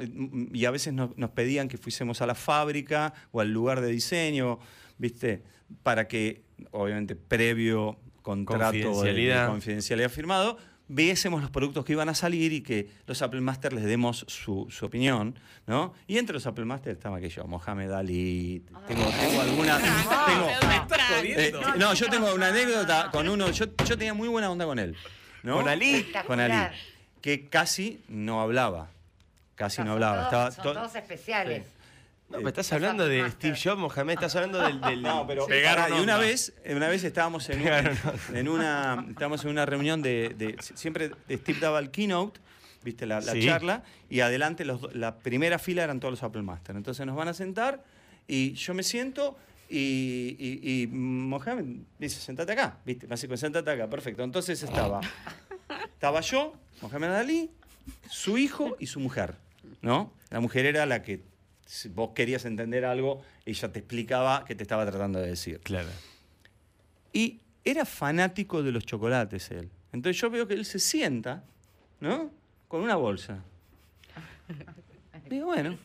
y 0.53 0.65
a 0.65 0.71
veces 0.71 0.93
nos, 0.95 1.17
nos 1.17 1.31
pedían 1.31 1.69
que 1.69 1.77
fuésemos 1.79 2.21
a 2.23 2.27
la 2.27 2.35
fábrica 2.35 3.13
o 3.33 3.41
al 3.41 3.53
lugar 3.53 3.81
de 3.81 3.89
diseño, 3.89 4.59
¿viste? 4.97 5.43
Para 5.83 6.09
que, 6.09 6.43
obviamente, 6.71 7.15
previo 7.17 7.99
contrato 8.45 8.73
de- 8.73 8.79
de 8.79 8.85
Confidencialidad. 8.85 9.49
confidencialidad 9.49 10.11
firmado, 10.11 10.59
viésemos 10.91 11.43
los 11.43 11.51
productos 11.51 11.85
que 11.85 11.93
iban 11.93 12.09
a 12.09 12.15
salir 12.15 12.53
y 12.53 12.63
que 12.63 12.89
los 13.07 13.21
Apple 13.23 13.41
Master 13.43 13.73
les 13.75 13.85
demos 13.85 14.25
su, 14.29 14.67
su 14.71 14.87
opinión, 14.87 15.35
¿no? 15.67 15.93
Y 16.07 16.17
entre 16.19 16.33
los 16.35 16.47
Apple 16.47 16.65
Master 16.65 16.93
estaba 16.93 17.19
aquello, 17.19 17.45
Mohamed 17.47 17.91
Ali, 17.93 18.63
tengo, 18.87 19.05
tengo 19.05 19.41
alguna... 19.43 19.79
tengo, 19.79 20.47
Me 20.67 20.77
estás 20.77 21.01
eh, 21.25 21.53
no, 21.79 21.93
yo 21.95 22.09
tengo 22.09 22.35
una 22.35 22.49
anécdota 22.49 23.11
con 23.13 23.29
uno, 23.29 23.51
yo, 23.51 23.67
yo 23.85 23.99
tenía 23.99 24.15
muy 24.15 24.29
buena 24.29 24.51
onda 24.51 24.65
con 24.65 24.79
él. 24.79 24.97
¿no? 25.43 25.57
¿Con 25.57 25.69
Ali? 25.69 26.07
Con 26.27 26.41
Ali. 26.41 26.75
Que 27.21 27.49
casi 27.49 28.01
no 28.09 28.41
hablaba. 28.41 28.89
Casi 29.57 29.83
no 29.83 29.93
hablaba. 29.93 30.31
todos- 30.31 30.49
Estaba 30.51 30.51
son 30.53 30.63
to- 30.65 30.73
todos 30.81 30.95
especiales. 30.97 31.65
No, 32.31 32.37
pero 32.39 32.49
estás 32.49 32.71
hablando 32.75 33.07
de 33.09 33.31
Steve 33.31 33.57
Jobs, 33.63 33.79
Mohamed, 33.81 34.15
estás 34.15 34.37
hablando 34.37 34.61
del. 34.61 34.81
del- 34.83 35.03
No, 35.03 35.27
pero 35.27 35.47
Pegaron 35.47 35.97
y 35.99 36.01
una 36.03 36.19
vez, 36.19 36.53
una 36.69 36.89
vez 36.89 37.03
estábamos 37.05 37.49
en, 37.49 37.61
un- 37.63 38.37
en 38.37 38.49
una 38.49 39.07
estábamos 39.09 39.43
en 39.45 39.51
una 39.51 39.65
reunión 39.65 40.03
de, 40.03 40.35
de- 40.37 40.57
siempre 40.75 41.11
Steve 41.31 41.59
daba 41.59 41.79
el 41.79 41.91
keynote, 41.91 42.39
viste 42.85 43.07
la, 43.07 43.21
la 43.23 43.33
Sí. 43.33 43.47
charla 43.47 43.83
y 44.11 44.21
adelante 44.21 44.65
los 44.67 44.95
la 44.95 45.17
primera 45.19 45.59
fila 45.59 45.85
eran 45.85 46.01
todos 46.01 46.13
los 46.13 46.23
Apple 46.23 46.43
Master. 46.43 46.77
Entonces 46.77 47.07
nos 47.07 47.17
van 47.17 47.29
a 47.29 47.35
sentar 47.35 47.83
y 48.27 48.53
yo 48.53 48.75
me 48.75 48.83
siento 48.83 49.39
y, 49.71 50.37
y, 50.39 50.83
y 50.83 50.87
Mohamed 50.87 51.65
dice 51.99 52.21
sentate 52.21 52.53
acá, 52.53 52.77
viste, 52.85 53.07
me 53.07 53.15
hace 53.15 53.27
con 53.27 53.39
sentate 53.39 53.71
acá, 53.71 53.89
perfecto. 53.89 54.23
Entonces 54.23 54.63
estaba 54.63 55.01
estaba 55.95 56.21
yo, 56.21 56.53
Mohamed 56.83 57.09
Ali, 57.11 57.51
su 58.11 58.37
hijo 58.37 58.77
y 58.79 58.87
su 58.87 59.01
mujer, 59.01 59.35
¿no? 59.81 60.13
La 60.31 60.41
mujer 60.41 60.67
era 60.67 60.85
la 60.85 61.03
que 61.03 61.23
si 61.69 61.91
vos 61.91 62.13
querías 62.15 62.47
entender 62.47 62.87
algo, 62.87 63.21
ella 63.45 63.71
te 63.71 63.81
explicaba 63.81 64.47
qué 64.47 64.55
te 64.55 64.63
estaba 64.63 64.87
tratando 64.87 65.21
de 65.21 65.29
decir. 65.29 65.61
Claro. 65.61 65.89
Y 67.13 67.43
era 67.63 67.85
fanático 67.85 68.63
de 68.63 68.73
los 68.73 68.87
chocolates 68.87 69.51
él. 69.51 69.69
Entonces 69.93 70.19
yo 70.19 70.31
veo 70.31 70.49
que 70.49 70.55
él 70.55 70.65
se 70.65 70.79
sienta, 70.79 71.45
¿no? 72.01 72.31
Con 72.69 72.81
una 72.81 72.97
bolsa. 72.97 73.45
Digo, 75.29 75.45
bueno, 75.45 75.77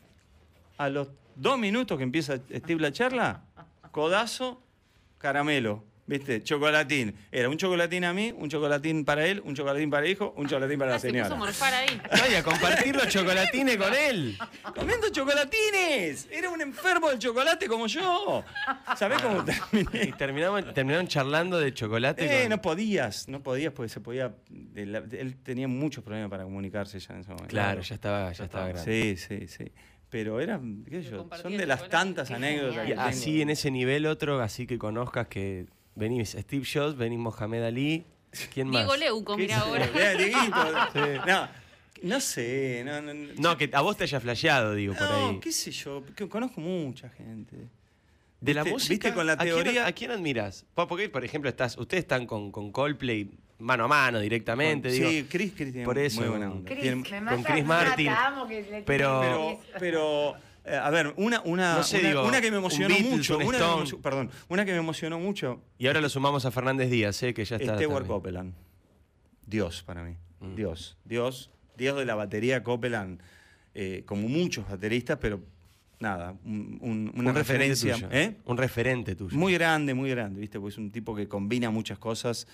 a 0.77 0.87
los 0.87 1.09
dos 1.35 1.59
minutos 1.59 1.97
que 1.97 2.03
empieza 2.05 2.37
Steve 2.37 2.79
la 2.79 2.93
charla, 2.93 3.43
codazo, 3.91 4.63
caramelo. 5.17 5.83
¿Viste? 6.05 6.43
Chocolatín. 6.43 7.15
Era 7.31 7.47
un 7.47 7.55
chocolatín 7.57 8.03
a 8.03 8.11
mí, 8.13 8.33
un 8.35 8.49
chocolatín 8.49 9.05
para 9.05 9.25
él, 9.25 9.41
un 9.45 9.55
chocolatín 9.55 9.89
para 9.89 10.05
el 10.05 10.11
hijo, 10.11 10.33
un 10.35 10.47
chocolatín 10.47 10.77
para 10.77 10.91
la 10.91 10.97
Ah, 10.97 10.99
se 10.99 11.07
puso 11.07 11.21
a 11.21 11.23
señora. 11.23 11.39
morfar 11.39 11.73
ahí. 11.73 12.01
Ay, 12.11 12.35
a 12.35 12.43
compartir 12.43 12.93
los 12.93 13.07
chocolatines 13.07 13.77
con 13.77 13.93
él. 13.93 14.37
¡Comiendo 14.75 15.07
chocolatines! 15.09 16.27
Era 16.29 16.49
un 16.49 16.59
enfermo 16.61 17.09
del 17.09 17.19
chocolate 17.19 17.67
como 17.67 17.87
yo. 17.87 18.43
¿Sabés 18.97 19.21
cómo 19.21 19.43
Y 19.71 19.83
terminé? 19.85 20.13
terminamos, 20.17 20.73
terminaron 20.73 21.07
charlando 21.07 21.57
de 21.59 21.73
chocolate. 21.73 22.25
Eh, 22.25 22.41
con- 22.41 22.49
no 22.49 22.61
podías, 22.61 23.27
no 23.29 23.41
podías 23.41 23.71
porque 23.73 23.89
se 23.89 24.01
podía. 24.01 24.33
él 24.75 25.37
tenía 25.43 25.67
muchos 25.69 26.03
problemas 26.03 26.29
para 26.29 26.43
comunicarse 26.43 26.99
ya 26.99 27.13
en 27.13 27.21
ese 27.21 27.29
momento. 27.29 27.49
Claro, 27.49 27.81
ya 27.81 27.95
estaba, 27.95 28.31
ya 28.33 28.43
estaba 28.43 28.67
grande. 28.67 29.15
Sí, 29.15 29.37
sí, 29.39 29.47
sí. 29.47 29.71
Pero 30.09 30.39
eran, 30.39 30.83
qué 30.83 31.01
sé 31.01 31.09
yo, 31.11 31.27
son 31.41 31.57
de 31.57 31.65
las 31.65 31.87
tantas 31.89 32.29
anécdotas 32.29 32.79
que 32.85 32.85
Y 32.85 32.89
tengo. 32.89 33.01
así 33.01 33.41
en 33.41 33.49
ese 33.49 33.71
nivel 33.71 34.05
otro, 34.05 34.41
así 34.41 34.67
que 34.67 34.77
conozcas 34.77 35.27
que 35.27 35.65
venís 35.95 36.31
Steve 36.39 36.65
Jobs, 36.71 36.95
venís 36.97 37.19
Mohamed 37.19 37.63
Ali. 37.63 38.05
¿Quién 38.53 38.67
más? 38.69 38.81
Diego 38.81 38.95
Leuco, 38.95 39.35
¿Qué 39.35 39.43
mira 39.43 39.59
ahora. 39.59 39.87
Mirá, 39.93 40.13
Dieguito. 40.17 40.65
Sí. 40.93 40.99
No, 41.27 41.47
no 42.01 42.19
sé. 42.19 42.81
No, 42.85 43.01
no, 43.01 43.13
no. 43.13 43.27
No, 43.37 43.57
que 43.57 43.69
a 43.71 43.81
vos 43.81 43.95
te 43.97 44.03
haya 44.05 44.19
flasheado, 44.19 44.73
digo, 44.73 44.93
por 44.95 45.07
No, 45.09 45.29
ahí. 45.29 45.39
qué 45.39 45.51
sé 45.51 45.71
yo, 45.71 46.03
que 46.15 46.27
conozco 46.27 46.59
mucha 46.61 47.09
gente. 47.09 47.55
De 48.41 48.53
la 48.53 48.63
¿Viste- 48.63 48.73
música. 48.73 48.89
viste 48.93 49.13
con 49.13 49.25
la 49.27 49.33
¿a 49.33 49.37
quién- 49.37 49.53
teoría? 49.55 49.85
¿A 49.87 49.91
quién, 49.93 50.11
admiras? 50.11 50.65
Po- 50.75 50.87
Porque, 50.87 51.07
por 51.09 51.23
ejemplo, 51.23 51.49
estás, 51.49 51.77
ustedes 51.77 52.03
están 52.03 52.25
con, 52.25 52.51
con 52.51 52.71
Coldplay 52.71 53.29
mano 53.59 53.85
a 53.85 53.87
mano 53.87 54.19
directamente, 54.19 54.89
digo. 54.89 55.07
sí, 55.09 55.25
Chris, 55.29 55.53
Chris 55.55 55.71
tiene 55.71 55.85
por 55.85 55.97
eso, 55.97 56.19
muy 56.19 56.29
buena 56.31 56.51
onda. 56.51 56.67
Chris, 56.69 56.81
Tiene- 56.81 57.21
me 57.21 57.31
con 57.31 57.43
Chris 57.43 57.63
Martin. 57.65 58.09
amo 58.09 58.45
que 58.47 58.61
le 58.63 58.81
Pero- 58.81 59.21
pero, 59.21 59.59
pero 59.79 60.35
eh, 60.65 60.75
a 60.75 60.89
ver, 60.89 61.13
una, 61.17 61.41
una, 61.45 61.75
No 61.77 61.83
sé, 61.83 61.99
una, 61.99 62.07
digo, 62.09 62.23
una 62.27 62.41
que 62.41 62.51
me 62.51 62.57
un 62.57 62.63
emocionó 62.63 62.89
Beatles, 62.95 63.11
mucho, 63.11 63.37
un 63.37 63.43
una 63.43 63.57
que 63.57 63.63
me 63.63 63.65
Stone. 63.67 63.83
emocion- 63.85 64.01
perdón, 64.01 64.29
una 64.49 64.65
que 64.65 64.71
me 64.71 64.77
emocionó 64.77 65.19
mucho, 65.19 65.61
Y 65.77 65.87
ahora 65.87 66.01
lo 66.01 66.09
sumamos 66.09 66.45
a 66.45 66.51
Fernández 66.51 66.89
Díaz, 66.89 67.21
¿eh? 67.23 67.33
que 67.33 67.43
ya 67.45 67.55
está. 67.57 67.75
Stewart. 67.77 68.07
Copeland. 68.07 68.53
Dios 69.45 69.83
para 69.83 70.03
mí. 70.03 70.15
Mm. 70.39 70.55
Dios. 70.55 70.97
Dios. 71.05 71.49
Dios 71.77 71.97
de 71.97 72.05
la 72.05 72.15
batería 72.15 72.63
Copeland. 72.63 73.19
eh, 73.75 74.03
como 74.05 74.27
muchos 74.29 74.69
bateristas, 74.69 75.17
pero 75.19 75.41
nada, 75.99 76.35
un- 76.45 76.77
un- 76.81 77.11
una 77.15 77.29
Un 77.31 77.35
referente 77.35 77.73
referencia. 77.73 77.95
tuyo. 77.95 78.35
Un 78.45 78.57
referente 78.57 79.15
tuyo. 79.15 79.35
Muy 79.35 79.53
grande, 79.53 79.95
muy 79.95 80.11
grande, 80.11 80.39
¿viste? 80.41 80.59
Pues 80.59 80.75
es 80.75 80.77
un 80.77 80.91
tipo 80.91 81.15
que 81.15 81.27
combina 81.27 81.71
muchas 81.71 81.97
cosas 81.97 82.45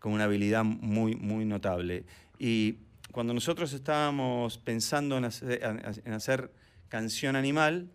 con 0.00 0.12
una 0.12 0.24
habilidad 0.24 0.64
muy, 0.64 1.14
muy 1.14 1.44
notable. 1.44 2.04
Y 2.40 2.78
cuando 3.12 3.32
nosotros 3.32 3.72
estábamos 3.74 4.58
pensando 4.58 5.16
en 5.18 5.26
hacer, 5.26 5.60
en 6.04 6.12
hacer 6.12 6.50
Canción 6.88 7.36
Animal, 7.36 7.88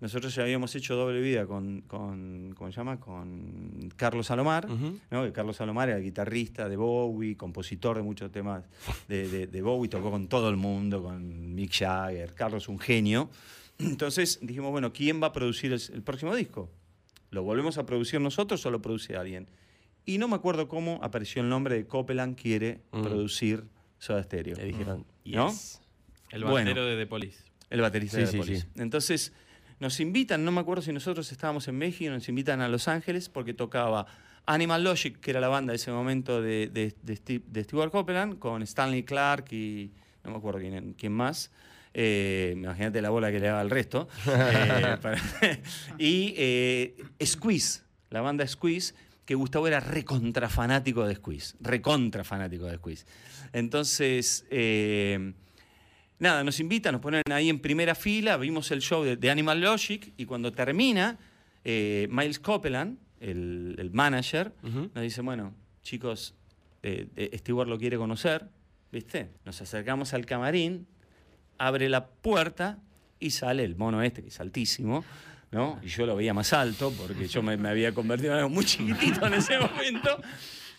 nosotros 0.00 0.34
ya 0.34 0.42
habíamos 0.42 0.74
hecho 0.74 0.94
doble 0.94 1.20
vida 1.20 1.46
con, 1.46 1.82
con 1.82 2.54
¿cómo 2.56 2.70
se 2.70 2.76
llama? 2.76 3.00
Con 3.00 3.90
Carlos 3.96 4.26
Salomar. 4.26 4.66
Que 5.10 5.32
Carlos 5.32 5.56
Salomar 5.56 5.88
era 5.88 5.98
guitarrista 5.98 6.68
de 6.68 6.76
Bowie, 6.76 7.36
compositor 7.36 7.96
de 7.96 8.02
muchos 8.02 8.30
temas 8.30 8.64
de, 9.08 9.28
de- 9.28 9.46
de 9.46 9.62
Bowie, 9.62 9.88
tocó 9.88 10.10
con 10.10 10.28
todo 10.28 10.48
el 10.50 10.56
mundo, 10.56 11.02
con 11.02 11.54
Mick 11.54 11.72
Jagger, 11.78 12.34
Carlos 12.34 12.68
un 12.68 12.78
genio. 12.78 13.30
Entonces 13.78 14.38
dijimos, 14.42 14.70
bueno, 14.70 14.92
¿quién 14.92 15.22
va 15.22 15.28
a 15.28 15.32
producir 15.32 15.72
el, 15.72 15.80
el 15.92 16.02
próximo 16.02 16.34
disco? 16.34 16.70
¿Lo 17.30 17.42
volvemos 17.42 17.76
a 17.78 17.84
producir 17.86 18.20
nosotros 18.20 18.64
o 18.66 18.70
lo 18.70 18.80
produce 18.80 19.16
alguien? 19.16 19.48
Y 20.04 20.18
no 20.18 20.28
me 20.28 20.36
acuerdo 20.36 20.68
cómo 20.68 21.00
apareció 21.02 21.42
el 21.42 21.48
nombre 21.48 21.74
de 21.74 21.86
Copeland 21.86 22.36
quiere 22.40 22.80
Mm. 22.92 23.02
producir 23.02 23.64
Soda 23.98 24.22
Stereo. 24.22 24.56
Le 24.56 24.64
dijeron, 24.64 25.04
¿No? 25.24 25.48
yes. 25.50 25.80
El 26.30 26.42
Bueno. 26.44 26.56
batero 26.70 26.84
de 26.86 26.96
The 26.96 27.06
Police. 27.06 27.44
El 27.70 27.80
baterista 27.80 28.16
Sí, 28.16 28.20
de 28.22 28.26
sí, 28.26 28.32
The 28.32 28.38
Police. 28.38 28.60
sí. 28.62 28.68
Entonces, 28.82 29.32
nos 29.80 30.00
invitan, 30.00 30.44
no 30.44 30.52
me 30.52 30.60
acuerdo 30.60 30.82
si 30.82 30.92
nosotros 30.92 31.30
estábamos 31.32 31.66
en 31.68 31.76
México, 31.78 32.10
nos 32.10 32.28
invitan 32.28 32.60
a 32.60 32.68
Los 32.68 32.88
Ángeles 32.88 33.28
porque 33.28 33.54
tocaba 33.54 34.06
Animal 34.46 34.84
Logic, 34.84 35.18
que 35.20 35.30
era 35.32 35.40
la 35.40 35.48
banda 35.48 35.72
de 35.72 35.76
ese 35.76 35.90
momento 35.90 36.40
de, 36.40 36.68
de, 36.68 36.94
de 37.02 37.16
Steve- 37.16 37.44
de 37.48 37.64
Stewart 37.64 37.90
Copeland, 37.90 38.38
con 38.38 38.62
Stanley 38.62 39.02
Clark 39.02 39.46
y 39.52 39.90
no 40.24 40.30
me 40.30 40.36
acuerdo 40.38 40.60
quién, 40.60 40.94
quién 40.94 41.12
más. 41.12 41.50
Eh, 41.92 42.52
Imagínate 42.56 43.00
la 43.02 43.10
bola 43.10 43.30
que 43.32 43.40
le 43.40 43.46
daba 43.48 43.60
al 43.60 43.70
resto. 43.70 44.08
Eh, 44.28 44.96
para- 45.02 45.20
y 45.98 46.34
eh, 46.36 46.96
Squeeze, 47.24 47.82
la 48.10 48.20
banda 48.20 48.46
Squeeze, 48.46 48.94
que 49.24 49.34
Gustavo 49.34 49.66
era 49.66 49.80
recontra 49.80 50.48
fanático 50.48 51.04
de 51.06 51.16
Squeeze. 51.16 51.56
Recontra 51.60 52.22
fanático 52.22 52.66
de 52.66 52.76
Squeeze. 52.76 53.04
Entonces, 53.52 54.44
eh, 54.50 55.32
nada, 56.18 56.44
nos 56.44 56.60
invitan, 56.60 56.92
nos 56.92 57.02
ponen 57.02 57.22
ahí 57.30 57.48
en 57.48 57.58
primera 57.58 57.94
fila, 57.94 58.36
vimos 58.36 58.70
el 58.70 58.80
show 58.80 59.04
de, 59.04 59.16
de 59.16 59.30
Animal 59.30 59.60
Logic 59.60 60.12
y 60.16 60.24
cuando 60.24 60.52
termina, 60.52 61.18
eh, 61.64 62.08
Miles 62.10 62.38
Copeland, 62.38 62.98
el, 63.20 63.76
el 63.78 63.90
manager, 63.90 64.52
nos 64.62 65.02
dice, 65.02 65.22
bueno, 65.22 65.54
chicos, 65.82 66.34
eh, 66.82 67.08
eh, 67.16 67.38
Stewart 67.38 67.68
lo 67.68 67.78
quiere 67.78 67.96
conocer, 67.96 68.48
¿viste? 68.92 69.30
Nos 69.44 69.60
acercamos 69.60 70.14
al 70.14 70.26
camarín, 70.26 70.86
abre 71.58 71.88
la 71.88 72.06
puerta 72.06 72.78
y 73.18 73.30
sale 73.30 73.64
el 73.64 73.76
mono 73.76 74.02
este, 74.02 74.22
que 74.22 74.28
es 74.28 74.40
altísimo, 74.40 75.04
¿no? 75.50 75.80
Y 75.82 75.88
yo 75.88 76.06
lo 76.06 76.16
veía 76.16 76.34
más 76.34 76.52
alto 76.52 76.92
porque 76.92 77.26
yo 77.28 77.42
me, 77.42 77.56
me 77.56 77.68
había 77.68 77.92
convertido 77.94 78.32
en 78.32 78.38
algo 78.38 78.50
muy 78.50 78.64
chiquitito 78.64 79.26
en 79.26 79.34
ese 79.34 79.58
momento. 79.58 80.20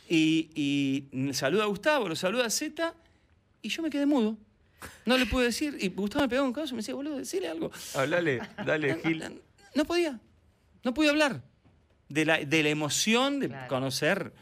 Y, 0.09 0.49
y 0.55 1.33
saluda 1.33 1.63
a 1.63 1.67
Gustavo, 1.67 2.07
lo 2.07 2.15
saluda 2.15 2.45
a 2.45 2.49
Z 2.49 2.93
y 3.61 3.69
yo 3.69 3.81
me 3.81 3.89
quedé 3.89 4.05
mudo. 4.05 4.38
No 5.05 5.17
le 5.17 5.25
pude 5.25 5.45
decir, 5.45 5.78
y 5.80 5.89
Gustavo 5.89 6.23
me 6.25 6.30
pegó 6.30 6.43
un 6.43 6.53
caso 6.53 6.67
y 6.69 6.71
me 6.73 6.78
decía, 6.78 6.93
boludo, 6.95 7.17
decile 7.17 7.47
algo. 7.47 7.71
Hablale, 7.95 8.41
dale, 8.65 8.95
Gil. 9.03 9.41
No 9.75 9.86
podía, 9.86 10.19
no 10.84 10.93
podía 10.93 11.11
hablar 11.11 11.41
de 12.09 12.25
la, 12.25 12.38
de 12.39 12.63
la 12.63 12.69
emoción 12.69 13.39
de 13.39 13.47
Claro. 13.49 13.67
conocer. 13.67 14.34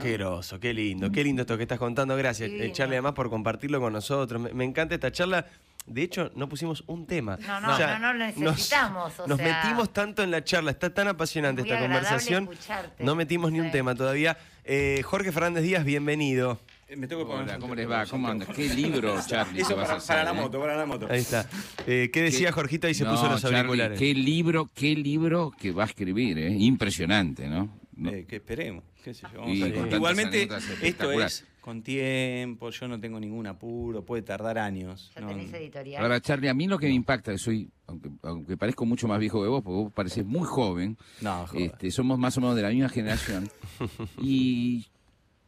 Qué 0.00 0.12
groso, 0.12 0.58
qué 0.60 0.72
lindo, 0.72 1.10
qué 1.10 1.22
lindo 1.24 1.42
esto 1.42 1.56
que 1.56 1.64
estás 1.64 1.78
contando. 1.78 2.16
Gracias, 2.16 2.48
eh. 2.50 2.70
Charlie, 2.72 2.94
además 2.96 3.12
por 3.12 3.28
compartirlo 3.28 3.80
con 3.80 3.92
nosotros. 3.92 4.40
Me, 4.40 4.52
me 4.54 4.64
encanta 4.64 4.94
esta 4.94 5.10
charla. 5.12 5.46
De 5.86 6.02
hecho, 6.02 6.30
no 6.36 6.48
pusimos 6.48 6.84
un 6.86 7.06
tema. 7.06 7.36
No, 7.38 7.60
no, 7.60 7.76
no, 7.78 7.98
no 7.98 8.12
lo 8.12 8.18
necesitamos, 8.26 9.08
Nos, 9.18 9.20
o 9.20 9.26
nos 9.26 9.38
sea, 9.38 9.62
metimos 9.62 9.92
tanto 9.92 10.22
en 10.22 10.30
la 10.30 10.44
charla, 10.44 10.70
está 10.70 10.92
tan 10.94 11.08
apasionante 11.08 11.62
muy 11.62 11.70
esta 11.70 11.82
conversación. 11.82 12.44
escucharte. 12.44 13.02
No 13.02 13.14
metimos 13.16 13.50
ni 13.50 13.60
un 13.60 13.66
Sí. 13.66 13.72
tema 13.72 13.94
todavía. 13.94 14.38
Eh, 14.64 15.02
Jorge 15.04 15.32
Fernández 15.32 15.64
Díaz, 15.64 15.84
bienvenido. 15.84 16.60
Me 16.96 17.06
tengo 17.06 17.22
que 17.24 17.30
poner 17.30 17.44
Hola, 17.44 17.58
¿cómo 17.58 17.74
les 17.74 17.88
va? 17.90 18.04
¿Cómo 18.06 18.28
andas? 18.28 18.48
¿Qué 18.48 18.68
libro, 18.74 19.14
Charlie, 19.26 19.60
Eso 19.60 19.70
que 19.70 19.74
vas 19.74 19.84
a 19.84 19.86
para, 19.86 19.98
hacer, 19.98 20.16
para 20.16 20.24
la 20.24 20.38
eh? 20.38 20.42
moto, 20.42 20.60
para 20.60 20.76
la 20.76 20.86
moto. 20.86 21.06
Ahí 21.08 21.20
está. 21.20 21.48
Eh, 21.86 22.10
¿Qué 22.12 22.22
decía 22.22 22.50
Jorgito? 22.52 22.86
Ahí 22.86 22.94
se 22.94 23.04
No, 23.04 23.12
puso 23.12 23.28
los 23.28 23.40
Charlie, 23.42 23.58
auriculares. 23.58 23.98
qué 23.98 24.14
libro, 24.14 24.68
qué 24.74 24.94
libro 24.96 25.52
que 25.56 25.70
va 25.72 25.84
a 25.84 25.86
escribir, 25.86 26.38
¿eh? 26.38 26.50
Impresionante, 26.58 27.48
¿no? 27.48 27.78
No. 27.94 28.10
Eh, 28.10 28.24
que 28.26 28.36
esperemos. 28.36 28.82
qué 29.04 29.14
sé 29.14 29.26
yo, 29.32 29.40
vamos 29.40 29.56
Y 29.56 29.62
a 29.62 29.64
ver. 29.66 29.74
con 29.74 29.82
tantas 29.82 29.96
Igualmente, 29.98 30.48
esto 30.82 31.12
es 31.12 31.46
con 31.60 31.82
tiempo, 31.82 32.70
yo 32.70 32.88
no 32.88 32.98
tengo 32.98 33.20
ningún 33.20 33.46
apuro, 33.46 34.02
puede 34.04 34.22
tardar 34.22 34.58
años. 34.58 35.12
Ya 35.14 35.20
no, 35.20 35.28
tenés 35.28 35.52
editorial. 35.52 36.02
Ahora, 36.02 36.18
Charlie, 36.20 36.48
a 36.48 36.54
mí 36.54 36.66
lo 36.66 36.78
que 36.78 36.86
me 36.86 36.94
impacta, 36.94 37.32
que 37.32 37.38
soy, 37.38 37.68
aunque, 37.86 38.08
aunque 38.22 38.56
parezco 38.56 38.86
mucho 38.86 39.06
más 39.06 39.20
viejo 39.20 39.42
que 39.42 39.48
vos, 39.48 39.62
porque 39.62 39.76
vos 39.84 39.92
pareces 39.92 40.24
muy 40.24 40.46
joven, 40.46 40.96
No, 41.20 41.46
joder. 41.46 41.66
este, 41.72 41.90
somos 41.90 42.18
más 42.18 42.36
o 42.38 42.40
menos 42.40 42.56
de 42.56 42.62
la 42.62 42.70
misma 42.70 42.88
generación, 42.88 43.50
y, 44.22 44.86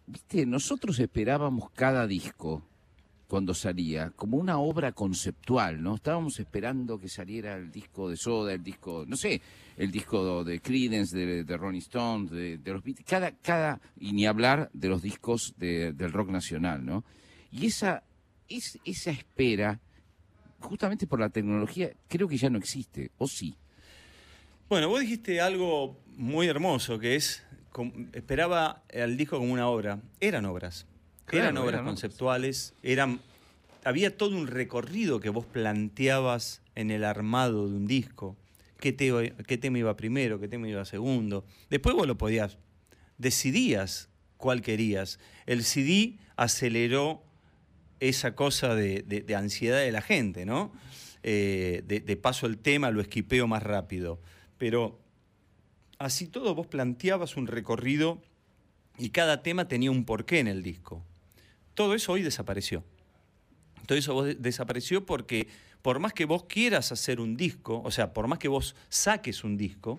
viste, 0.07 0.46
nosotros 0.46 0.98
esperábamos 0.98 1.70
cada 1.70 2.07
disco 2.07 2.62
cuando 3.28 3.55
salía, 3.55 4.11
como 4.11 4.36
una 4.36 4.59
obra 4.59 4.92
conceptual, 4.92 5.82
¿no? 5.82 5.94
Estábamos 5.94 6.38
esperando 6.38 6.98
que 7.00 7.09
saliera 7.09 7.57
el 7.57 7.72
disco 7.72 8.11
de 8.11 8.16
Soda, 8.18 8.53
el 8.53 8.62
disco, 8.62 9.05
no 9.09 9.16
sé, 9.16 9.40
el 9.78 9.90
disco 9.90 10.44
de 10.44 10.61
Creedence, 10.61 11.16
de, 11.16 11.57
Rolling 11.57 11.78
Stones, 11.80 12.30
de, 12.30 12.61
los 12.66 12.82
Beatles, 12.84 13.07
cada, 13.09 13.30
cada, 13.30 13.80
y 13.98 14.12
ni 14.12 14.26
hablar 14.26 14.68
de 14.74 14.88
los 14.88 15.00
discos 15.00 15.55
de- 15.57 15.94
del 15.94 16.12
rock 16.12 16.28
nacional, 16.28 16.84
¿no? 16.84 17.05
Y 17.50 17.66
esa, 17.66 18.03
es- 18.50 18.78
esa 18.84 19.11
espera, 19.12 19.80
justamente 20.61 21.07
por 21.07 21.18
la 21.18 21.30
tecnología, 21.30 21.90
creo 22.09 22.28
que 22.28 22.36
ya 22.36 22.50
no 22.50 22.59
existe, 22.59 23.12
o 23.16 23.26
sí. 23.26 23.55
Bueno, 24.68 24.88
vos 24.90 25.00
dijiste 25.00 25.40
algo 25.40 25.98
muy 26.18 26.48
hermoso, 26.48 26.98
que 26.98 27.16
es, 27.16 27.42
esperaba 28.12 28.83
al 28.93 29.16
disco 29.16 29.39
como 29.39 29.53
una 29.53 29.68
obra. 29.68 30.01
Eran 30.20 30.45
obras. 30.45 30.87
Claro, 31.25 31.45
eran 31.45 31.57
obras 31.59 31.68
eran 31.75 31.81
obras. 31.85 31.91
conceptuales, 31.93 32.75
eran, 32.83 33.20
había 33.85 34.16
todo 34.16 34.37
un 34.37 34.47
recorrido 34.47 35.20
que 35.20 35.31
vos 35.31 35.47
planteabas 35.47 36.61
en 36.75 36.91
el 36.91 37.05
armado 37.05 37.68
de 37.68 37.77
un 37.77 37.87
disco. 37.87 38.37
¿Qué, 38.81 38.93
te- 38.93 39.33
qué 39.47 39.59
tema 39.59 39.79
iba 39.79 39.97
primero, 39.97 40.41
qué 40.41 40.49
tema 40.49 40.68
iba 40.68 40.85
segundo? 40.85 41.45
Después 41.70 41.95
vos 41.95 42.07
lo 42.07 42.18
podías, 42.18 42.59
decidías 43.18 44.09
cuál 44.37 44.61
querías. 44.62 45.18
El 45.47 45.62
CD 45.64 46.18
aceleró 46.37 47.23
esa 48.01 48.35
cosa 48.35 48.75
de, 48.75 49.03
de- 49.03 49.20
de 49.20 49.37
ansiedad 49.37 49.79
de 49.79 49.93
la 49.93 50.03
gente, 50.03 50.45
¿no? 50.45 50.73
Eh, 51.23 51.83
de, 51.87 52.01
de 52.01 52.16
paso 52.16 52.47
el 52.47 52.59
tema 52.59 52.91
lo 52.91 53.01
esquipeo 53.01 53.47
más 53.47 53.62
rápido. 53.62 54.20
Pero 54.59 54.99
así 56.05 56.26
todo 56.26 56.55
vos 56.55 56.66
planteabas 56.66 57.36
un 57.36 57.46
recorrido 57.46 58.20
y 58.98 59.11
cada 59.11 59.42
tema 59.42 59.68
tenía 59.68 59.90
un 59.90 60.05
porqué 60.05 60.40
en 60.40 60.48
el 60.48 60.62
disco. 60.62 61.03
Todo 61.74 61.94
eso 61.94 62.12
hoy 62.12 62.22
desapareció. 62.22 62.84
Todo 63.86 63.98
eso 63.98 64.24
desapareció 64.24 65.07
porque 65.07 65.48
por 65.80 65.98
más 65.98 66.12
que 66.12 66.24
vos 66.24 66.44
quieras 66.44 66.92
hacer 66.92 67.20
un 67.20 67.36
disco, 67.36 67.82
o 67.84 67.90
sea, 67.90 68.12
por 68.12 68.28
más 68.28 68.38
que 68.38 68.48
vos 68.48 68.76
saques 68.88 69.42
un 69.44 69.57
disco, 69.57 69.98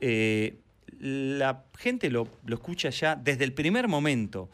eh, 0.00 0.58
la 0.98 1.64
gente 1.78 2.10
lo, 2.10 2.28
escucha 2.48 2.90
ya 2.90 3.16
desde 3.16 3.44
el 3.44 3.52
primer 3.52 3.88
momento 3.88 4.48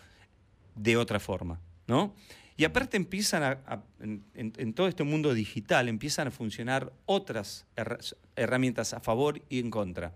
de 0.75 0.97
otra 0.97 1.21
forma, 1.21 1.61
¿no? 1.87 2.15
Y 2.57 2.65
aparte 2.65 2.97
empiezan 2.97 3.59
en, 4.01 4.73
todo 4.75 4.89
este 4.89 5.05
mundo 5.05 5.33
digital, 5.33 5.89
empiezan 5.89 6.27
a 6.27 6.31
funcionar 6.33 6.93
otras 7.07 7.67
herra- 7.77 7.99
herramientas 8.35 8.95
a 8.95 9.01
favor 9.01 9.41
y 9.49 9.61
en 9.61 9.71
contra. 9.71 10.13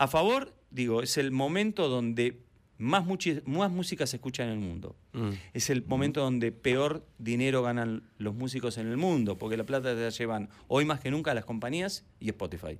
A 0.00 0.08
favor, 0.08 0.54
digo, 0.70 1.02
es 1.02 1.18
el 1.18 1.30
momento 1.30 1.90
donde 1.90 2.40
más, 2.78 3.04
música 3.04 4.06
se 4.06 4.16
escucha 4.16 4.44
en 4.44 4.48
el 4.48 4.58
mundo. 4.58 4.96
Mm. 5.12 5.32
Es 5.52 5.68
el 5.68 5.84
momento 5.84 6.22
donde 6.22 6.52
peor 6.52 7.06
dinero 7.18 7.62
ganan 7.62 8.08
los 8.16 8.34
músicos 8.34 8.78
en 8.78 8.86
el 8.86 8.96
mundo, 8.96 9.36
porque 9.36 9.58
la 9.58 9.64
plata 9.64 9.94
te 9.94 10.00
la 10.00 10.08
llevan 10.08 10.48
hoy 10.68 10.86
más 10.86 11.00
que 11.00 11.10
nunca 11.10 11.34
las 11.34 11.44
compañías 11.44 12.06
y 12.18 12.30
Spotify, 12.30 12.78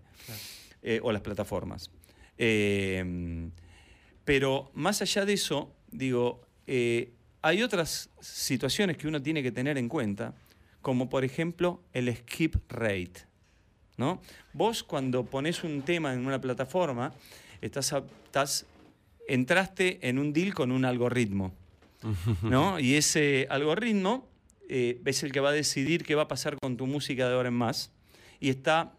eh, 0.80 1.00
o 1.02 1.12
las 1.12 1.20
plataformas. 1.20 1.90
Eh, 2.38 3.50
pero 4.24 4.70
más 4.72 5.02
allá 5.02 5.26
de 5.26 5.34
eso, 5.34 5.76
digo, 5.90 6.40
eh, 6.66 7.12
hay 7.42 7.62
otras 7.62 8.08
situaciones 8.18 8.96
que 8.96 9.06
uno 9.06 9.20
tiene 9.20 9.42
que 9.42 9.52
tener 9.52 9.76
en 9.76 9.90
cuenta, 9.90 10.34
como 10.80 11.10
por 11.10 11.26
ejemplo 11.26 11.82
el 11.92 12.16
skip 12.16 12.56
rate. 12.70 13.29
¿No? 14.00 14.20
Vos 14.54 14.82
cuando 14.82 15.24
pones 15.26 15.62
un 15.62 15.82
tema 15.82 16.12
en 16.14 16.24
una 16.26 16.40
plataforma, 16.40 17.12
estás, 17.60 18.66
entraste 19.28 19.98
en 20.08 20.18
un 20.18 20.32
deal 20.32 20.54
con 20.54 20.72
un 20.72 20.84
algoritmo. 20.84 21.52
¿no? 22.42 22.80
Y 22.80 22.94
ese 22.94 23.46
algoritmo 23.50 24.26
eh, 24.68 25.00
es 25.04 25.22
el 25.22 25.32
que 25.32 25.40
va 25.40 25.50
a 25.50 25.52
decidir 25.52 26.02
qué 26.04 26.14
va 26.14 26.22
a 26.22 26.28
pasar 26.28 26.56
con 26.58 26.76
tu 26.78 26.86
música 26.86 27.28
de 27.28 27.34
ahora 27.34 27.48
en 27.48 27.54
más. 27.54 27.92
Y 28.40 28.48
está, 28.48 28.94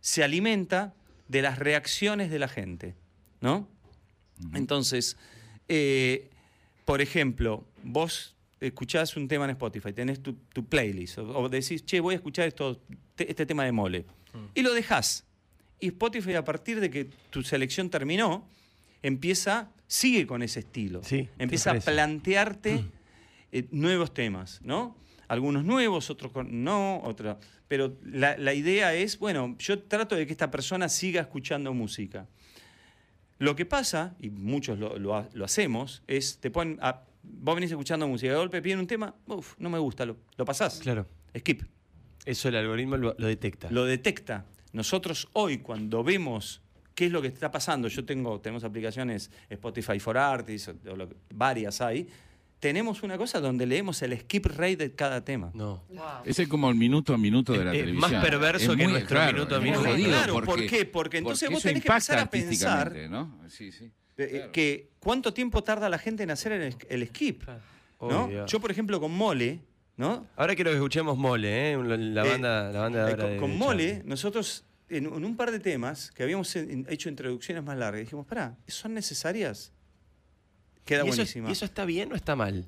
se 0.00 0.24
alimenta 0.24 0.92
de 1.28 1.40
las 1.40 1.58
reacciones 1.60 2.30
de 2.30 2.38
la 2.40 2.48
gente. 2.48 2.94
¿no? 3.40 3.68
Entonces, 4.54 5.16
eh, 5.68 6.28
por 6.84 7.00
ejemplo, 7.00 7.64
vos 7.84 8.34
escuchás 8.60 9.16
un 9.16 9.28
tema 9.28 9.44
en 9.44 9.50
Spotify, 9.52 9.92
tenés 9.92 10.20
tu, 10.20 10.32
tu 10.52 10.64
playlist, 10.66 11.18
o, 11.18 11.28
o 11.42 11.48
decís, 11.48 11.84
che, 11.84 12.00
voy 12.00 12.14
a 12.14 12.16
escuchar 12.16 12.48
esto, 12.48 12.80
te- 13.14 13.28
este 13.30 13.46
tema 13.46 13.64
de 13.64 13.72
mole, 13.72 14.04
y 14.54 14.62
lo 14.62 14.72
dejás. 14.72 15.24
Y 15.80 15.88
Spotify, 15.88 16.34
a 16.34 16.44
partir 16.44 16.80
de 16.80 16.90
que 16.90 17.06
tu 17.30 17.42
selección 17.42 17.90
terminó, 17.90 18.48
empieza, 19.02 19.70
sigue 19.86 20.26
con 20.26 20.42
ese 20.42 20.60
estilo. 20.60 21.02
Sí, 21.02 21.28
empieza 21.38 21.70
a 21.70 21.74
plantearte 21.92 22.84
eh, 23.52 23.66
nuevos 23.70 24.14
temas, 24.14 24.60
¿no? 24.62 24.96
Algunos 25.28 25.64
nuevos, 25.64 26.08
otros 26.10 26.30
con- 26.32 26.62
no, 26.64 27.00
otros. 27.02 27.36
Pero 27.68 27.96
la, 28.04 28.36
la 28.36 28.54
idea 28.54 28.94
es, 28.94 29.18
bueno, 29.18 29.56
yo 29.58 29.82
trato 29.82 30.14
de 30.14 30.26
que 30.26 30.32
esta 30.32 30.50
persona 30.50 30.88
siga 30.88 31.22
escuchando 31.22 31.72
música. 31.74 32.26
Lo 33.38 33.56
que 33.56 33.66
pasa, 33.66 34.14
y 34.20 34.30
muchos 34.30 34.78
lo, 34.78 34.98
lo 34.98 35.16
ha- 35.16 35.28
lo 35.32 35.44
hacemos, 35.44 36.02
es, 36.06 36.38
te 36.38 36.50
ponen, 36.50 36.78
a- 36.80 37.02
vos 37.22 37.54
venís 37.54 37.70
escuchando 37.70 38.06
música, 38.06 38.30
de 38.32 38.38
golpe 38.38 38.62
piden 38.62 38.78
un 38.78 38.86
tema, 38.86 39.14
uf, 39.26 39.54
no 39.58 39.68
me 39.70 39.78
gusta, 39.78 40.04
lo, 40.06 40.16
lo 40.36 40.44
pasás. 40.44 40.78
Claro. 40.80 41.06
Skip. 41.36 41.62
Eso 42.24 42.48
el 42.48 42.56
algoritmo 42.56 42.96
lo, 42.96 43.14
lo 43.18 43.26
detecta. 43.26 43.68
Lo 43.70 43.84
detecta. 43.84 44.44
Nosotros 44.72 45.28
hoy, 45.32 45.58
cuando 45.58 46.02
vemos 46.04 46.60
qué 46.94 47.06
es 47.06 47.12
lo 47.12 47.20
que 47.22 47.28
está 47.28 47.50
pasando, 47.50 47.88
yo 47.88 48.04
tengo, 48.04 48.40
tenemos 48.40 48.64
aplicaciones 48.64 49.30
Spotify 49.50 49.98
for 49.98 50.16
Artists, 50.16 50.68
o- 50.86 50.92
o 50.92 50.96
lo 50.96 51.08
que- 51.08 51.16
varias 51.34 51.80
hay, 51.80 52.06
tenemos 52.60 53.02
una 53.02 53.18
cosa 53.18 53.40
donde 53.40 53.66
leemos 53.66 54.00
el 54.02 54.16
skip 54.20 54.46
rate 54.46 54.76
de 54.76 54.92
cada 54.94 55.24
tema. 55.24 55.50
No. 55.52 55.82
Wow. 55.88 56.04
Ese 56.24 56.42
es 56.44 56.48
como 56.48 56.70
el 56.70 56.76
minuto 56.76 57.12
a 57.12 57.18
minuto 57.18 57.52
de 57.54 57.64
la 57.64 57.72
Es- 57.72 57.78
es 57.78 57.82
televisión. 57.82 58.12
más 58.12 58.24
perverso 58.24 58.70
Es 58.72 58.76
que 58.78 58.84
muy- 58.84 58.92
nuestro 58.92 59.16
claro, 59.16 59.32
minuto 59.32 59.56
a 59.56 59.60
minuto. 59.60 59.80
jodido 59.90 60.08
Claro, 60.10 60.34
¿por 60.44 60.66
qué? 60.66 60.84
Porque 60.84 61.18
entonces 61.18 61.50
vos 61.50 61.62
tenés 61.62 61.82
que 61.82 61.88
empezar 61.88 62.18
a 62.20 62.30
pensar- 62.30 62.94
¿no? 63.10 63.36
Sí, 63.48 63.72
sí. 63.72 63.90
Eh, 64.16 64.28
Claro. 64.30 64.52
que 64.52 64.92
¿Cuánto 65.00 65.34
tiempo 65.34 65.64
tarda 65.64 65.88
la 65.88 65.98
gente 65.98 66.22
en 66.22 66.30
hacer 66.30 66.52
el, 66.52 66.76
el 66.88 67.08
skip? 67.08 67.42
¿no? 68.00 68.46
Yo, 68.46 68.60
por 68.60 68.70
ejemplo, 68.70 69.00
con 69.00 69.10
Mole, 69.12 69.58
¿no? 69.96 70.26
Ahora 70.36 70.54
quiero 70.54 70.70
que 70.70 70.76
escuchemos 70.76 71.16
Mole, 71.16 71.72
¿eh? 71.72 71.76
la, 71.76 71.96
la 71.96 72.26
Eh, 72.26 72.30
banda, 72.30 72.72
la 72.72 72.80
banda 72.80 73.04
de 73.04 73.10
eh, 73.10 73.14
ahora 73.14 73.22
con, 73.24 73.30
de- 73.32 73.36
con 73.38 73.50
de 73.50 73.56
Mole, 73.56 74.02
nosotros 74.04 74.64
en, 74.88 75.06
en 75.06 75.24
un 75.24 75.36
par 75.36 75.50
de 75.50 75.58
temas 75.60 76.10
que 76.10 76.22
habíamos 76.22 76.54
hecho 76.56 77.08
introducciones 77.08 77.62
más 77.62 77.76
largas, 77.78 78.00
dijimos, 78.00 78.26
pará, 78.26 78.56
¿son 78.66 78.94
necesarias? 78.94 79.72
Queda 80.84 81.04
¿Y 81.04 81.08
eso, 81.08 81.16
buenísima. 81.16 81.48
¿Y 81.48 81.52
eso 81.52 81.64
está 81.64 81.84
bien 81.84 82.12
o 82.12 82.16
está 82.16 82.34
mal? 82.36 82.66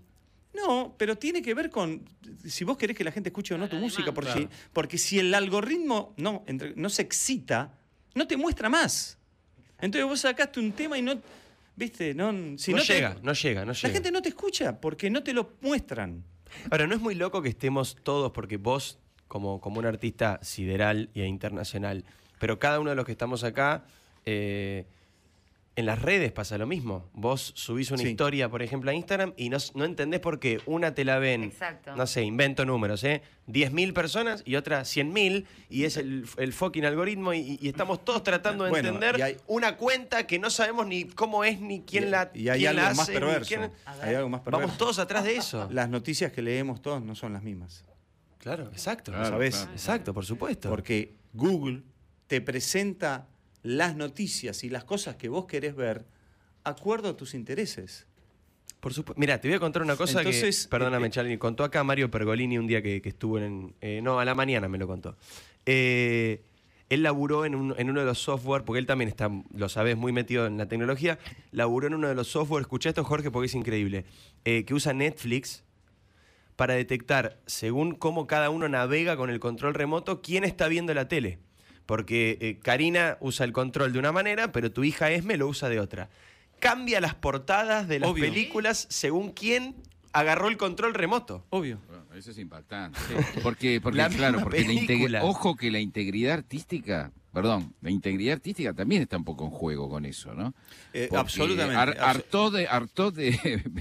No, 0.54 0.94
pero 0.96 1.16
tiene 1.18 1.42
que 1.42 1.52
ver 1.52 1.68
con 1.68 2.08
si 2.44 2.62
vos 2.64 2.76
querés 2.76 2.96
que 2.96 3.02
la 3.02 3.10
gente 3.10 3.28
escuche 3.30 3.54
o 3.54 3.58
no 3.58 3.68
tu 3.68 3.74
la 3.76 3.82
música, 3.82 4.14
porque, 4.14 4.48
porque 4.72 4.98
si 4.98 5.18
el 5.18 5.34
algoritmo 5.34 6.14
no, 6.16 6.44
entre- 6.46 6.74
no 6.76 6.88
se 6.88 7.02
excita, 7.02 7.76
no 8.14 8.26
te 8.28 8.36
muestra 8.36 8.68
más. 8.68 9.18
Entonces 9.80 10.08
vos 10.08 10.20
sacaste 10.20 10.60
un 10.60 10.70
tema 10.70 10.96
y 10.96 11.02
no, 11.02 11.20
viste, 11.74 12.14
no, 12.14 12.56
si 12.56 12.70
no, 12.70 12.78
no 12.78 12.84
te- 12.84 12.94
llega, 12.94 13.16
no 13.20 13.32
llega, 13.32 13.60
no 13.64 13.72
la 13.72 13.78
llega. 13.78 13.92
gente 13.94 14.12
no 14.12 14.22
te 14.22 14.28
escucha 14.28 14.80
porque 14.80 15.10
no 15.10 15.24
te 15.24 15.32
lo 15.34 15.54
muestran. 15.60 16.22
Ahora, 16.70 16.86
¿no 16.86 16.94
es 16.94 17.00
muy 17.00 17.14
loco 17.14 17.42
que 17.42 17.48
estemos 17.48 17.96
todos, 18.02 18.32
porque 18.32 18.56
vos, 18.56 18.98
como, 19.28 19.60
como 19.60 19.78
un 19.78 19.86
artista 19.86 20.38
sideral 20.42 21.10
e 21.14 21.26
internacional, 21.26 22.04
pero 22.38 22.58
cada 22.58 22.80
uno 22.80 22.90
de 22.90 22.96
los 22.96 23.04
que 23.04 23.12
estamos 23.12 23.44
acá, 23.44 23.84
eh, 24.26 24.86
en 25.76 25.86
las 25.86 26.00
redes 26.00 26.30
pasa 26.30 26.56
lo 26.56 26.66
mismo. 26.68 27.10
Vos 27.14 27.52
subís 27.56 27.90
una 27.90 28.02
Sí. 28.02 28.10
historia, 28.10 28.48
por 28.48 28.62
ejemplo, 28.62 28.90
a 28.92 28.94
Instagram 28.94 29.34
y 29.36 29.48
no, 29.48 29.58
no 29.74 29.84
entendés 29.84 30.20
por 30.20 30.38
qué 30.38 30.60
una 30.66 30.94
te 30.94 31.04
la 31.04 31.18
ven, 31.18 31.42
Exacto. 31.44 31.96
no 31.96 32.06
sé, 32.06 32.22
invento 32.22 32.64
números, 32.64 33.02
¿eh? 33.02 33.22
10.000 33.48 33.92
personas 33.92 34.42
y 34.46 34.54
otra 34.54 34.82
100.000 34.84 35.46
y 35.68 35.82
es 35.84 35.96
el, 35.96 36.26
el 36.36 36.52
fucking 36.52 36.84
algoritmo 36.84 37.34
y, 37.34 37.58
y 37.60 37.68
estamos 37.68 38.04
todos 38.04 38.22
tratando 38.22 38.62
de 38.64 38.70
Bueno, 38.70 38.88
entender 38.90 39.18
y 39.18 39.22
hay- 39.22 39.36
una 39.48 39.76
cuenta 39.76 40.26
que 40.28 40.38
no 40.38 40.48
sabemos 40.48 40.86
ni 40.86 41.04
cómo 41.04 41.42
es, 41.44 41.60
ni 41.60 41.80
quién 41.80 42.04
y, 42.04 42.10
la 42.10 42.30
y 42.32 42.48
hay 42.50 42.60
quién 42.60 42.68
algo 42.70 42.82
la 42.82 42.88
más 42.90 43.00
hace, 43.00 43.12
ni 43.14 43.18
perverso. 43.18 43.48
quién-. 43.48 43.70
Hay 44.00 44.14
algo 44.14 44.28
más 44.28 44.42
perverso. 44.42 44.60
Vamos 44.66 44.78
todos 44.78 44.98
atrás 45.00 45.24
de 45.24 45.36
eso. 45.36 45.68
Las 45.72 45.88
noticias 45.88 46.30
que 46.30 46.40
leemos 46.40 46.80
todos 46.82 47.02
no 47.02 47.14
son 47.16 47.32
las 47.32 47.42
mismas. 47.42 47.84
Claro, 48.38 48.68
exacto. 48.70 49.10
Claro, 49.10 49.28
¿Sabés? 49.30 49.56
claro. 49.56 49.72
Exacto, 49.72 50.14
por 50.14 50.24
supuesto. 50.24 50.68
Porque 50.68 51.14
Google 51.32 51.82
te 52.28 52.40
presenta 52.40 53.26
las 53.64 53.96
noticias 53.96 54.62
y 54.62 54.68
las 54.70 54.84
cosas 54.84 55.16
que 55.16 55.28
vos 55.28 55.46
querés 55.46 55.74
ver 55.74 56.04
acuerdo 56.62 57.08
a 57.08 57.16
tus 57.16 57.34
intereses. 57.34 58.06
Por 58.78 58.92
supuesto. 58.94 59.18
Mira, 59.18 59.40
te 59.40 59.48
voy 59.48 59.56
a 59.56 59.60
contar 59.60 59.82
una 59.82 59.96
cosa 59.96 60.20
Entonces, 60.20 60.64
que, 60.66 60.70
perdóname, 60.70 61.06
eh, 61.06 61.10
Charlie, 61.10 61.38
contó 61.38 61.64
acá 61.64 61.82
Mario 61.82 62.10
Pergolini 62.10 62.58
un 62.58 62.66
día 62.66 62.82
que, 62.82 63.00
que 63.02 63.08
estuvo 63.08 63.38
en, 63.38 63.74
eh, 63.80 64.00
no, 64.02 64.20
a 64.20 64.24
la 64.24 64.34
mañana 64.34 64.68
me 64.68 64.76
lo 64.78 64.86
contó. 64.86 65.16
Eh, 65.66 66.42
él 66.90 67.02
laburó 67.02 67.46
en, 67.46 67.54
un- 67.54 67.74
en 67.78 67.88
uno 67.88 68.00
de 68.00 68.06
los 68.06 68.18
software, 68.18 68.62
porque 68.64 68.78
él 68.78 68.86
también 68.86 69.08
está, 69.08 69.30
lo 69.54 69.68
sabes, 69.70 69.96
muy 69.96 70.12
metido 70.12 70.46
en 70.46 70.58
la 70.58 70.68
tecnología, 70.68 71.18
laburó 71.50 71.86
en 71.86 71.94
uno 71.94 72.08
de 72.08 72.14
los 72.14 72.28
software, 72.28 72.60
escucha 72.60 72.90
esto 72.90 73.02
Jorge 73.04 73.30
porque 73.30 73.46
es 73.46 73.54
increíble, 73.54 74.04
eh, 74.44 74.64
que 74.66 74.74
usa 74.74 74.92
Netflix 74.92 75.64
para 76.56 76.74
detectar, 76.74 77.38
según 77.46 77.94
cómo 77.94 78.26
cada 78.26 78.50
uno 78.50 78.68
navega 78.68 79.16
con 79.16 79.30
el 79.30 79.40
control 79.40 79.72
remoto, 79.72 80.20
quién 80.20 80.44
está 80.44 80.68
viendo 80.68 80.92
la 80.92 81.08
tele. 81.08 81.38
Porque 81.86 82.38
eh, 82.40 82.58
Karina 82.62 83.18
usa 83.20 83.44
el 83.44 83.52
control 83.52 83.92
de 83.92 83.98
una 83.98 84.12
manera, 84.12 84.52
pero 84.52 84.72
tu 84.72 84.84
hija 84.84 85.10
Esme 85.10 85.36
lo 85.36 85.48
usa 85.48 85.68
de 85.68 85.80
otra. 85.80 86.08
Cambia 86.60 87.00
las 87.00 87.14
portadas 87.14 87.88
de 87.88 87.98
las 87.98 88.08
Obvio. 88.10 88.24
películas 88.24 88.86
según 88.88 89.32
quién 89.32 89.74
agarró 90.12 90.48
el 90.48 90.56
control 90.56 90.94
remoto. 90.94 91.44
Obvio. 91.50 91.78
Bueno, 91.88 92.04
eso 92.14 92.30
es 92.30 92.38
impactante. 92.38 92.98
Porque, 93.42 93.80
porque 93.82 93.98
La 93.98 94.08
claro, 94.08 94.40
porque 94.40 94.60
la 94.60 94.72
integri- 94.72 94.86
película. 94.86 95.24
ojo 95.24 95.56
que 95.56 95.70
la 95.70 95.80
integridad 95.80 96.34
artística, 96.34 97.10
perdón, 97.34 97.74
la 97.82 97.90
integridad 97.90 98.34
artística 98.34 98.72
también 98.72 99.02
está 99.02 99.16
un 99.18 99.24
poco 99.24 99.44
en 99.44 99.50
juego 99.50 99.90
con 99.90 100.06
eso, 100.06 100.32
¿no? 100.32 100.54
Eh, 100.94 101.08
absolutamente. 101.12 101.98
hartó 102.00 102.50
de, 102.50 102.66
hartó 102.68 103.10
de, 103.10 103.32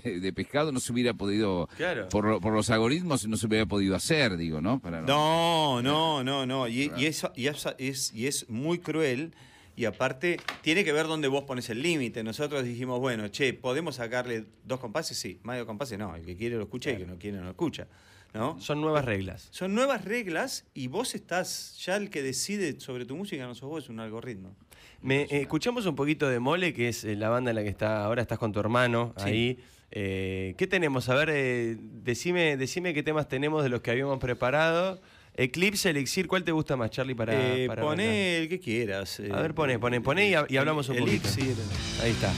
de 0.22 0.34
pescado 0.34 0.72
no 0.72 0.80
se 0.80 0.92
hubiera 0.92 1.14
podido, 1.14 1.70
Claro. 1.78 2.10
por, 2.10 2.42
por 2.42 2.52
los 2.54 2.70
algoritmos 2.70 3.26
no 3.28 3.38
se 3.38 3.46
hubiera 3.48 3.66
podido 3.66 3.96
hacer, 3.96 4.36
digo, 4.36 4.60
¿no? 4.60 4.80
Para 4.80 5.02
No, 5.02 5.82
no, 5.82 6.24
no, 6.24 6.46
no. 6.46 6.68
Y, 6.68 6.92
y 6.98 7.06
eso, 7.06 7.32
y, 7.36 7.48
eso 7.48 7.74
es, 7.78 8.14
y 8.14 8.28
es 8.28 8.50
muy 8.50 8.80
cruel. 8.80 9.34
Y 9.76 9.86
aparte, 9.86 10.40
tiene 10.62 10.84
que 10.84 10.92
ver 10.94 11.08
dónde 11.08 11.28
vos 11.28 11.46
pones 11.46 11.68
el 11.70 11.82
límite. 11.82 12.24
Nosotros 12.24 12.64
dijimos, 12.64 13.00
bueno, 13.00 13.28
che, 13.30 13.54
¿podemos 13.54 13.96
sacarle 13.96 14.46
dos 14.66 14.80
compases? 14.80 15.18
Sí. 15.18 15.40
Más 15.42 15.56
de 15.56 15.60
dos 15.62 15.68
compases, 15.68 15.98
no. 15.98 16.16
El 16.16 16.24
que 16.26 16.36
quiere 16.36 16.58
lo 16.58 16.64
escucha 16.64 16.92
y 16.92 16.94
el 16.94 17.00
que 17.00 17.06
no 17.08 17.18
quiere 17.18 17.38
no 17.38 17.44
lo 17.46 17.50
escucha. 17.52 17.88
¿No? 18.34 18.60
Son 18.60 18.82
nuevas 18.82 19.06
reglas. 19.06 19.48
Son 19.52 19.74
nuevas 19.76 20.06
reglas 20.06 20.66
y 20.74 20.88
vos 20.88 21.16
estás, 21.16 21.78
ya 21.86 21.96
el 21.96 22.10
que 22.10 22.22
decide 22.24 22.80
sobre 22.80 23.06
tu 23.06 23.16
música 23.16 23.46
no 23.46 23.56
sos 23.56 23.70
vos, 23.70 23.84
es 23.86 23.90
un 23.90 24.00
algoritmo. 24.00 24.56
Me, 25.02 25.24
eh, 25.24 25.28
escuchamos 25.42 25.86
un 25.86 25.96
poquito 25.96 26.30
de 26.30 26.40
Mole, 26.40 26.74
que 26.74 26.88
es 26.90 27.04
eh, 27.04 27.16
la 27.16 27.30
banda 27.30 27.52
en 27.52 27.56
la 27.56 27.64
que 27.64 27.70
está 27.70 28.04
ahora 28.06 28.22
estás 28.22 28.40
con 28.40 28.52
tu 28.52 28.60
hermano 28.60 29.14
Sí. 29.18 29.24
ahí. 29.26 29.60
Eh, 29.92 30.56
¿Qué 30.58 30.66
tenemos? 30.66 31.08
A 31.10 31.16
ver, 31.16 31.30
eh, 31.32 31.78
decime, 31.80 32.58
decime 32.58 32.94
qué 32.96 33.04
temas 33.04 33.28
tenemos 33.28 33.62
de 33.64 33.70
los 33.70 33.82
que 33.82 33.92
habíamos 33.92 34.18
preparado. 34.20 35.00
Eclipse, 35.36 35.90
Elixir, 35.90 36.28
¿cuál 36.28 36.44
te 36.44 36.52
gusta 36.52 36.76
más, 36.76 36.90
Charlie, 36.92 37.16
para, 37.16 37.34
Eh, 37.56 37.68
para 37.68 37.82
poné 37.82 38.38
el 38.40 38.50
que 38.50 38.60
quieras. 38.60 39.20
A 39.32 39.42
ver, 39.42 39.54
poné, 39.54 39.78
poné, 39.80 40.00
poné 40.02 40.30
y 40.30 40.54
y 40.54 40.58
hablamos 40.58 40.90
un 40.90 40.98
poquito. 40.98 41.28
Elixir. 41.28 41.56
Ahí 42.02 42.12
está. 42.12 42.32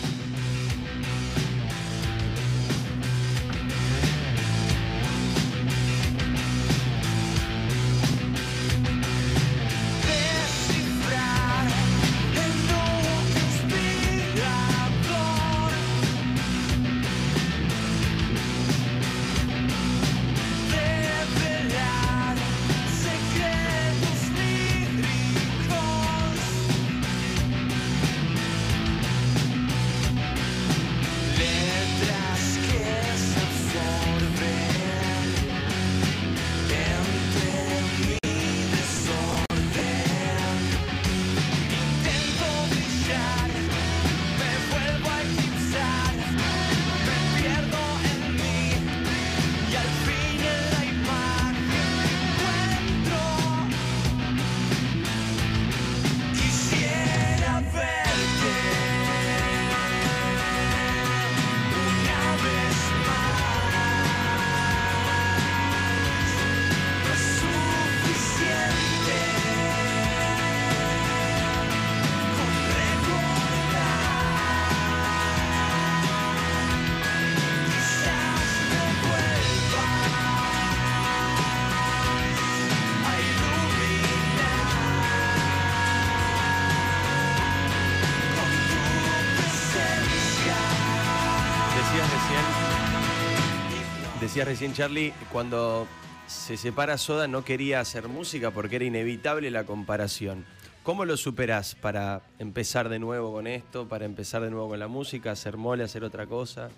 Decías 94.26 94.48
recién, 94.48 94.74
Charlie, 94.74 95.14
cuando 95.32 95.88
se 96.26 96.58
separa 96.58 96.98
Soda 96.98 97.28
no 97.28 97.46
quería 97.46 97.80
hacer 97.80 98.08
música 98.08 98.50
porque 98.50 98.78
era 98.78 98.86
inevitable 98.86 99.52
la 99.52 99.66
comparación. 99.66 100.46
¿Cómo 100.82 101.06
lo 101.06 101.16
superás 101.16 101.76
para 101.76 102.24
empezar 102.40 102.90
de 102.90 102.98
nuevo 102.98 103.32
con 103.32 103.46
esto, 103.46 103.88
para 103.88 104.06
empezar 104.06 104.42
de 104.42 104.50
nuevo 104.50 104.70
con 104.70 104.80
la 104.80 104.88
música, 104.88 105.30
hacer 105.30 105.58
mole, 105.58 105.84
hacer 105.84 106.04
otra 106.04 106.26
cosa? 106.26 106.72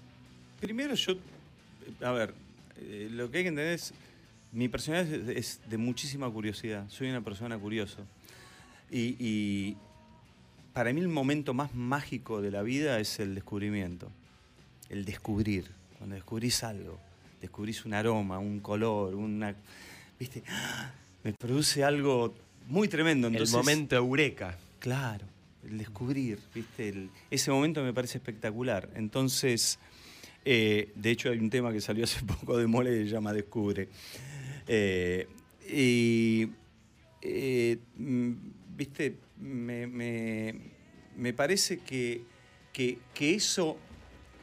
Primero 0.60 0.94
yo, 0.96 1.14
a 2.02 2.12
ver, 2.12 2.34
eh, 2.82 3.08
lo 3.12 3.32
que 3.32 3.38
hay 3.38 3.44
que 3.46 3.50
entender 3.50 3.76
es, 3.76 3.94
mi 4.52 4.68
personalidad 4.68 5.30
es, 5.30 5.62
de 5.70 5.78
muchísima 5.78 6.30
curiosidad, 6.30 6.84
soy 6.90 7.10
una 7.10 7.22
persona 7.22 7.58
curioso. 7.58 8.00
Y, 8.92 9.16
y 9.20 9.78
para 10.74 10.92
mí 10.92 11.00
el 11.00 11.08
momento 11.08 11.54
más 11.54 11.74
mágico 11.74 12.42
de 12.42 12.52
la 12.52 12.62
vida 12.62 13.00
es 13.00 13.22
el 13.22 13.36
descubrimiento, 13.36 14.12
el 14.90 15.06
descubrir, 15.06 15.72
cuando 15.98 16.16
descubrís 16.16 16.62
algo, 16.66 17.07
descubrís 17.42 17.86
un 17.86 17.94
aroma, 17.94 18.40
un 18.40 18.60
color, 18.60 19.16
una... 19.16 19.56
¿Viste? 20.20 20.44
¡Ah! 20.48 20.92
Me 21.24 21.34
produce 21.34 21.84
algo 21.84 22.34
muy 22.68 22.88
tremendo. 22.88 23.28
Entonces, 23.28 23.54
el 23.54 23.60
momento 23.60 23.96
eureka. 23.96 24.58
Claro, 24.80 25.26
el 25.68 25.78
descubrir, 25.78 26.40
¿viste? 26.54 26.90
El- 26.90 27.10
ese 27.30 27.52
momento 27.52 27.84
me 27.84 27.94
parece 27.94 28.18
espectacular. 28.18 28.90
Entonces, 28.96 29.80
Eh, 30.50 30.94
de 30.96 31.12
hecho, 31.12 31.30
hay 31.30 31.40
un 31.40 31.50
tema 31.50 31.74
que 31.74 31.82
salió 31.82 32.06
hace 32.06 32.24
poco 32.26 32.58
de 32.58 32.68
Mole 32.68 32.90
que 32.92 33.04
se 33.04 33.10
llama 33.12 33.34
Descubre. 33.34 33.90
Eh, 34.66 35.28
y, 35.70 36.48
eh, 37.22 37.78
mm, 37.98 38.32
viste, 38.78 39.18
me, 39.42 39.88
me- 39.88 40.56
me 41.18 41.34
parece 41.34 41.80
que, 41.80 42.22
que, 42.72 42.98
que 43.14 43.34
eso, 43.36 43.76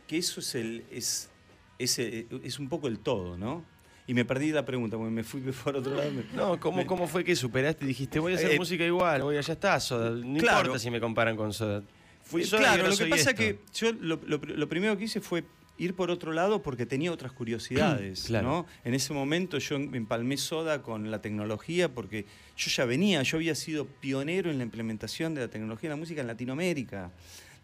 que 0.06 0.18
eso 0.18 0.40
es, 0.40 0.54
el, 0.56 0.84
es, 0.90 1.30
es, 1.78 1.98
el- 1.98 2.40
es 2.42 2.58
un 2.58 2.68
poco 2.68 2.88
el 2.88 2.98
todo, 2.98 3.36
¿no? 3.36 3.64
Y 4.06 4.12
me 4.12 4.24
perdí 4.26 4.52
la 4.52 4.64
pregunta, 4.66 4.96
porque 4.98 5.10
me 5.10 5.24
fui 5.24 5.40
por 5.64 5.76
otro 5.76 5.94
lado. 5.94 6.10
No, 6.34 6.60
¿cómo, 6.60 6.78
me- 6.78 6.86
¿cómo 6.86 7.06
fue 7.08 7.24
que 7.24 7.34
superaste 7.36 7.84
y 7.84 7.88
dijiste, 7.88 8.18
voy 8.18 8.32
a 8.32 8.36
hacer 8.36 8.52
Eh, 8.52 8.58
música 8.58 8.84
igual, 8.84 9.22
voy, 9.22 9.34
ya 9.40 9.52
está, 9.52 9.78
Soda? 9.80 10.10
No 10.10 10.38
Claro. 10.38 10.60
importa 10.60 10.78
si 10.78 10.90
me 10.90 11.00
comparan 11.00 11.36
con 11.36 11.52
Soda. 11.52 11.82
Fui 12.22 12.42
Eh, 12.42 12.44
Soda 12.46 12.60
claro, 12.62 12.88
lo 12.88 12.96
que 12.96 13.06
pasa 13.06 13.30
es 13.30 13.36
que 13.36 13.58
yo 13.74 13.92
lo, 13.92 14.20
lo- 14.26 14.38
lo 14.38 14.68
primero 14.68 14.96
que 14.98 15.04
hice 15.04 15.20
fue 15.20 15.44
ir 15.76 15.94
por 15.94 16.08
otro 16.10 16.32
lado 16.32 16.62
porque 16.62 16.86
tenía 16.86 17.10
otras 17.10 17.32
curiosidades, 17.32 18.24
Claro. 18.28 18.46
¿no? 18.48 18.66
En 18.84 18.94
ese 18.94 19.12
momento 19.12 19.58
yo 19.58 19.78
me 19.78 19.96
empalmé 19.96 20.36
soda 20.36 20.82
con 20.82 21.10
la 21.10 21.20
tecnología 21.20 21.92
porque 21.92 22.26
yo 22.56 22.70
ya 22.70 22.84
venía, 22.84 23.22
yo 23.22 23.38
había 23.38 23.54
sido 23.56 23.84
pionero 23.86 24.50
en 24.50 24.58
la 24.58 24.64
implementación 24.64 25.34
de 25.34 25.40
la 25.40 25.48
tecnología 25.48 25.88
en 25.88 25.92
la 25.92 25.96
música 25.96 26.20
en 26.20 26.26
Latinoamérica. 26.28 27.10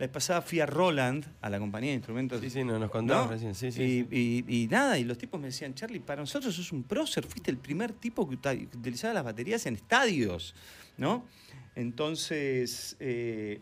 La 0.01 0.07
vez 0.07 0.14
pasada 0.14 0.40
fui 0.40 0.61
a 0.61 0.64
Roland, 0.66 1.26
a 1.42 1.51
la 1.51 1.59
compañía 1.59 1.90
de 1.90 1.96
instrumentos. 1.96 2.40
Sí, 2.40 2.48
sí, 2.48 2.64
no, 2.64 2.78
nos 2.78 2.90
contabas 2.90 3.26
¿no? 3.26 3.32
recién, 3.32 3.55
sí, 3.55 3.70
sí, 3.70 3.82
y, 3.82 4.01
sí. 4.11 4.44
y- 4.48 4.62
y 4.62 4.66
nada, 4.66 4.98
y 4.98 5.05
los 5.05 5.18
tipos 5.18 5.38
me 5.38 5.48
decían, 5.48 5.74
Charlie, 5.74 6.01
para 6.01 6.22
nosotros 6.22 6.55
sos 6.55 6.72
un 6.72 6.84
prócer, 6.84 7.26
fuiste 7.26 7.51
el 7.51 7.59
primer 7.59 7.92
tipo 7.92 8.26
que 8.26 8.34
utilizaba 8.74 9.12
las 9.12 9.24
baterías 9.24 9.66
en 9.66 9.74
estadios, 9.74 10.55
¿no? 10.96 11.26
Entonces, 11.76 12.96
eh, 12.98 13.61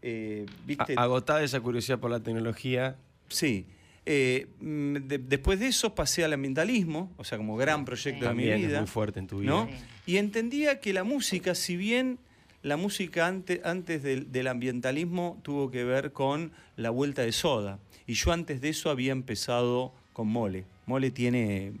eh, 0.00 0.46
viste... 0.66 0.94
Agotada 0.96 1.42
esa 1.42 1.60
curiosidad 1.60 1.98
por 1.98 2.10
la 2.10 2.20
tecnología. 2.20 2.96
Sí. 3.28 3.66
Eh, 4.06 4.46
mm, 4.60 4.94
de- 5.06 5.18
después 5.18 5.58
de 5.60 5.66
eso 5.66 5.94
pasé 5.94 6.24
al 6.24 6.32
ambientalismo, 6.32 7.12
o 7.18 7.24
sea, 7.24 7.36
como 7.38 7.56
gran 7.56 7.84
proyecto 7.84 8.24
de 8.26 8.34
mi 8.34 8.44
También 8.44 8.60
es 8.62 8.66
vida. 8.68 8.78
muy 8.80 8.88
fuerte 8.88 9.18
en 9.18 9.26
tu 9.26 9.40
vida. 9.40 9.50
¿no? 9.50 9.66
Sí. 9.66 10.12
Y 10.12 10.16
entendía 10.16 10.80
que 10.80 10.92
la 10.92 11.04
música, 11.04 11.54
si 11.54 11.76
bien 11.76 12.18
la 12.64 12.76
música 12.76 13.28
ante- 13.28 13.60
antes 13.64 14.02
del, 14.02 14.32
del 14.32 14.48
ambientalismo 14.48 15.38
tuvo 15.42 15.70
que 15.70 15.84
ver 15.84 16.10
con 16.12 16.50
la 16.76 16.90
vuelta 16.90 17.22
de 17.22 17.30
soda, 17.30 17.78
y 18.06 18.14
yo 18.14 18.32
antes 18.32 18.60
de 18.60 18.70
eso 18.70 18.90
había 18.90 19.12
empezado 19.12 19.92
con 20.12 20.26
Mole. 20.28 20.64
Mole 20.86 21.10
tiene 21.12 21.72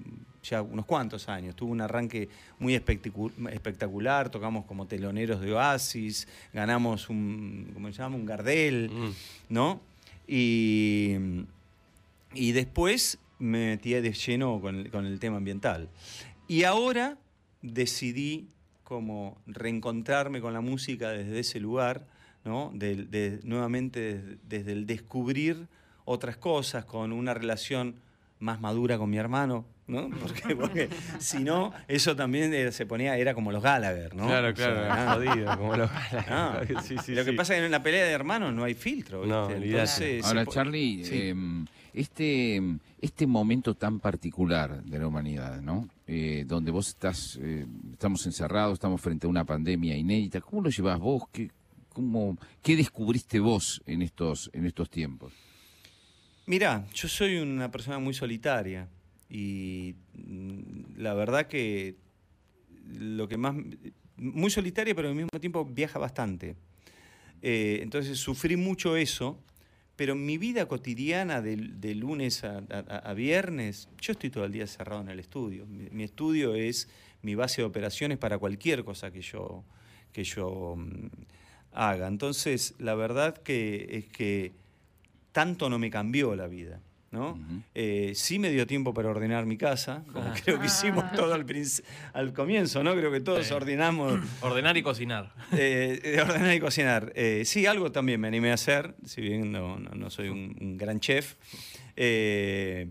ya 0.42 0.60
unos 0.62 0.84
cuantos 0.86 1.28
años, 1.28 1.56
tuvo 1.56 1.72
un 1.72 1.80
arranque 1.80 2.28
muy 2.58 2.74
espectacu- 2.76 3.32
espectacular, 3.50 4.28
tocamos 4.30 4.66
como 4.66 4.86
teloneros 4.86 5.40
de 5.40 5.52
Oasis, 5.54 6.28
ganamos 6.52 7.08
un, 7.08 7.70
¿cómo 7.74 7.88
se 7.88 7.94
llama? 7.98 8.16
Un 8.16 8.26
Gardel, 8.26 8.90
Mm. 8.90 9.10
¿no? 9.48 9.80
Y, 10.28 11.14
y 12.34 12.52
después 12.52 13.18
me 13.38 13.68
metí 13.70 13.92
de 13.94 14.12
lleno 14.12 14.60
con 14.60 14.76
el, 14.76 14.90
con 14.90 15.06
el 15.06 15.18
tema 15.18 15.38
ambiental. 15.38 15.88
Y 16.48 16.64
ahora 16.64 17.16
decidí 17.62 18.46
como 18.84 19.36
reencontrarme 19.46 20.40
con 20.40 20.52
la 20.52 20.60
música 20.60 21.10
desde 21.10 21.40
ese 21.40 21.58
lugar, 21.60 22.06
¿no? 22.44 22.70
Del- 22.74 23.10
de- 23.10 23.40
nuevamente 23.42 24.00
desde, 24.18 24.38
desde 24.48 24.72
el 24.72 24.86
descubrir 24.86 25.66
otras 26.04 26.36
cosas, 26.36 26.84
con 26.84 27.12
una 27.12 27.32
relación 27.34 27.94
más 28.40 28.60
madura 28.60 28.98
con 28.98 29.08
mi 29.08 29.16
hermano, 29.16 29.64
¿no? 29.86 30.10
Porque, 30.20 30.54
porque 30.56 30.88
si 31.18 31.42
no, 31.42 31.72
eso 31.88 32.14
también 32.14 32.52
era- 32.52 32.72
se 32.72 32.84
ponía, 32.84 33.16
era 33.16 33.32
como 33.34 33.50
los 33.52 33.62
Gallagher, 33.62 34.14
¿no? 34.14 34.26
Claro, 34.26 34.48
O 34.52 34.56
sea, 34.56 34.72
claro, 34.72 34.92
ah, 34.92 35.14
jodido, 35.14 35.56
como 35.58 35.76
los 35.76 35.90
ah. 36.28 36.60
Sí, 36.82 36.96
sí, 37.02 37.14
Lo 37.14 37.24
que 37.24 37.30
sí. 37.30 37.36
pasa 37.36 37.54
es 37.54 37.60
que 37.60 37.66
en 37.66 37.72
la 37.72 37.82
pelea 37.82 38.04
de 38.04 38.12
hermanos 38.12 38.52
no 38.52 38.64
hay 38.64 38.74
filtro, 38.74 39.24
No. 39.24 39.50
Entonces, 39.50 40.24
Ahora, 40.24 40.44
Charlie, 40.46 41.04
Sí. 41.04 41.10
eh, 41.14 41.34
este, 41.94 42.60
este 43.00 43.26
momento 43.26 43.74
tan 43.74 44.00
particular 44.00 44.82
de 44.82 44.98
la 44.98 45.06
humanidad, 45.06 45.60
¿no? 45.60 45.88
Eh, 46.06 46.44
donde 46.46 46.70
vos 46.70 46.88
estás, 46.88 47.38
eh, 47.40 47.66
estamos 47.92 48.26
encerrados, 48.26 48.74
estamos 48.74 49.00
frente 49.00 49.26
a 49.26 49.30
una 49.30 49.44
pandemia 49.44 49.96
inédita, 49.96 50.40
¿cómo 50.42 50.60
lo 50.60 50.68
llevas 50.68 50.98
vos? 50.98 51.22
¿Qué, 51.32 51.50
cómo, 51.88 52.36
¿Qué 52.62 52.76
descubriste 52.76 53.40
vos 53.40 53.82
en 53.86 54.02
estos, 54.02 54.50
en 54.52 54.66
estos 54.66 54.90
tiempos? 54.90 55.32
Mirá, 56.46 56.86
yo 56.92 57.08
soy 57.08 57.36
una 57.36 57.70
persona 57.70 57.98
muy 57.98 58.12
solitaria 58.12 58.86
y 59.30 59.94
mm, 60.12 60.98
la 60.98 61.14
verdad 61.14 61.46
que 61.46 61.96
lo 62.86 63.26
que 63.28 63.38
más... 63.38 63.54
Muy 64.16 64.50
solitaria, 64.50 64.94
pero 64.94 65.08
al 65.08 65.14
mismo 65.14 65.40
tiempo 65.40 65.64
viaja 65.64 65.98
bastante. 65.98 66.54
Eh, 67.42 67.80
entonces 67.82 68.18
sufrí 68.18 68.56
mucho 68.56 68.96
eso, 68.96 69.42
pero 69.96 70.14
en 70.14 70.24
mi 70.26 70.38
vida 70.38 70.66
cotidiana 70.66 71.40
de, 71.40 71.56
lunes 71.94 72.42
a, 72.44 72.58
a- 72.70 72.98
a 73.10 73.14
viernes, 73.14 73.88
yo 74.00 74.12
estoy 74.12 74.30
todo 74.30 74.44
el 74.44 74.52
día 74.52 74.66
cerrado 74.66 75.02
en 75.02 75.08
el 75.08 75.20
estudio. 75.20 75.66
Mi, 75.66 75.88
mi 75.90 76.02
estudio 76.04 76.54
es 76.54 76.88
mi 77.22 77.34
base 77.34 77.62
de 77.62 77.66
operaciones 77.66 78.18
para 78.18 78.38
cualquier 78.38 78.84
cosa 78.84 79.10
que 79.10 79.22
yo, 79.22 79.62
que 80.12 80.24
yo 80.24 80.74
mm, 80.76 81.06
haga. 81.72 82.08
Entonces, 82.08 82.74
la 82.78 82.94
verdad 82.94 83.36
que 83.36 83.86
es 83.90 84.06
que 84.06 84.52
tanto 85.32 85.68
no 85.70 85.78
me 85.78 85.90
cambió 85.90 86.34
la 86.36 86.46
vida. 86.48 86.80
¿No? 87.14 87.38
Eh, 87.74 88.12
sí 88.14 88.38
me 88.38 88.50
dio 88.50 88.66
tiempo 88.66 88.92
para 88.92 89.08
ordenar 89.08 89.46
mi 89.46 89.56
casa, 89.56 90.04
como 90.12 90.30
creo 90.44 90.60
que 90.60 90.66
hicimos 90.66 91.10
todo 91.12 91.32
al, 91.32 92.32
comienzo, 92.34 92.82
¿no? 92.84 92.94
Creo 92.94 93.10
que 93.10 93.20
todos 93.20 93.50
ordenamos 93.52 94.20
Ordenar 94.42 94.76
y 94.76 94.82
cocinar. 94.82 95.32
eh, 95.52 95.98
de 96.02 96.20
ordenar 96.20 96.54
y 96.54 96.60
cocinar. 96.60 97.12
Eh, 97.16 97.44
sí, 97.46 97.64
algo 97.64 97.90
también 97.90 98.20
me 98.20 98.28
animé 98.28 98.50
a 98.50 98.54
hacer, 98.54 98.94
si 99.06 99.22
bien 99.22 99.50
no, 99.50 99.78
no- 99.78 99.90
no 99.94 100.10
soy 100.10 100.28
un, 100.28 100.54
un 100.60 100.76
gran 100.76 101.00
chef. 101.00 101.36
Eh, 101.96 102.90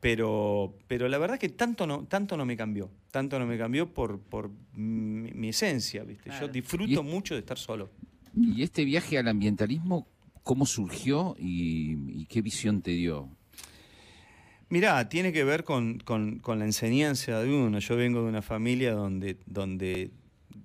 pero, 0.00 0.76
pero 0.88 1.08
la 1.08 1.18
verdad 1.18 1.38
que 1.38 1.48
tanto 1.48 1.86
no, 1.86 2.04
tanto 2.06 2.36
no 2.36 2.44
me 2.44 2.56
cambió. 2.56 2.90
Tanto 3.10 3.38
no 3.38 3.46
me 3.46 3.56
cambió 3.56 3.92
por, 3.92 4.20
por 4.20 4.50
mi, 4.74 5.30
mi 5.32 5.48
esencia, 5.50 6.02
¿viste? 6.04 6.30
Yo 6.40 6.48
disfruto 6.48 7.02
mucho 7.02 7.34
de 7.34 7.40
estar 7.40 7.58
solo. 7.58 7.90
¿Y 8.34 8.62
este 8.62 8.84
viaje 8.84 9.18
al 9.18 9.28
ambientalismo, 9.28 10.08
cómo 10.42 10.66
surgió 10.66 11.36
y, 11.38 12.20
y 12.22 12.26
qué 12.26 12.42
visión 12.42 12.82
te 12.82 12.90
dio? 12.92 13.28
Mirá, 14.72 15.06
tiene 15.10 15.34
que 15.34 15.44
ver 15.44 15.64
con, 15.64 15.98
con- 15.98 16.38
con 16.38 16.58
la 16.58 16.64
enseñanza 16.64 17.42
de 17.42 17.52
uno. 17.52 17.78
Yo 17.78 17.94
vengo 17.94 18.22
de 18.22 18.28
una 18.30 18.40
familia 18.40 18.94
donde, 18.94 19.36
donde 19.44 20.10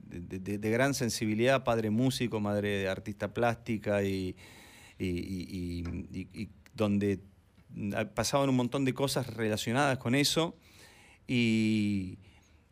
de, 0.10 0.70
gran 0.72 0.94
sensibilidad, 0.94 1.66
padre 1.66 1.90
músico, 1.90 2.40
madre 2.40 2.88
artista 2.88 3.34
plástica 3.34 4.04
y, 4.04 4.34
y- 4.98 5.84
y- 6.34 6.50
donde 6.74 7.20
pasaban 8.14 8.48
un 8.48 8.56
montón 8.56 8.86
de 8.86 8.94
cosas 8.94 9.28
relacionadas 9.36 9.98
con 9.98 10.16
eso. 10.16 10.56
Y, 11.28 12.18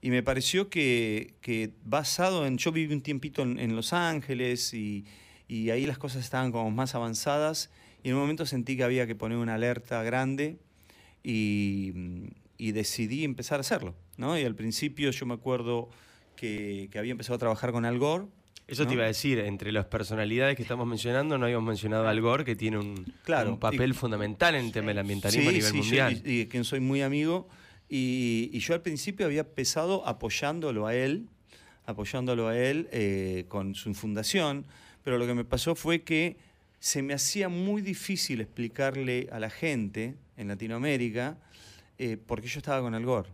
me 0.04 0.24
pareció 0.24 0.70
que, 0.70 1.34
que 1.42 1.74
basado 1.84 2.46
en... 2.48 2.58
Yo 2.58 2.72
viví 2.72 2.94
un 2.94 3.02
tiempito 3.02 3.42
en, 3.42 3.60
en 3.60 3.76
Los 3.76 3.92
Ángeles 3.92 4.74
y 4.74 5.04
ahí 5.50 5.86
las 5.86 5.98
cosas 5.98 6.24
estaban 6.24 6.54
como 6.54 6.72
más 6.72 6.96
avanzadas 6.96 7.72
y 8.04 8.08
en 8.08 8.16
un 8.16 8.22
momento 8.22 8.46
sentí 8.46 8.78
que 8.78 8.86
había 8.86 9.06
que 9.06 9.16
poner 9.16 9.38
una 9.38 9.56
alerta 9.56 10.02
grande 10.02 10.60
y, 11.26 11.94
y 12.58 12.72
decidí 12.72 13.24
empezar 13.24 13.58
a 13.60 13.62
hacerlo. 13.62 13.96
¿no? 14.18 14.38
Y 14.38 14.44
al 14.44 14.56
principio 14.56 15.10
yo 15.12 15.26
me 15.26 15.34
acuerdo 15.34 15.90
que, 16.36 16.88
que 16.92 17.00
había 17.00 17.12
empezado 17.12 17.36
a 17.36 17.40
trabajar 17.40 17.72
con 17.72 17.84
Al 17.86 17.98
Gore. 17.98 18.26
Eso 18.68 18.84
¿no? 18.84 18.88
te 18.90 18.94
iba 18.96 19.04
a 19.04 19.08
decir, 19.08 19.40
entre 19.40 19.72
las 19.72 19.86
personalidades 19.86 20.56
que 20.56 20.62
estamos 20.64 20.88
mencionando, 20.88 21.38
no 21.38 21.46
habíamos 21.46 21.68
mencionado 21.68 22.08
a 22.08 22.10
Al 22.12 22.22
Gore, 22.22 22.46
que 22.46 22.56
tiene 22.56 22.78
un, 22.78 23.06
Claro, 23.24 23.52
un 23.52 23.60
papel 23.60 23.92
y- 23.92 23.94
fundamental 23.94 24.56
en 24.56 24.66
el 24.66 24.72
tema 24.72 24.88
del 24.88 25.00
ambientalismo 25.00 25.50
a 25.50 25.54
nivel 25.54 25.72
sí, 25.72 25.78
mundial. 25.78 26.22
Yo, 26.24 26.30
y, 26.32 26.40
y 26.42 26.46
quien 26.48 26.64
soy 26.64 26.80
muy 26.80 27.02
amigo. 27.02 27.48
Y, 27.90 28.50
y 28.52 28.60
yo 28.60 28.74
al 28.74 28.82
principio 28.82 29.26
había 29.28 29.42
empezado 29.42 30.08
apoyándolo 30.08 30.88
a 30.88 30.96
él, 30.96 31.28
apoyándolo 31.86 32.48
a 32.48 32.58
él 32.58 32.88
eh, 32.92 33.46
con 33.48 33.76
su 33.76 33.94
fundación, 33.94 34.66
pero 35.04 35.20
lo 35.20 35.28
que 35.28 35.36
me 35.36 35.46
pasó 35.46 35.76
fue 35.76 36.02
que 36.02 36.38
se 36.80 37.04
me 37.04 37.14
hacía 37.14 37.48
muy 37.50 37.84
difícil 37.84 38.42
explicarle 38.42 39.28
a 39.32 39.40
la 39.40 39.52
gente 39.52 40.16
en 40.38 40.48
Latinoamérica 40.48 41.38
eh, 41.98 42.18
por 42.18 42.42
qué 42.42 42.48
yo 42.48 42.60
estaba 42.60 42.82
con 42.82 42.94
Al 42.94 43.06
Gore. 43.06 43.30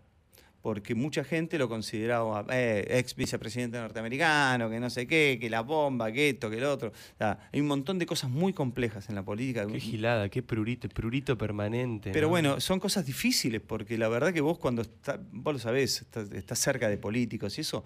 Porque 0.62 0.93
mucha 0.93 1.24
gente 1.24 1.58
lo 1.58 1.68
consideraba 1.68 2.45
eh, 2.52 2.86
ex 2.88 3.16
vicepresidente 3.16 3.80
norteamericano, 3.80 4.70
que 4.70 4.80
no 4.80 4.91
sé 4.91 5.08
qué, 5.08 5.39
que 5.41 5.49
la 5.49 5.62
bomba, 5.62 6.12
que 6.12 6.30
esto, 6.30 6.52
que 6.52 6.58
el 6.58 6.66
otro. 6.66 6.89
O 6.89 7.18
sea, 7.18 7.49
hay 7.52 7.60
un 7.60 7.66
montón 7.66 7.97
de 7.97 8.06
cosas 8.06 8.30
muy 8.30 8.54
complejas 8.54 9.10
en 9.10 9.16
la 9.16 9.24
política. 9.24 9.66
Qué 9.66 9.80
gilada, 9.80 10.30
qué 10.30 10.43
prurito, 10.43 10.88
prurito 10.88 11.36
permanente. 11.36 12.12
Pero 12.12 12.28
¿no? 12.28 12.30
bueno, 12.30 12.60
son 12.60 12.80
cosas 12.80 13.08
difíciles 13.08 13.60
porque 13.60 13.97
la 13.97 14.08
verdad 14.08 14.32
que 14.32 14.41
vos 14.41 14.60
cuando 14.60 14.84
está, 14.84 15.20
vos 15.32 15.54
lo 15.54 15.60
sabés, 15.60 16.04
estás, 16.04 16.32
estás 16.32 16.60
cerca 16.60 16.89
de 16.89 16.97
políticos 16.97 17.58
y 17.58 17.62
eso, 17.62 17.84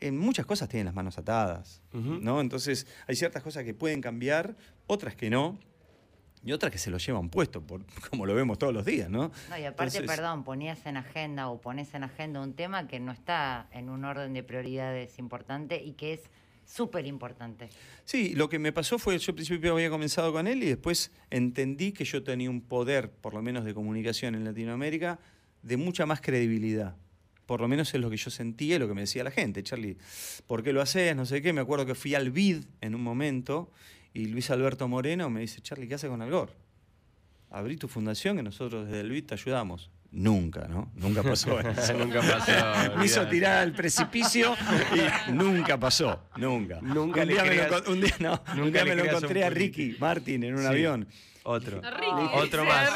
en 0.00 0.16
muchas 0.16 0.46
cosas 0.46 0.68
tienen 0.68 0.86
las 0.86 0.94
manos 0.94 1.18
atadas. 1.18 1.80
¿no? 1.92 2.40
Entonces 2.40 2.86
hay 3.06 3.16
ciertas 3.16 3.42
cosas 3.42 3.64
que 3.64 3.74
pueden 3.74 4.00
cambiar, 4.00 4.56
otras 4.86 5.16
que 5.16 5.30
no, 5.30 5.58
y 6.44 6.52
otras 6.52 6.70
que 6.72 6.78
se 6.78 6.90
lo 6.90 6.98
llevan 6.98 7.28
puesto, 7.28 7.60
por, 7.60 7.84
como 8.10 8.26
lo 8.26 8.34
vemos 8.34 8.58
todos 8.58 8.72
los 8.72 8.84
días, 8.84 9.10
¿no? 9.10 9.30
No, 9.50 9.58
y 9.58 9.64
aparte, 9.64 9.98
Entonces- 9.98 10.02
perdón, 10.16 10.44
ponías 10.44 10.84
en 10.86 10.96
agenda 10.96 11.48
o 11.48 11.60
pones 11.60 11.92
en 11.94 12.04
agenda 12.04 12.40
un 12.40 12.54
tema 12.54 12.86
que 12.86 13.00
no 13.00 13.12
está 13.12 13.68
en 13.72 13.88
un 13.88 14.04
orden 14.04 14.32
de 14.32 14.42
prioridades 14.42 15.18
importante 15.18 15.82
y 15.82 15.92
que 15.92 16.14
es 16.14 16.20
súper 16.64 17.06
importante. 17.06 17.68
Sí, 18.04 18.34
lo 18.34 18.48
que 18.48 18.58
me 18.58 18.72
pasó 18.72 18.98
fue, 18.98 19.18
yo 19.18 19.30
al 19.30 19.34
principio 19.36 19.72
había 19.72 19.88
comenzado 19.90 20.32
con 20.32 20.46
él 20.46 20.62
y 20.62 20.66
después 20.66 21.12
entendí 21.30 21.92
que 21.92 22.04
yo 22.04 22.22
tenía 22.22 22.50
un 22.50 22.60
poder, 22.60 23.10
por 23.10 23.34
lo 23.34 23.42
menos 23.42 23.64
de 23.64 23.72
comunicación 23.74 24.34
en 24.34 24.44
Latinoamérica, 24.44 25.18
de 25.62 25.76
mucha 25.76 26.06
más 26.06 26.20
credibilidad. 26.20 26.96
Por 27.46 27.60
lo 27.60 27.68
menos 27.68 27.94
es 27.94 28.00
lo 28.00 28.10
que 28.10 28.16
yo 28.16 28.30
sentía 28.30 28.74
y 28.74 28.78
lo 28.80 28.88
que 28.88 28.94
me 28.94 29.02
decía 29.02 29.22
la 29.22 29.30
gente. 29.30 29.62
Charlie, 29.62 29.96
¿por 30.48 30.64
qué 30.64 30.72
lo 30.72 30.82
haces? 30.82 31.14
No 31.14 31.24
sé 31.26 31.40
qué. 31.40 31.52
Me 31.52 31.60
acuerdo 31.60 31.86
que 31.86 31.94
fui 31.94 32.16
al 32.16 32.32
BID 32.32 32.64
en 32.80 32.96
un 32.96 33.02
momento 33.04 33.70
y 34.16 34.26
Luis 34.26 34.50
Alberto 34.50 34.88
Moreno 34.88 35.28
me 35.30 35.40
dice, 35.40 35.60
Charlie, 35.60 35.86
¿qué 35.88 35.94
haces 35.96 36.08
con 36.10 36.22
Algor? 36.22 36.50
Abrí 37.50 37.76
tu 37.76 37.86
fundación 37.88 38.36
que 38.36 38.42
nosotros 38.42 38.86
desde 38.86 39.00
el 39.00 39.26
te 39.26 39.34
ayudamos. 39.34 39.90
Nunca, 40.10 40.66
¿no? 40.68 40.90
Nunca 40.94 41.22
pasó 41.22 41.58
eso. 41.60 41.92
Nunca 41.94 42.20
pasó, 42.22 42.96
Me 42.98 43.04
hizo 43.04 43.26
tirar 43.28 43.58
al 43.58 43.72
precipicio 43.72 44.54
y 45.28 45.32
nunca 45.32 45.78
pasó. 45.78 46.28
Nunca. 46.36 46.78
Nunca 46.80 47.20
un 47.22 47.26
le 47.26 47.32
día, 47.34 47.44
me 47.44 47.54
lo, 47.56 47.62
creas- 47.68 47.88
un 47.88 48.00
día, 48.00 48.14
no, 48.20 48.42
un 48.52 48.58
nunca 48.60 48.82
día 48.82 48.84
me 48.84 48.96
lo 48.96 49.02
creas 49.02 49.16
encontré 49.16 49.44
a. 49.44 49.50
Ricky 49.50 49.96
Martin 49.98 50.44
en 50.44 50.54
un 50.54 50.60
Sí. 50.62 50.66
avión. 50.66 51.08
Otro. 51.48 51.80
Ricky. 51.80 52.06
Otro 52.34 52.64
más. 52.64 52.90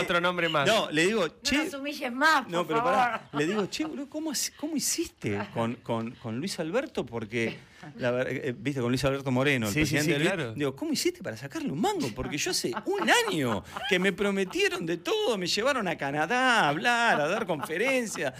Otro 0.00 0.20
nombre 0.20 0.48
más. 0.48 0.68
No, 0.68 0.90
le 0.90 1.06
digo, 1.06 1.26
No 1.26 1.34
che. 1.42 1.64
nos 1.64 1.74
humilles 1.74 2.12
más, 2.12 2.42
por 2.42 2.52
No, 2.52 2.66
pero 2.66 2.78
favor. 2.80 2.94
pará, 2.94 3.28
le 3.32 3.46
digo, 3.46 3.66
che, 3.66 3.84
boludo, 3.86 4.08
¿cómo, 4.08 4.32
cómo 4.60 4.76
hiciste 4.76 5.40
con, 5.54 5.74
con- 5.76 6.10
con 6.12 6.38
Luis 6.38 6.60
Alberto? 6.60 7.04
Porque, 7.06 7.58
la 7.96 8.22
eh, 8.22 8.54
viste, 8.56 8.80
con 8.80 8.90
Luis 8.90 9.04
Alberto 9.04 9.30
Moreno, 9.30 9.68
el 9.68 9.72
Sí, 9.72 9.86
sí, 9.86 9.94
presidente 9.94 10.12
sí, 10.12 10.18
del 10.18 10.22
claro. 10.22 10.54
Digo, 10.54 10.74
¿cómo 10.76 10.92
hiciste 10.92 11.22
para 11.22 11.36
sacarle 11.36 11.70
un 11.70 11.80
mango? 11.80 12.08
Porque 12.14 12.36
yo 12.38 12.50
hace 12.50 12.72
un 12.86 13.08
año 13.28 13.62
que 13.88 13.98
me 13.98 14.12
prometieron 14.12 14.84
de 14.86 14.96
todo, 14.98 15.38
me 15.38 15.46
llevaron 15.46 15.86
a 15.88 15.96
Canadá 15.96 16.60
a 16.62 16.68
hablar, 16.68 17.20
a 17.20 17.28
dar 17.28 17.46
conferencias. 17.46 18.34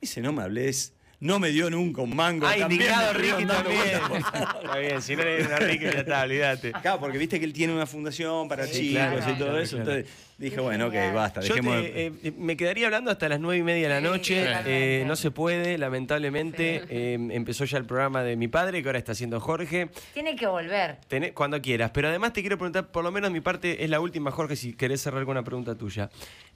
Dice, 0.00 0.20
no 0.20 0.32
me 0.32 0.42
hables. 0.42 0.92
No 1.22 1.38
me 1.38 1.50
dio 1.50 1.70
nunca 1.70 2.02
un 2.02 2.16
mango. 2.16 2.44
Ah, 2.48 2.56
estuvieron 2.56 3.14
Ricky 3.14 3.46
también. 3.46 3.80
Está 4.62 4.76
bien, 4.78 5.00
si 5.00 5.14
no 5.14 5.22
le 5.22 5.36
dieron 5.36 5.52
a 5.52 5.56
Ricky 5.60 5.84
ya 5.84 5.90
está, 5.90 6.22
olvídate. 6.22 6.72
Claro, 6.72 6.98
porque 6.98 7.16
viste 7.16 7.38
que 7.38 7.44
él 7.44 7.52
tiene 7.52 7.72
una 7.72 7.86
fundación 7.86 8.48
para 8.48 8.66
Sí, 8.66 8.88
chicos 8.88 9.02
claro, 9.02 9.18
y 9.30 9.34
todo 9.38 9.48
claro, 9.50 9.58
eso. 9.60 9.76
claro. 9.76 9.92
Entonces 9.92 10.16
dije, 10.36 10.60
bueno, 10.60 10.86
ok, 10.88 10.94
basta, 11.14 11.40
Yo 11.40 11.54
dejemos 11.54 11.76
de- 11.76 12.10
te, 12.20 12.28
eh, 12.28 12.32
me 12.36 12.56
quedaría 12.56 12.86
hablando 12.86 13.12
hasta 13.12 13.28
las 13.28 13.38
nueve 13.38 13.58
y 13.58 13.62
media 13.62 13.88
de 13.88 13.94
la 13.94 14.00
noche. 14.00 14.44
Eh, 14.66 15.04
no 15.06 15.14
se 15.14 15.30
puede, 15.30 15.78
lamentablemente. 15.78 16.82
Eh, 16.88 17.14
empezó 17.30 17.66
ya 17.66 17.78
el 17.78 17.84
programa 17.86 18.24
de 18.24 18.34
mi 18.34 18.48
padre, 18.48 18.82
que 18.82 18.88
ahora 18.88 18.98
está 18.98 19.12
haciendo 19.12 19.38
Jorge. 19.38 19.90
Tiene 20.14 20.34
que 20.34 20.48
volver. 20.48 20.98
Tené- 21.08 21.32
cuando 21.34 21.62
quieras. 21.62 21.92
Pero 21.94 22.08
además 22.08 22.32
te 22.32 22.40
quiero 22.40 22.58
preguntar, 22.58 22.90
por 22.90 23.04
lo 23.04 23.12
menos 23.12 23.30
mi 23.30 23.40
parte 23.40 23.84
es 23.84 23.90
la 23.90 24.00
última, 24.00 24.32
Jorge, 24.32 24.56
si 24.56 24.72
querés 24.72 25.00
cerrar 25.00 25.22
con 25.22 25.30
una 25.32 25.44
pregunta 25.44 25.76
tuya. 25.76 26.10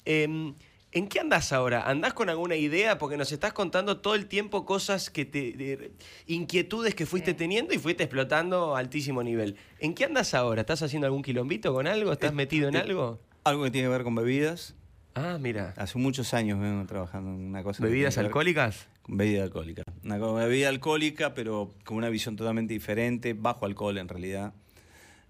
Eh, 0.04 0.52
¿En 0.92 1.08
qué 1.08 1.20
andás 1.20 1.52
ahora? 1.52 1.82
¿Andás 1.82 2.14
con 2.14 2.30
alguna 2.30 2.56
idea? 2.56 2.96
Porque 2.96 3.16
nos 3.16 3.30
estás 3.32 3.52
contando 3.52 3.98
todo 4.00 4.14
el 4.14 4.26
tiempo 4.26 4.64
cosas 4.64 5.10
que 5.10 5.24
te. 5.24 5.52
de- 5.52 5.92
inquietudes 6.26 6.94
que 6.94 7.04
fuiste 7.06 7.34
teniendo 7.34 7.74
y 7.74 7.78
fuiste 7.78 8.04
explotando 8.04 8.74
a 8.76 8.78
altísimo 8.78 9.22
nivel. 9.22 9.56
¿En 9.78 9.94
qué 9.94 10.04
andás 10.04 10.32
ahora? 10.32 10.62
¿Estás 10.62 10.82
haciendo 10.82 11.06
algún 11.06 11.22
quilombito 11.22 11.74
con 11.74 11.86
algo? 11.86 12.12
¿Estás 12.12 12.32
metido 12.32 12.68
en 12.68 12.76
eh, 12.76 12.80
algo? 12.80 13.20
Algo 13.44 13.64
que 13.64 13.70
tiene 13.70 13.88
que 13.88 13.92
ver 13.92 14.04
con 14.04 14.14
bebidas. 14.14 14.74
Ah, 15.14 15.38
mira. 15.40 15.74
Hace 15.76 15.98
muchos 15.98 16.32
años 16.34 16.60
vengo 16.60 16.86
trabajando 16.86 17.30
en 17.30 17.46
una 17.46 17.62
cosa. 17.62 17.82
¿Bebidas 17.82 18.16
alcohólicas? 18.18 18.86
Con 19.02 19.16
bebida 19.16 19.42
alcohólica. 19.42 19.82
Una 20.04 20.18
bebida 20.18 20.68
alcohólica, 20.68 21.34
pero 21.34 21.74
con 21.84 21.96
una 21.96 22.08
visión 22.08 22.36
totalmente 22.36 22.72
diferente, 22.74 23.34
bajo 23.34 23.66
alcohol 23.66 23.98
en 23.98 24.08
realidad. 24.08 24.52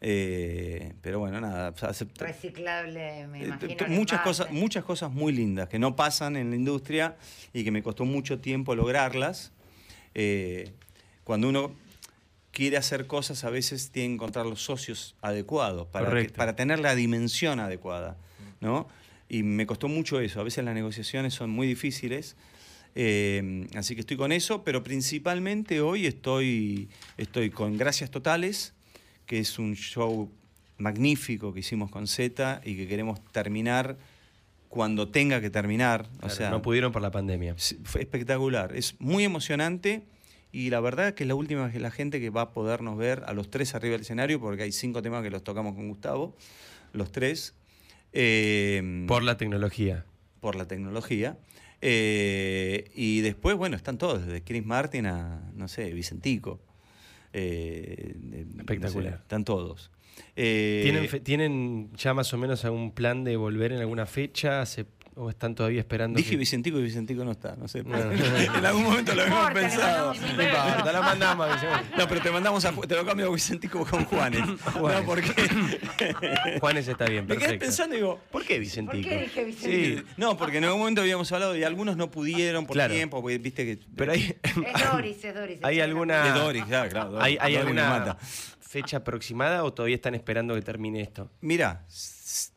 Eh, 0.01 0.93
pero 1.01 1.19
bueno, 1.21 1.41
nada. 1.41 1.73
Reciclable, 2.19 3.27
me 3.29 3.43
eh, 3.43 3.47
imagino. 3.47 3.89
muchas 3.89 4.21
cosas, 4.21 4.51
muchas 4.51 4.85
cosas 4.85 5.11
muy 5.11 5.33
lindas 5.33 5.69
que 5.69 5.79
no 5.79 5.97
pasan 5.97 6.37
en 6.37 6.51
la 6.51 6.57
industria 6.57 7.17
y 7.53 7.65
que 7.65 7.71
me 7.71 7.83
costó 7.83 8.05
mucho 8.05 8.39
tiempo 8.39 8.75
lograrlas. 8.75 9.53
Eh, 10.15 10.73
cuando 11.25 11.49
uno 11.49 11.73
quiere 12.53 12.77
hacer 12.77 13.07
cosas, 13.07 13.45
a 13.45 13.51
veces 13.51 13.91
tiene 13.91 14.09
que 14.09 14.15
encontrar 14.15 14.47
los 14.47 14.63
socios 14.63 15.15
adecuados 15.23 15.89
para, 15.89 16.11
que- 16.23 16.29
para 16.31 16.57
tener 16.57 16.79
la 16.81 16.95
dimensión 16.95 17.61
adecuada, 17.61 18.17
¿no? 18.61 18.89
Y 19.29 19.43
me 19.43 19.67
costó 19.67 19.89
mucho 19.89 20.21
eso. 20.21 20.41
A 20.41 20.45
veces 20.45 20.65
las 20.65 20.75
negociaciones 20.75 21.35
son 21.35 21.51
muy 21.51 21.67
difíciles. 21.67 22.37
Eh, 22.95 23.67
así 23.75 23.95
que 23.95 24.01
estoy 24.01 24.17
con 24.17 24.33
eso, 24.33 24.63
pero 24.65 24.83
principalmente 24.83 25.81
hoy 25.81 26.07
estoy, 26.07 26.89
estoy 27.19 27.51
con 27.51 27.77
Gracias 27.77 28.11
Totales, 28.11 28.73
que 29.27 29.39
es 29.41 29.59
un 29.59 29.75
show 29.75 30.31
magnífico 30.79 31.53
que 31.53 31.61
hicimos 31.61 31.91
con 31.91 32.07
Z 32.07 32.61
y 32.65 32.77
que 32.77 32.87
queremos 32.87 33.23
terminar 33.33 33.97
cuando 34.69 35.09
tenga 35.09 35.41
que 35.41 35.51
terminar. 35.51 36.09
o 36.23 36.29
sea, 36.29 36.51
no 36.51 36.63
pudieron 36.63 36.93
por 36.93 37.03
la 37.03 37.11
pandemia. 37.11 37.55
Fue 37.85 38.01
espectacular, 38.01 38.75
es 38.75 38.95
muy 39.01 39.25
emocionante 39.25 40.05
y 40.53 40.71
la 40.71 40.81
verdad 40.81 41.15
que 41.15 41.25
es 41.25 41.29
la 41.29 41.35
última 41.35 41.65
vez 41.65 41.73
que 41.73 41.81
la 41.81 41.91
gente 41.91 42.21
que 42.21 42.31
va 42.31 42.43
a 42.43 42.51
podernos 42.53 42.97
ver 42.97 43.23
a 43.27 43.33
los 43.33 43.51
tres 43.51 43.75
arriba 43.75 43.93
del 43.93 44.03
escenario, 44.03 44.41
porque 44.41 44.63
hay 44.63 44.73
cinco 44.73 45.03
temas 45.03 45.23
que 45.23 45.31
los 45.31 45.45
tocamos 45.45 45.75
con 45.75 45.89
Gustavo, 45.89 46.37
los 46.93 47.13
tres, 47.13 47.55
eh, 48.13 49.05
Por 49.07 49.23
la 49.23 49.37
tecnología. 49.37 50.05
por 50.41 50.57
la 50.57 50.67
tecnología. 50.67 51.37
Eh, 51.83 52.91
y 52.95 53.21
después, 53.21 53.57
bueno, 53.57 53.77
están 53.77 53.99
todos, 53.99 54.25
desde 54.25 54.43
Chris 54.43 54.65
Martin 54.65 55.07
a, 55.07 55.51
no 55.55 55.69
sé, 55.69 55.93
Vicentico. 55.93 56.61
Eh, 57.39 58.15
de- 58.17 58.45
no 58.47 58.53
sé, 58.55 58.59
Espectacular. 58.61 59.15
están 59.23 59.45
todos. 59.45 59.91
Eh, 60.37 60.81
¿Tienen, 60.85 61.09
fe- 61.09 61.21
¿Tienen 61.21 61.91
ya 61.95 62.15
más 62.15 62.33
o 62.33 62.39
menos 62.39 62.65
algún 62.65 62.93
plan 62.93 63.25
de 63.25 63.37
volver 63.37 63.73
en 63.73 63.81
alguna 63.81 64.07
fecha? 64.07 64.65
¿Se- 64.65 64.87
¿O 65.19 65.31
están 65.31 65.55
todavía 65.55 65.81
esperando? 65.81 66.19
Dije 66.19 66.33
que- 66.33 66.37
Vicentico 66.37 66.79
y 66.79 66.83
Vicentico 66.83 67.25
no 67.25 67.31
está, 67.33 67.57
no 67.57 67.67
sé. 67.69 67.83
No. 67.83 67.97
en 68.13 68.67
algún 68.67 68.83
momento 68.83 69.15
lo 69.15 69.23
habíamos 69.23 69.51
pensado. 69.53 70.13
No 70.13 70.43
importa, 70.43 70.93
lo 70.93 71.03
mandamos. 71.03 71.49
Vicente. 71.55 71.97
No, 71.97 72.07
pero 72.07 72.21
te 72.21 72.31
mandamos 72.31 72.65
a 72.67 72.73
te 72.73 72.95
lo 72.95 73.07
cambio 73.07 73.29
a 73.29 73.35
Vicentico 73.35 73.87
con 73.87 74.05
Juanes. 74.05 74.43
Juanes. 74.75 75.01
No, 75.01 75.07
porque 75.07 75.33
Juanes 76.61 76.87
está 76.89 77.07
bien, 77.07 77.25
me 77.27 77.35
quedé 77.37 77.39
perfecto. 77.41 77.65
pensando 77.65 77.95
y 77.95 77.99
digo, 77.99 78.21
¿Por 78.31 78.45
qué 78.45 78.59
Vicentico? 78.59 79.03
¿Por 79.09 79.11
qué 79.11 79.21
dije 79.23 79.45
Vicentico? 79.45 80.03
Sí, 80.03 80.15
no, 80.19 80.37
porque 80.37 80.59
en 80.59 80.65
algún 80.65 80.81
momento 80.81 81.01
habíamos 81.01 81.33
hablado 81.33 81.57
y 81.57 81.65
algunos 81.65 81.97
no 81.97 82.11
pudieron 82.11 82.67
por 82.67 82.75
Claro. 82.75 82.93
tiempo, 82.93 83.23
porque 83.23 83.39
viste 83.39 83.65
que 83.65 83.79
pero 83.97 84.13
hay, 84.13 84.37
Es 84.43 84.91
Doris, 84.93 85.25
es 85.25 85.35
Doris. 85.35 85.59
¿Hay 85.63 85.81
alguna- 85.81 86.25
de 86.25 86.39
Doris, 86.39 86.65
claro, 86.67 86.91
claro. 86.91 87.11
Doris. 87.13 87.25
¿hay, 87.25 87.39
hay 87.41 87.55
Doris 87.55 87.75
me 87.75 87.81
alguna 87.81 87.99
mata. 88.01 88.19
fecha 88.61 88.99
aproximada 88.99 89.65
o 89.65 89.73
todavía 89.73 89.97
están 89.97 90.15
esperando 90.15 90.55
que 90.55 90.61
termine 90.61 91.01
esto? 91.01 91.31
Mira, 91.41 91.87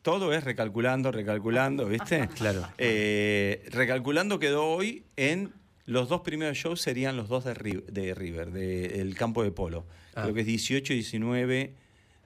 todo 0.02 0.32
es 0.32 0.44
recalculando, 0.44 1.12
recalculando, 1.12 1.86
¿viste? 1.86 2.28
Claro. 2.36 2.66
Eh, 2.78 3.66
recalculando 3.70 4.38
quedó 4.38 4.66
hoy 4.66 5.04
en 5.16 5.52
los 5.86 6.08
dos 6.08 6.20
primeros 6.20 6.56
shows 6.56 6.80
serían 6.80 7.16
los 7.16 7.28
dos 7.28 7.44
de, 7.44 7.54
Ri- 7.54 7.84
de 7.86 8.14
River, 8.14 8.50
del 8.52 9.14
campo 9.16 9.42
de 9.42 9.50
polo. 9.50 9.86
Ah. 10.14 10.22
Creo 10.22 10.34
que 10.34 10.40
es 10.40 10.46
18 10.46 10.92
y 10.92 10.96
19 10.96 11.74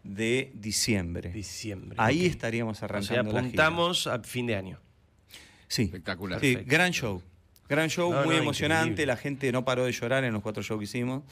de 0.03 0.53
diciembre. 0.55 1.31
Diciembre. 1.31 1.97
Ahí 1.99 2.27
estaríamos 2.27 2.77
O 2.77 2.79
sea, 2.81 2.87
arrancando 2.87 3.15
la 3.33 3.41
gira. 3.41 3.41
apuntamos 3.41 4.07
a 4.07 4.19
fin 4.23 4.47
de 4.47 4.55
año. 4.57 4.81
Sí. 5.69 5.85
Espectacular. 5.85 6.41
Sí, 6.41 6.57
gran 6.67 6.93
show. 6.93 7.23
Gran 7.69 7.89
show, 7.89 8.13
No, 8.13 8.25
muy 8.25 8.37
no, 8.37 8.43
emocionante. 8.43 8.91
increíble. 8.91 9.07
La 9.07 9.17
gente 9.17 9.51
no 9.51 9.65
paró 9.65 9.87
de 9.87 9.93
llorar 9.93 10.23
en 10.25 10.35
los 10.35 10.43
cuatro 10.43 10.63
shows 10.63 10.79
que 10.79 10.85
hicimos. 10.85 11.23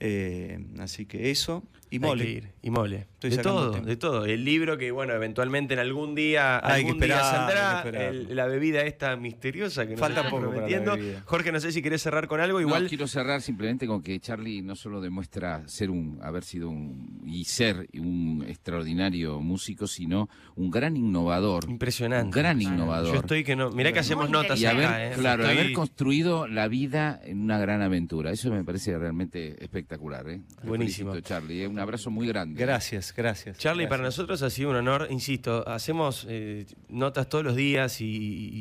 Eh, 0.00 0.58
así 0.78 1.06
que 1.06 1.30
eso. 1.30 1.64
Y 1.88 1.96
Hay 1.96 2.00
mole. 2.00 2.24
que 2.24 2.30
ir. 2.32 2.48
Y 2.62 2.70
mole. 2.70 3.06
Estoy 3.14 3.30
de 3.30 3.38
todo, 3.38 3.70
de 3.70 3.96
todo. 3.96 4.24
El 4.26 4.44
libro 4.44 4.76
que, 4.76 4.90
bueno, 4.90 5.14
eventualmente 5.14 5.74
en 5.74 5.80
algún 5.80 6.16
día, 6.16 6.56
Hay 6.58 6.82
que 6.82 6.88
algún 6.88 7.00
día 7.00 7.14
esperar, 7.14 7.22
saldrá. 7.36 7.68
hay 7.78 7.82
que 7.82 7.88
esperar. 7.88 8.14
el- 8.14 8.36
la 8.36 8.46
bebida 8.46 8.82
esta 8.82 9.16
misteriosa 9.16 9.84
que 9.86 9.92
nos 9.92 10.00
Falta 10.00 10.28
poco 10.28 10.42
prometiendo. 10.50 10.96
Jorge, 11.26 11.52
no 11.52 11.60
sé 11.60 11.70
si 11.70 11.82
querés 11.82 12.02
cerrar 12.02 12.26
con 12.26 12.40
algo. 12.40 12.58
No, 12.60 12.66
Igual, 12.66 12.88
quiero 12.88 13.06
cerrar 13.06 13.40
simplemente 13.40 13.86
con 13.86 14.02
que 14.02 14.18
Charlie 14.18 14.62
no 14.62 14.74
solo 14.74 15.00
demuestra 15.00 15.62
ser 15.68 15.90
un, 15.90 16.18
haber 16.22 16.42
sido 16.42 16.68
un 16.70 17.22
y 17.24 17.44
ser 17.44 17.88
un 17.94 18.44
extraordinario 18.48 19.40
músico, 19.40 19.86
sino 19.86 20.28
un 20.56 20.70
gran 20.72 20.96
innovador. 20.96 21.70
impresionante. 21.70 22.24
Un 22.26 22.30
gran 22.32 22.60
innovador. 22.60 23.14
Yo 23.14 23.20
estoy 23.20 23.44
que 23.44 23.54
no. 23.54 23.70
Mirá 23.70 23.92
que 23.92 24.00
hacemos 24.00 24.28
notas 24.28 24.60
y 24.60 24.66
acá, 24.66 24.96
haber, 24.96 25.12
¿eh? 25.12 25.14
claro, 25.16 25.44
Estoy- 25.44 25.58
haber 25.58 25.72
construido 25.72 26.48
la 26.48 26.66
vida 26.66 27.20
en 27.24 27.40
una 27.42 27.58
gran 27.58 27.80
aventura. 27.80 28.32
Eso 28.32 28.50
me 28.50 28.64
parece 28.64 28.98
realmente 28.98 29.50
espectacular. 29.62 29.85
¿Eh? 29.94 30.40
Te 30.60 30.66
Buenísimo. 30.66 31.12
felicito, 31.12 31.20
Charlie. 31.28 31.62
¿eh? 31.62 31.68
Un 31.68 31.78
abrazo 31.78 32.10
muy 32.10 32.26
grande. 32.26 32.60
Gracias, 32.60 33.14
gracias. 33.16 33.58
Charlie, 33.58 33.86
para 33.86 34.02
nosotros 34.02 34.42
ha 34.42 34.50
sido 34.50 34.70
un 34.70 34.76
honor, 34.76 35.06
insisto, 35.10 35.66
hacemos 35.68 36.26
eh, 36.28 36.66
notas 36.88 37.28
todos 37.28 37.44
los 37.44 37.54
días 37.56 38.00
y, 38.00 38.06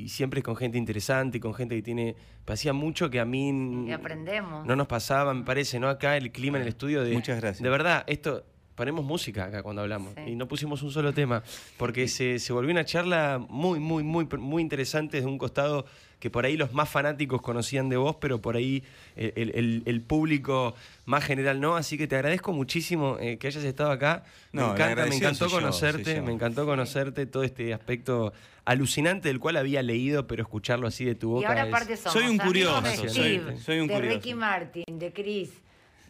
y 0.04 0.10
siempre 0.10 0.42
con 0.44 0.56
gente 0.56 0.78
interesante 0.78 1.38
y 1.38 1.42
con 1.42 1.54
gente 1.54 1.76
que 1.76 1.82
tiene, 1.82 2.16
hacía 2.48 2.74
mucho 2.74 3.10
que 3.10 3.20
a 3.20 3.26
mí 3.26 3.86
Y 3.88 3.92
aprendemos. 3.92 4.66
no 4.66 4.76
nos 4.76 4.88
pasaba, 4.88 5.34
me 5.34 5.44
parece, 5.44 5.80
¿no? 5.80 5.90
Acá 5.90 6.16
el 6.18 6.32
clima 6.32 6.58
en 6.58 6.64
el 6.64 6.70
estudio 6.70 7.04
de... 7.04 7.12
Muchas 7.14 7.40
gracias. 7.42 7.64
De 7.64 7.70
verdad, 7.70 8.04
esto, 8.08 8.46
ponemos 8.76 9.04
música 9.06 9.46
acá 9.46 9.64
cuando 9.64 9.82
hablamos 9.82 10.14
Sí. 10.16 10.32
y 10.32 10.36
no 10.36 10.48
pusimos 10.48 10.82
un 10.84 10.92
solo 10.92 11.14
tema, 11.14 11.42
porque 11.78 12.08
se, 12.08 12.40
se 12.40 12.54
volvió 12.54 12.72
una 12.72 12.86
charla 12.86 13.44
muy, 13.50 13.80
muy, 13.80 14.04
muy, 14.04 14.26
muy 14.38 14.62
interesante 14.62 15.18
desde 15.18 15.30
un 15.30 15.38
costado 15.38 15.86
que 16.20 16.30
por 16.30 16.46
ahí 16.46 16.58
los 16.58 16.74
más 16.74 16.90
fanáticos 16.90 17.42
conocían 17.42 17.90
de 17.90 17.98
vos, 17.98 18.16
pero 18.20 18.42
por 18.42 18.56
ahí 18.56 18.84
el, 19.16 19.34
el- 19.36 19.52
el- 19.56 19.84
el 19.86 20.02
público 20.02 20.74
más 21.06 21.24
general 21.24 21.60
no. 21.62 21.76
Así 21.76 21.98
que 21.98 22.08
te 22.08 22.16
agradezco 22.16 22.52
muchísimo 22.54 23.18
eh, 23.20 23.38
que 23.38 23.48
hayas 23.48 23.64
estado 23.64 23.92
acá. 23.92 24.24
Me 24.52 24.62
No, 24.62 24.74
encanta, 24.74 25.06
me 25.06 25.16
encantó 25.16 25.48
yo, 25.48 25.52
conocerte, 25.56 26.16
yo. 26.16 26.24
me 26.24 26.32
encantó 26.32 26.66
conocerte 26.66 27.26
todo 27.26 27.44
este 27.44 27.74
aspecto 27.74 28.34
alucinante 28.66 29.28
del 29.28 29.40
cual 29.40 29.58
había 29.58 29.84
leído, 29.84 30.26
pero 30.26 30.42
escucharlo 30.42 30.88
así 30.88 31.06
de 31.06 31.16
tu 31.16 31.30
boca. 31.32 31.42
Y 31.44 31.46
ahora 31.46 31.64
es- 31.64 31.68
aparte 31.68 31.98
somos 31.98 32.14
Soy 32.14 32.28
un 32.28 32.38
curioso, 32.38 32.82
de 32.82 32.96
soy- 33.10 33.42
soy 33.64 33.80
un 33.80 33.88
de 33.88 33.94
curioso. 33.94 34.16
Ricky 34.16 34.34
Martin, 34.34 34.84
de 35.00 35.14
Chris, 35.14 35.50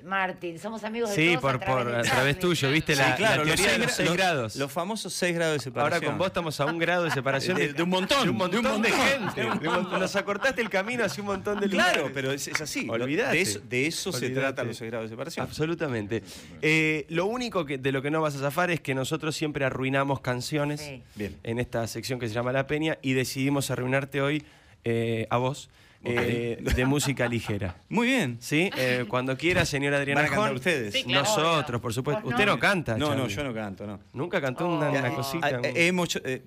Martín. 0.05 0.59
Somos 0.59 0.83
amigos 0.83 1.09
de 1.09 1.15
Sí, 1.15 1.27
todos 1.29 1.41
por, 1.41 1.55
a 1.55 1.59
través, 1.59 1.83
por, 1.83 1.91
de 1.93 1.97
a 1.99 2.01
través 2.13 2.39
tuyo, 2.39 2.69
¿viste? 2.71 2.93
Sí, 2.95 3.01
La, 3.01 3.09
la 3.09 3.15
claro, 3.15 3.45
los 3.45 3.55
teoría 3.55 3.65
de 3.65 3.71
seis 3.71 3.79
los 3.79 3.87
gra- 3.91 3.95
6 3.95 4.07
los- 4.09 4.17
grados. 4.17 4.55
Los 4.55 4.71
famosos 4.71 5.13
6 5.13 5.35
grados 5.35 5.53
de 5.55 5.59
separación. 5.59 5.93
Ahora 5.95 6.05
con 6.07 6.17
vos 6.17 6.27
estamos 6.27 6.59
a 6.59 6.65
un 6.65 6.77
grado 6.79 7.03
de 7.05 7.11
separación 7.11 7.57
De- 7.57 7.73
de 7.73 7.83
un 7.83 7.89
montón, 7.89 8.23
de 8.23 8.29
un 8.29 8.37
montón 8.37 8.61
de, 8.61 8.69
de 8.69 8.75
un 8.75 8.81
montón. 8.81 9.31
gente. 9.33 9.41
de 9.61 9.67
un 9.67 9.73
montón. 9.75 9.99
Nos 9.99 10.15
acortaste 10.15 10.61
el 10.61 10.69
camino 10.69 11.03
hacia 11.03 11.21
un 11.21 11.27
montón 11.27 11.59
de 11.59 11.67
Claro, 11.69 11.95
lugares. 11.97 12.11
pero 12.13 12.31
es, 12.31 12.47
es 12.47 12.61
así. 12.61 12.87
Olvídate. 12.89 13.35
De 13.35 13.41
eso, 13.41 13.59
de 13.67 13.87
eso 13.87 14.11
se 14.13 14.29
trata 14.29 14.63
los 14.63 14.77
6 14.77 14.89
grados 14.91 15.09
de 15.09 15.13
separación. 15.15 15.45
Absolutamente. 15.45 16.23
Eh, 16.61 17.05
lo 17.09 17.25
único 17.25 17.65
que, 17.65 17.77
de 17.77 17.91
lo 17.91 18.01
que 18.01 18.11
no 18.11 18.21
vas 18.21 18.35
a 18.35 18.39
zafar 18.39 18.71
es 18.71 18.81
que 18.81 18.93
nosotros 18.95 19.35
siempre 19.35 19.65
arruinamos 19.65 20.19
canciones 20.21 20.81
Sí. 20.81 21.01
Bien. 21.15 21.35
en 21.43 21.59
esta 21.59 21.85
sección 21.87 22.19
que 22.19 22.27
se 22.27 22.33
llama 22.33 22.51
La 22.51 22.67
Peña 22.67 22.97
y 23.01 23.13
decidimos 23.13 23.71
arruinarte 23.71 24.21
hoy 24.21 24.43
eh, 24.83 25.25
a 25.29 25.37
vos 25.37 25.69
eh, 26.05 26.57
de 26.61 26.85
música 26.85 27.27
ligera. 27.27 27.75
Muy 27.89 28.07
bien. 28.07 28.37
¿Sí? 28.39 28.69
Eh, 28.77 29.05
cuando 29.07 29.35
quiera, 29.37 29.65
señora 29.65 29.97
Adriana 29.97 30.21
¿Van 30.21 30.25
a 30.25 30.29
cantar 30.29 30.47
Jón. 30.49 30.57
ustedes? 30.57 30.93
Sí, 30.93 31.03
claro. 31.03 31.21
Nosotros, 31.23 31.81
por 31.81 31.93
supuesto. 31.93 32.21
¿Vos 32.21 32.31
no? 32.31 32.35
Usted 32.37 32.45
no 32.47 32.59
canta. 32.59 32.97
No, 32.97 33.09
no, 33.09 33.15
Charlie. 33.27 33.35
yo 33.35 33.43
no 33.43 33.53
canto, 33.53 33.87
no. 33.87 33.99
Nunca 34.13 34.39
cantó 34.41 34.67
una, 34.67 34.89
una 34.89 35.09
Oh. 35.11 35.15
cosita. 35.15 35.47
Ah, 35.47 35.57
un- 35.59 35.65
eh, 35.65 35.73
hemos 35.87 36.15
eh, 36.23 36.43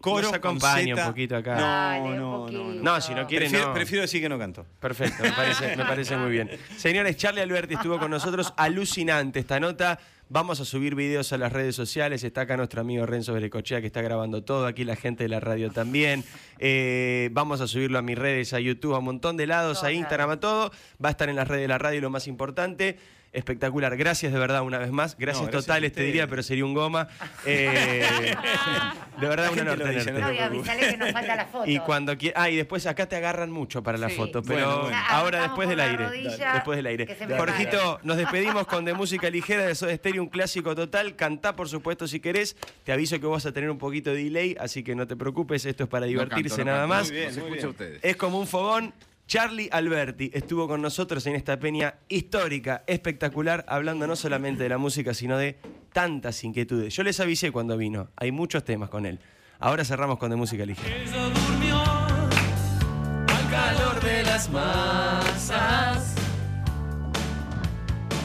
coro 0.00 0.22
Nos 0.22 0.34
acompaña 0.34 0.94
con 0.94 1.04
un 1.04 1.10
poquito 1.10 1.36
acá. 1.36 1.56
No, 1.56 2.14
no, 2.14 2.48
no, 2.50 2.72
no. 2.74 2.82
No, 2.82 3.00
si 3.00 3.14
no 3.14 3.26
quiere, 3.26 3.46
Prefiero, 3.46 3.68
no. 3.68 3.74
prefiero 3.74 4.02
decir 4.02 4.20
que 4.20 4.28
no 4.28 4.38
canto. 4.38 4.66
Perfecto, 4.80 5.22
me 5.22 5.32
parece, 5.32 5.76
me 5.76 5.84
parece 5.84 6.16
muy 6.16 6.30
bien. 6.30 6.50
Señores, 6.76 7.16
Charlie 7.16 7.40
Alberti 7.42 7.74
estuvo 7.74 7.98
con 7.98 8.10
nosotros. 8.10 8.52
Alucinante 8.56 9.38
esta 9.40 9.60
nota. 9.60 9.98
Vamos 10.30 10.60
a 10.60 10.66
subir 10.66 10.94
videos 10.94 11.32
a 11.32 11.38
las 11.38 11.52
redes 11.52 11.74
sociales. 11.74 12.22
Está 12.22 12.42
acá 12.42 12.56
nuestro 12.56 12.82
amigo 12.82 13.06
Renzo 13.06 13.32
Berecochea 13.32 13.80
que 13.80 13.86
está 13.86 14.02
grabando 14.02 14.44
todo. 14.44 14.66
Aquí 14.66 14.84
la 14.84 14.94
gente 14.94 15.24
de 15.24 15.28
la 15.30 15.40
radio 15.40 15.70
también. 15.70 16.22
Eh, 16.58 17.30
vamos 17.32 17.62
a 17.62 17.66
subirlo 17.66 17.98
a 17.98 18.02
mis 18.02 18.18
redes, 18.18 18.52
a 18.52 18.60
YouTube, 18.60 18.94
a 18.94 18.98
un 18.98 19.06
montón 19.06 19.38
de 19.38 19.46
lados, 19.46 19.84
a. 19.84 19.92
Instagram, 19.92 20.30
a 20.30 20.40
todo. 20.40 20.70
Va 21.02 21.08
a 21.08 21.12
estar 21.12 21.30
en 21.30 21.36
las 21.36 21.48
redes 21.48 21.62
de 21.62 21.68
la 21.68 21.78
radio, 21.78 22.02
lo 22.02 22.10
más 22.10 22.26
importante. 22.26 22.98
Espectacular. 23.32 23.96
Gracias 23.96 24.32
de 24.32 24.38
verdad 24.38 24.62
una 24.62 24.78
vez 24.78 24.90
más. 24.90 25.16
Gracias, 25.18 25.42
No, 25.42 25.46
gracias 25.50 25.66
totales, 25.66 25.92
te 25.92 26.02
diría, 26.02 26.26
pero 26.26 26.42
sería 26.42 26.64
un 26.64 26.72
goma. 26.74 27.08
Eh, 27.44 28.02
de 29.20 29.28
verdad, 29.28 29.52
un 29.52 29.60
honor 29.60 29.78
tenerte. 29.78 30.12
no 30.12 30.20
No, 30.20 30.32
y 30.32 30.38
avisale 30.38 30.80
que 30.90 30.96
nos 30.96 31.12
falta 31.12 31.36
la 31.36 31.46
foto. 31.46 31.70
Y 31.70 31.78
cuando 31.80 32.14
Ah, 32.34 32.48
y 32.50 32.56
después 32.56 32.86
acá 32.86 33.06
te 33.06 33.16
agarran 33.16 33.50
mucho 33.50 33.82
para 33.82 33.98
la 33.98 34.08
Sí. 34.08 34.16
foto, 34.16 34.42
pero 34.42 34.66
Bueno, 34.66 34.82
bueno. 34.82 34.96
ahora 35.08 35.42
después 35.42 35.68
del 35.68 35.80
aire. 35.80 36.06
rodilla, 36.08 36.54
Después 36.54 36.76
del 36.76 36.86
aire. 36.86 37.16
Jorgito, 37.36 38.00
nos 38.02 38.16
despedimos 38.16 38.66
con 38.66 38.84
de 38.84 38.94
música 38.94 39.28
ligera 39.30 39.66
de 39.66 39.74
Soda 39.74 39.94
Stereo, 39.94 40.22
un 40.22 40.28
clásico 40.30 40.74
total. 40.74 41.14
Cantá, 41.14 41.54
por 41.54 41.68
supuesto, 41.68 42.08
si 42.08 42.20
querés. 42.20 42.56
Te 42.84 42.92
aviso 42.92 43.20
que 43.20 43.26
vas 43.26 43.44
a 43.46 43.52
tener 43.52 43.70
un 43.70 43.78
poquito 43.78 44.10
de 44.12 44.24
delay, 44.24 44.56
así 44.58 44.82
que 44.82 44.94
no 44.94 45.06
te 45.06 45.16
preocupes, 45.16 45.64
esto 45.66 45.84
es 45.84 45.88
para 45.88 46.06
No 46.06 46.10
divertirse 46.10 46.56
canto, 46.56 46.64
no 46.64 46.76
nada 46.76 46.88
canto. 46.88 46.94
más. 46.94 47.08
Muy 47.10 47.16
bien, 47.18 47.40
muy 47.40 47.50
bien. 47.52 47.64
a 47.64 47.68
ustedes. 47.68 48.00
Es 48.02 48.16
como 48.16 48.40
un 48.40 48.46
fogón. 48.46 48.94
Charlie 49.28 49.68
Alberti 49.70 50.30
estuvo 50.32 50.66
con 50.66 50.80
nosotros 50.80 51.26
en 51.26 51.34
esta 51.34 51.60
peña 51.60 51.96
histórica, 52.08 52.82
espectacular, 52.86 53.62
hablando 53.68 54.06
no 54.06 54.16
solamente 54.16 54.62
de 54.62 54.70
la 54.70 54.78
música, 54.78 55.12
sino 55.12 55.36
de 55.36 55.58
tantas 55.92 56.42
inquietudes. 56.44 56.96
Yo 56.96 57.02
les 57.02 57.20
avisé 57.20 57.52
cuando 57.52 57.76
vino, 57.76 58.08
hay 58.16 58.32
muchos 58.32 58.64
temas 58.64 58.88
con 58.88 59.04
él. 59.04 59.20
Ahora 59.60 59.84
cerramos 59.84 60.18
con 60.18 60.30
de 60.30 60.36
música 60.36 60.64
ligera. 60.64 60.96
Ella 60.96 61.28
durmió 61.28 61.78
al 61.78 63.50
calor 63.50 64.02
de 64.02 64.22
las 64.22 64.48
masas 64.48 66.14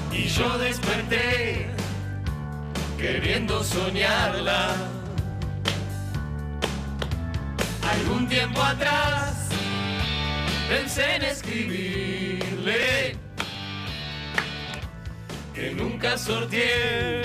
y 0.09 0.23
yo 0.27 0.57
desperté 0.57 1.67
queriendo 2.97 3.61
soñarla. 3.61 4.73
Algún 7.91 8.29
tiempo 8.29 8.61
atrás 8.61 9.32
pensé 10.73 11.15
en 11.15 11.23
escribirle 11.23 13.15
que 15.53 15.71
nunca 15.71 16.17
sorteé 16.17 17.21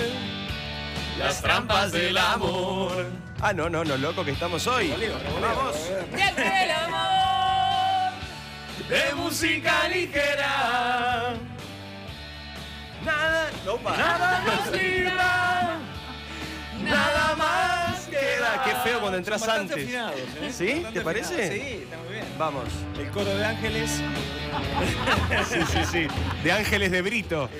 las 1.17 1.41
trampas 1.41 1.91
del 1.91 2.17
amor. 2.17 3.07
Ah, 3.41 3.51
no, 3.53 3.67
no, 3.69 3.83
no, 3.83 3.97
loco 3.97 4.23
que 4.23 4.31
estamos 4.31 4.67
hoy. 4.67 4.93
Vamos. 5.41 5.75
el 6.13 6.71
amor 6.71 8.11
de 8.87 9.15
música 9.15 9.89
ligera. 9.89 11.33
Nada, 13.03 13.49
no 13.65 13.77
Nada 13.79 14.43
nos 14.45 14.71
libra, 14.79 15.79
nada 16.83 17.18
cuando 19.11 19.17
entras 19.17 19.47
antes. 19.47 19.77
afinados, 19.77 20.19
¿eh? 20.19 20.51
¿Sí? 20.51 20.65
Bastante 20.67 20.99
¿Te 20.99 21.01
parece? 21.05 21.33
afinados. 21.33 21.53
Sí, 21.53 21.83
está 21.83 21.97
muy 21.97 22.13
bien. 22.13 22.25
Vamos. 22.37 22.63
El 22.99 23.09
coro 23.09 23.35
de 23.35 23.45
ángeles. 23.45 24.01
Sí, 25.49 25.59
sí, 25.71 25.79
sí. 25.91 26.07
De 26.43 26.51
Ángeles 26.51 26.91
de 26.91 27.01
Brito. 27.01 27.49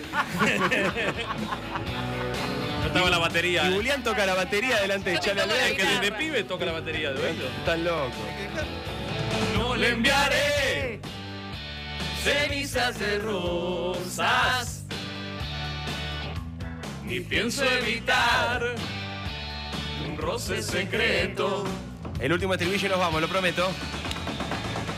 No 2.80 2.88
estaba 2.88 3.10
la 3.10 3.18
batería. 3.20 3.70
Y 3.70 3.74
Julián 3.76 4.02
toca 4.04 4.26
la 4.26 4.34
batería 4.34 4.80
delante 4.82 5.12
de 5.12 5.36
la 5.36 5.44
Es 5.44 5.74
que 5.74 5.84
desde 5.84 6.12
pibe 6.14 6.44
toca 6.44 6.66
la 6.66 6.72
batería 6.72 7.12
de 7.12 7.24
oído. 7.24 7.48
Tan 7.66 7.84
loco. 7.84 8.12
No 9.54 9.76
le 9.76 9.90
enviaré 9.90 11.00
cenizas 12.24 12.98
de 13.00 13.20
rosas, 13.20 14.84
ni 17.06 17.20
pienso 17.20 17.64
evitar 17.64 18.76
roce 20.20 20.62
secreto 20.62 21.64
El 22.20 22.34
último 22.34 22.54
estribillo 22.54 22.88
y 22.88 22.90
nos 22.90 23.00
vamos, 23.00 23.22
lo 23.22 23.28
prometo. 23.28 23.70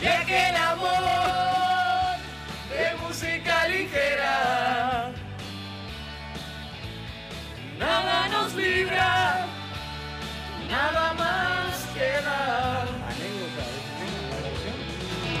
de 0.00 0.08
aquel 0.08 0.56
amor 0.56 2.18
de 2.70 2.96
música 3.06 3.68
ligera. 3.68 5.12
Nada 7.78 8.28
nos 8.28 8.54
libra, 8.54 9.46
nada 10.68 11.14
más 11.14 11.86
queda. 11.94 12.86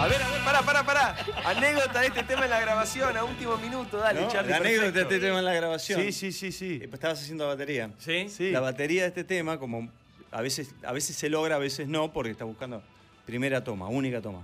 A 0.02 0.08
ver, 0.08 0.20
a 0.20 0.30
ver, 0.32 0.40
pará, 0.42 0.62
pará, 0.62 0.84
pará. 0.84 1.16
Anécdota 1.44 2.00
de 2.00 2.08
este 2.08 2.24
tema 2.24 2.42
en 2.42 2.50
la 2.50 2.58
grabación, 2.58 3.16
a 3.16 3.22
último 3.22 3.56
minuto, 3.58 3.98
dale, 3.98 4.22
¿no? 4.22 4.28
Charlie. 4.28 4.50
La 4.50 4.56
anécdota 4.56 4.90
de 4.90 5.02
este 5.02 5.20
tema 5.20 5.38
en 5.38 5.44
la 5.44 5.54
grabación. 5.54 6.00
Sí, 6.02 6.10
sí, 6.10 6.32
sí, 6.32 6.50
sí. 6.50 6.80
Eh, 6.82 6.90
Estabas 6.92 7.20
haciendo 7.20 7.46
batería. 7.46 7.88
¿Sí? 7.98 8.28
Sí. 8.28 8.50
La 8.50 8.58
batería 8.58 9.02
de 9.02 9.08
este 9.08 9.22
tema, 9.22 9.60
como 9.60 9.88
a 10.32 10.40
veces, 10.42 10.74
a 10.82 10.90
veces 10.90 11.14
se 11.14 11.28
logra, 11.28 11.54
a 11.54 11.60
veces 11.60 11.86
no, 11.86 12.12
porque 12.12 12.32
está 12.32 12.44
buscando 12.44 12.82
primera 13.26 13.62
toma, 13.62 13.86
única 13.86 14.20
toma. 14.20 14.42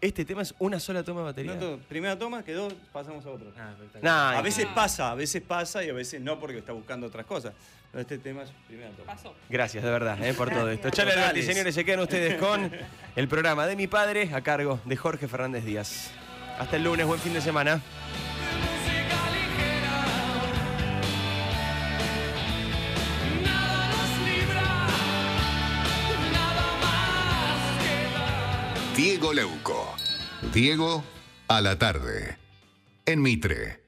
Este 0.00 0.24
tema 0.24 0.42
es 0.42 0.54
una 0.60 0.78
sola 0.78 1.02
toma 1.02 1.22
de 1.22 1.26
batería. 1.26 1.56
No, 1.56 1.76
primera 1.88 2.16
toma, 2.16 2.44
quedó, 2.44 2.68
pasamos 2.92 3.26
a 3.26 3.30
otro. 3.30 3.52
Nah, 4.00 4.38
A 4.38 4.40
veces 4.40 4.66
pasa, 4.72 5.10
a 5.10 5.16
veces 5.16 5.42
pasa 5.42 5.82
y 5.82 5.90
a 5.90 5.94
veces 5.94 6.20
no 6.20 6.38
porque 6.38 6.58
está 6.58 6.70
buscando 6.70 7.08
otras 7.08 7.26
cosas. 7.26 7.54
Este 7.92 8.18
tema 8.18 8.42
es 8.44 8.50
primera 8.68 8.90
toma. 8.90 9.14
Pasó. 9.14 9.34
Gracias, 9.48 9.82
de 9.82 9.90
verdad, 9.90 10.22
eh, 10.24 10.32
por 10.32 10.48
todo 10.50 10.70
esto. 10.70 10.90
Totales. 10.90 11.16
Alberti, 11.16 11.42
señores, 11.42 11.74
se 11.74 11.84
quedan 11.84 12.00
ustedes 12.00 12.36
con 12.36 12.70
el 13.16 13.28
programa 13.28 13.66
de 13.66 13.74
mi 13.74 13.88
padre 13.88 14.30
a 14.32 14.40
cargo 14.42 14.78
de 14.84 14.96
Jorge 14.96 15.26
Fernández 15.26 15.64
Díaz. 15.64 16.10
Hasta 16.58 16.76
el 16.76 16.84
lunes, 16.84 17.04
buen 17.06 17.18
fin 17.18 17.34
de 17.34 17.40
semana. 17.40 17.76
música 17.76 19.16
ligera. 19.32 20.04
Nada 23.42 23.90
nos 23.90 24.12
libra, 24.28 24.62
nada 26.30 26.76
más 26.80 27.60
queda. 27.82 28.94
Diego 28.96 29.32
Leuco. 29.32 29.96
Diego 30.52 31.02
a 31.48 31.60
la 31.60 31.76
tarde. 31.76 32.38
En 33.04 33.20
Mitre. 33.20 33.79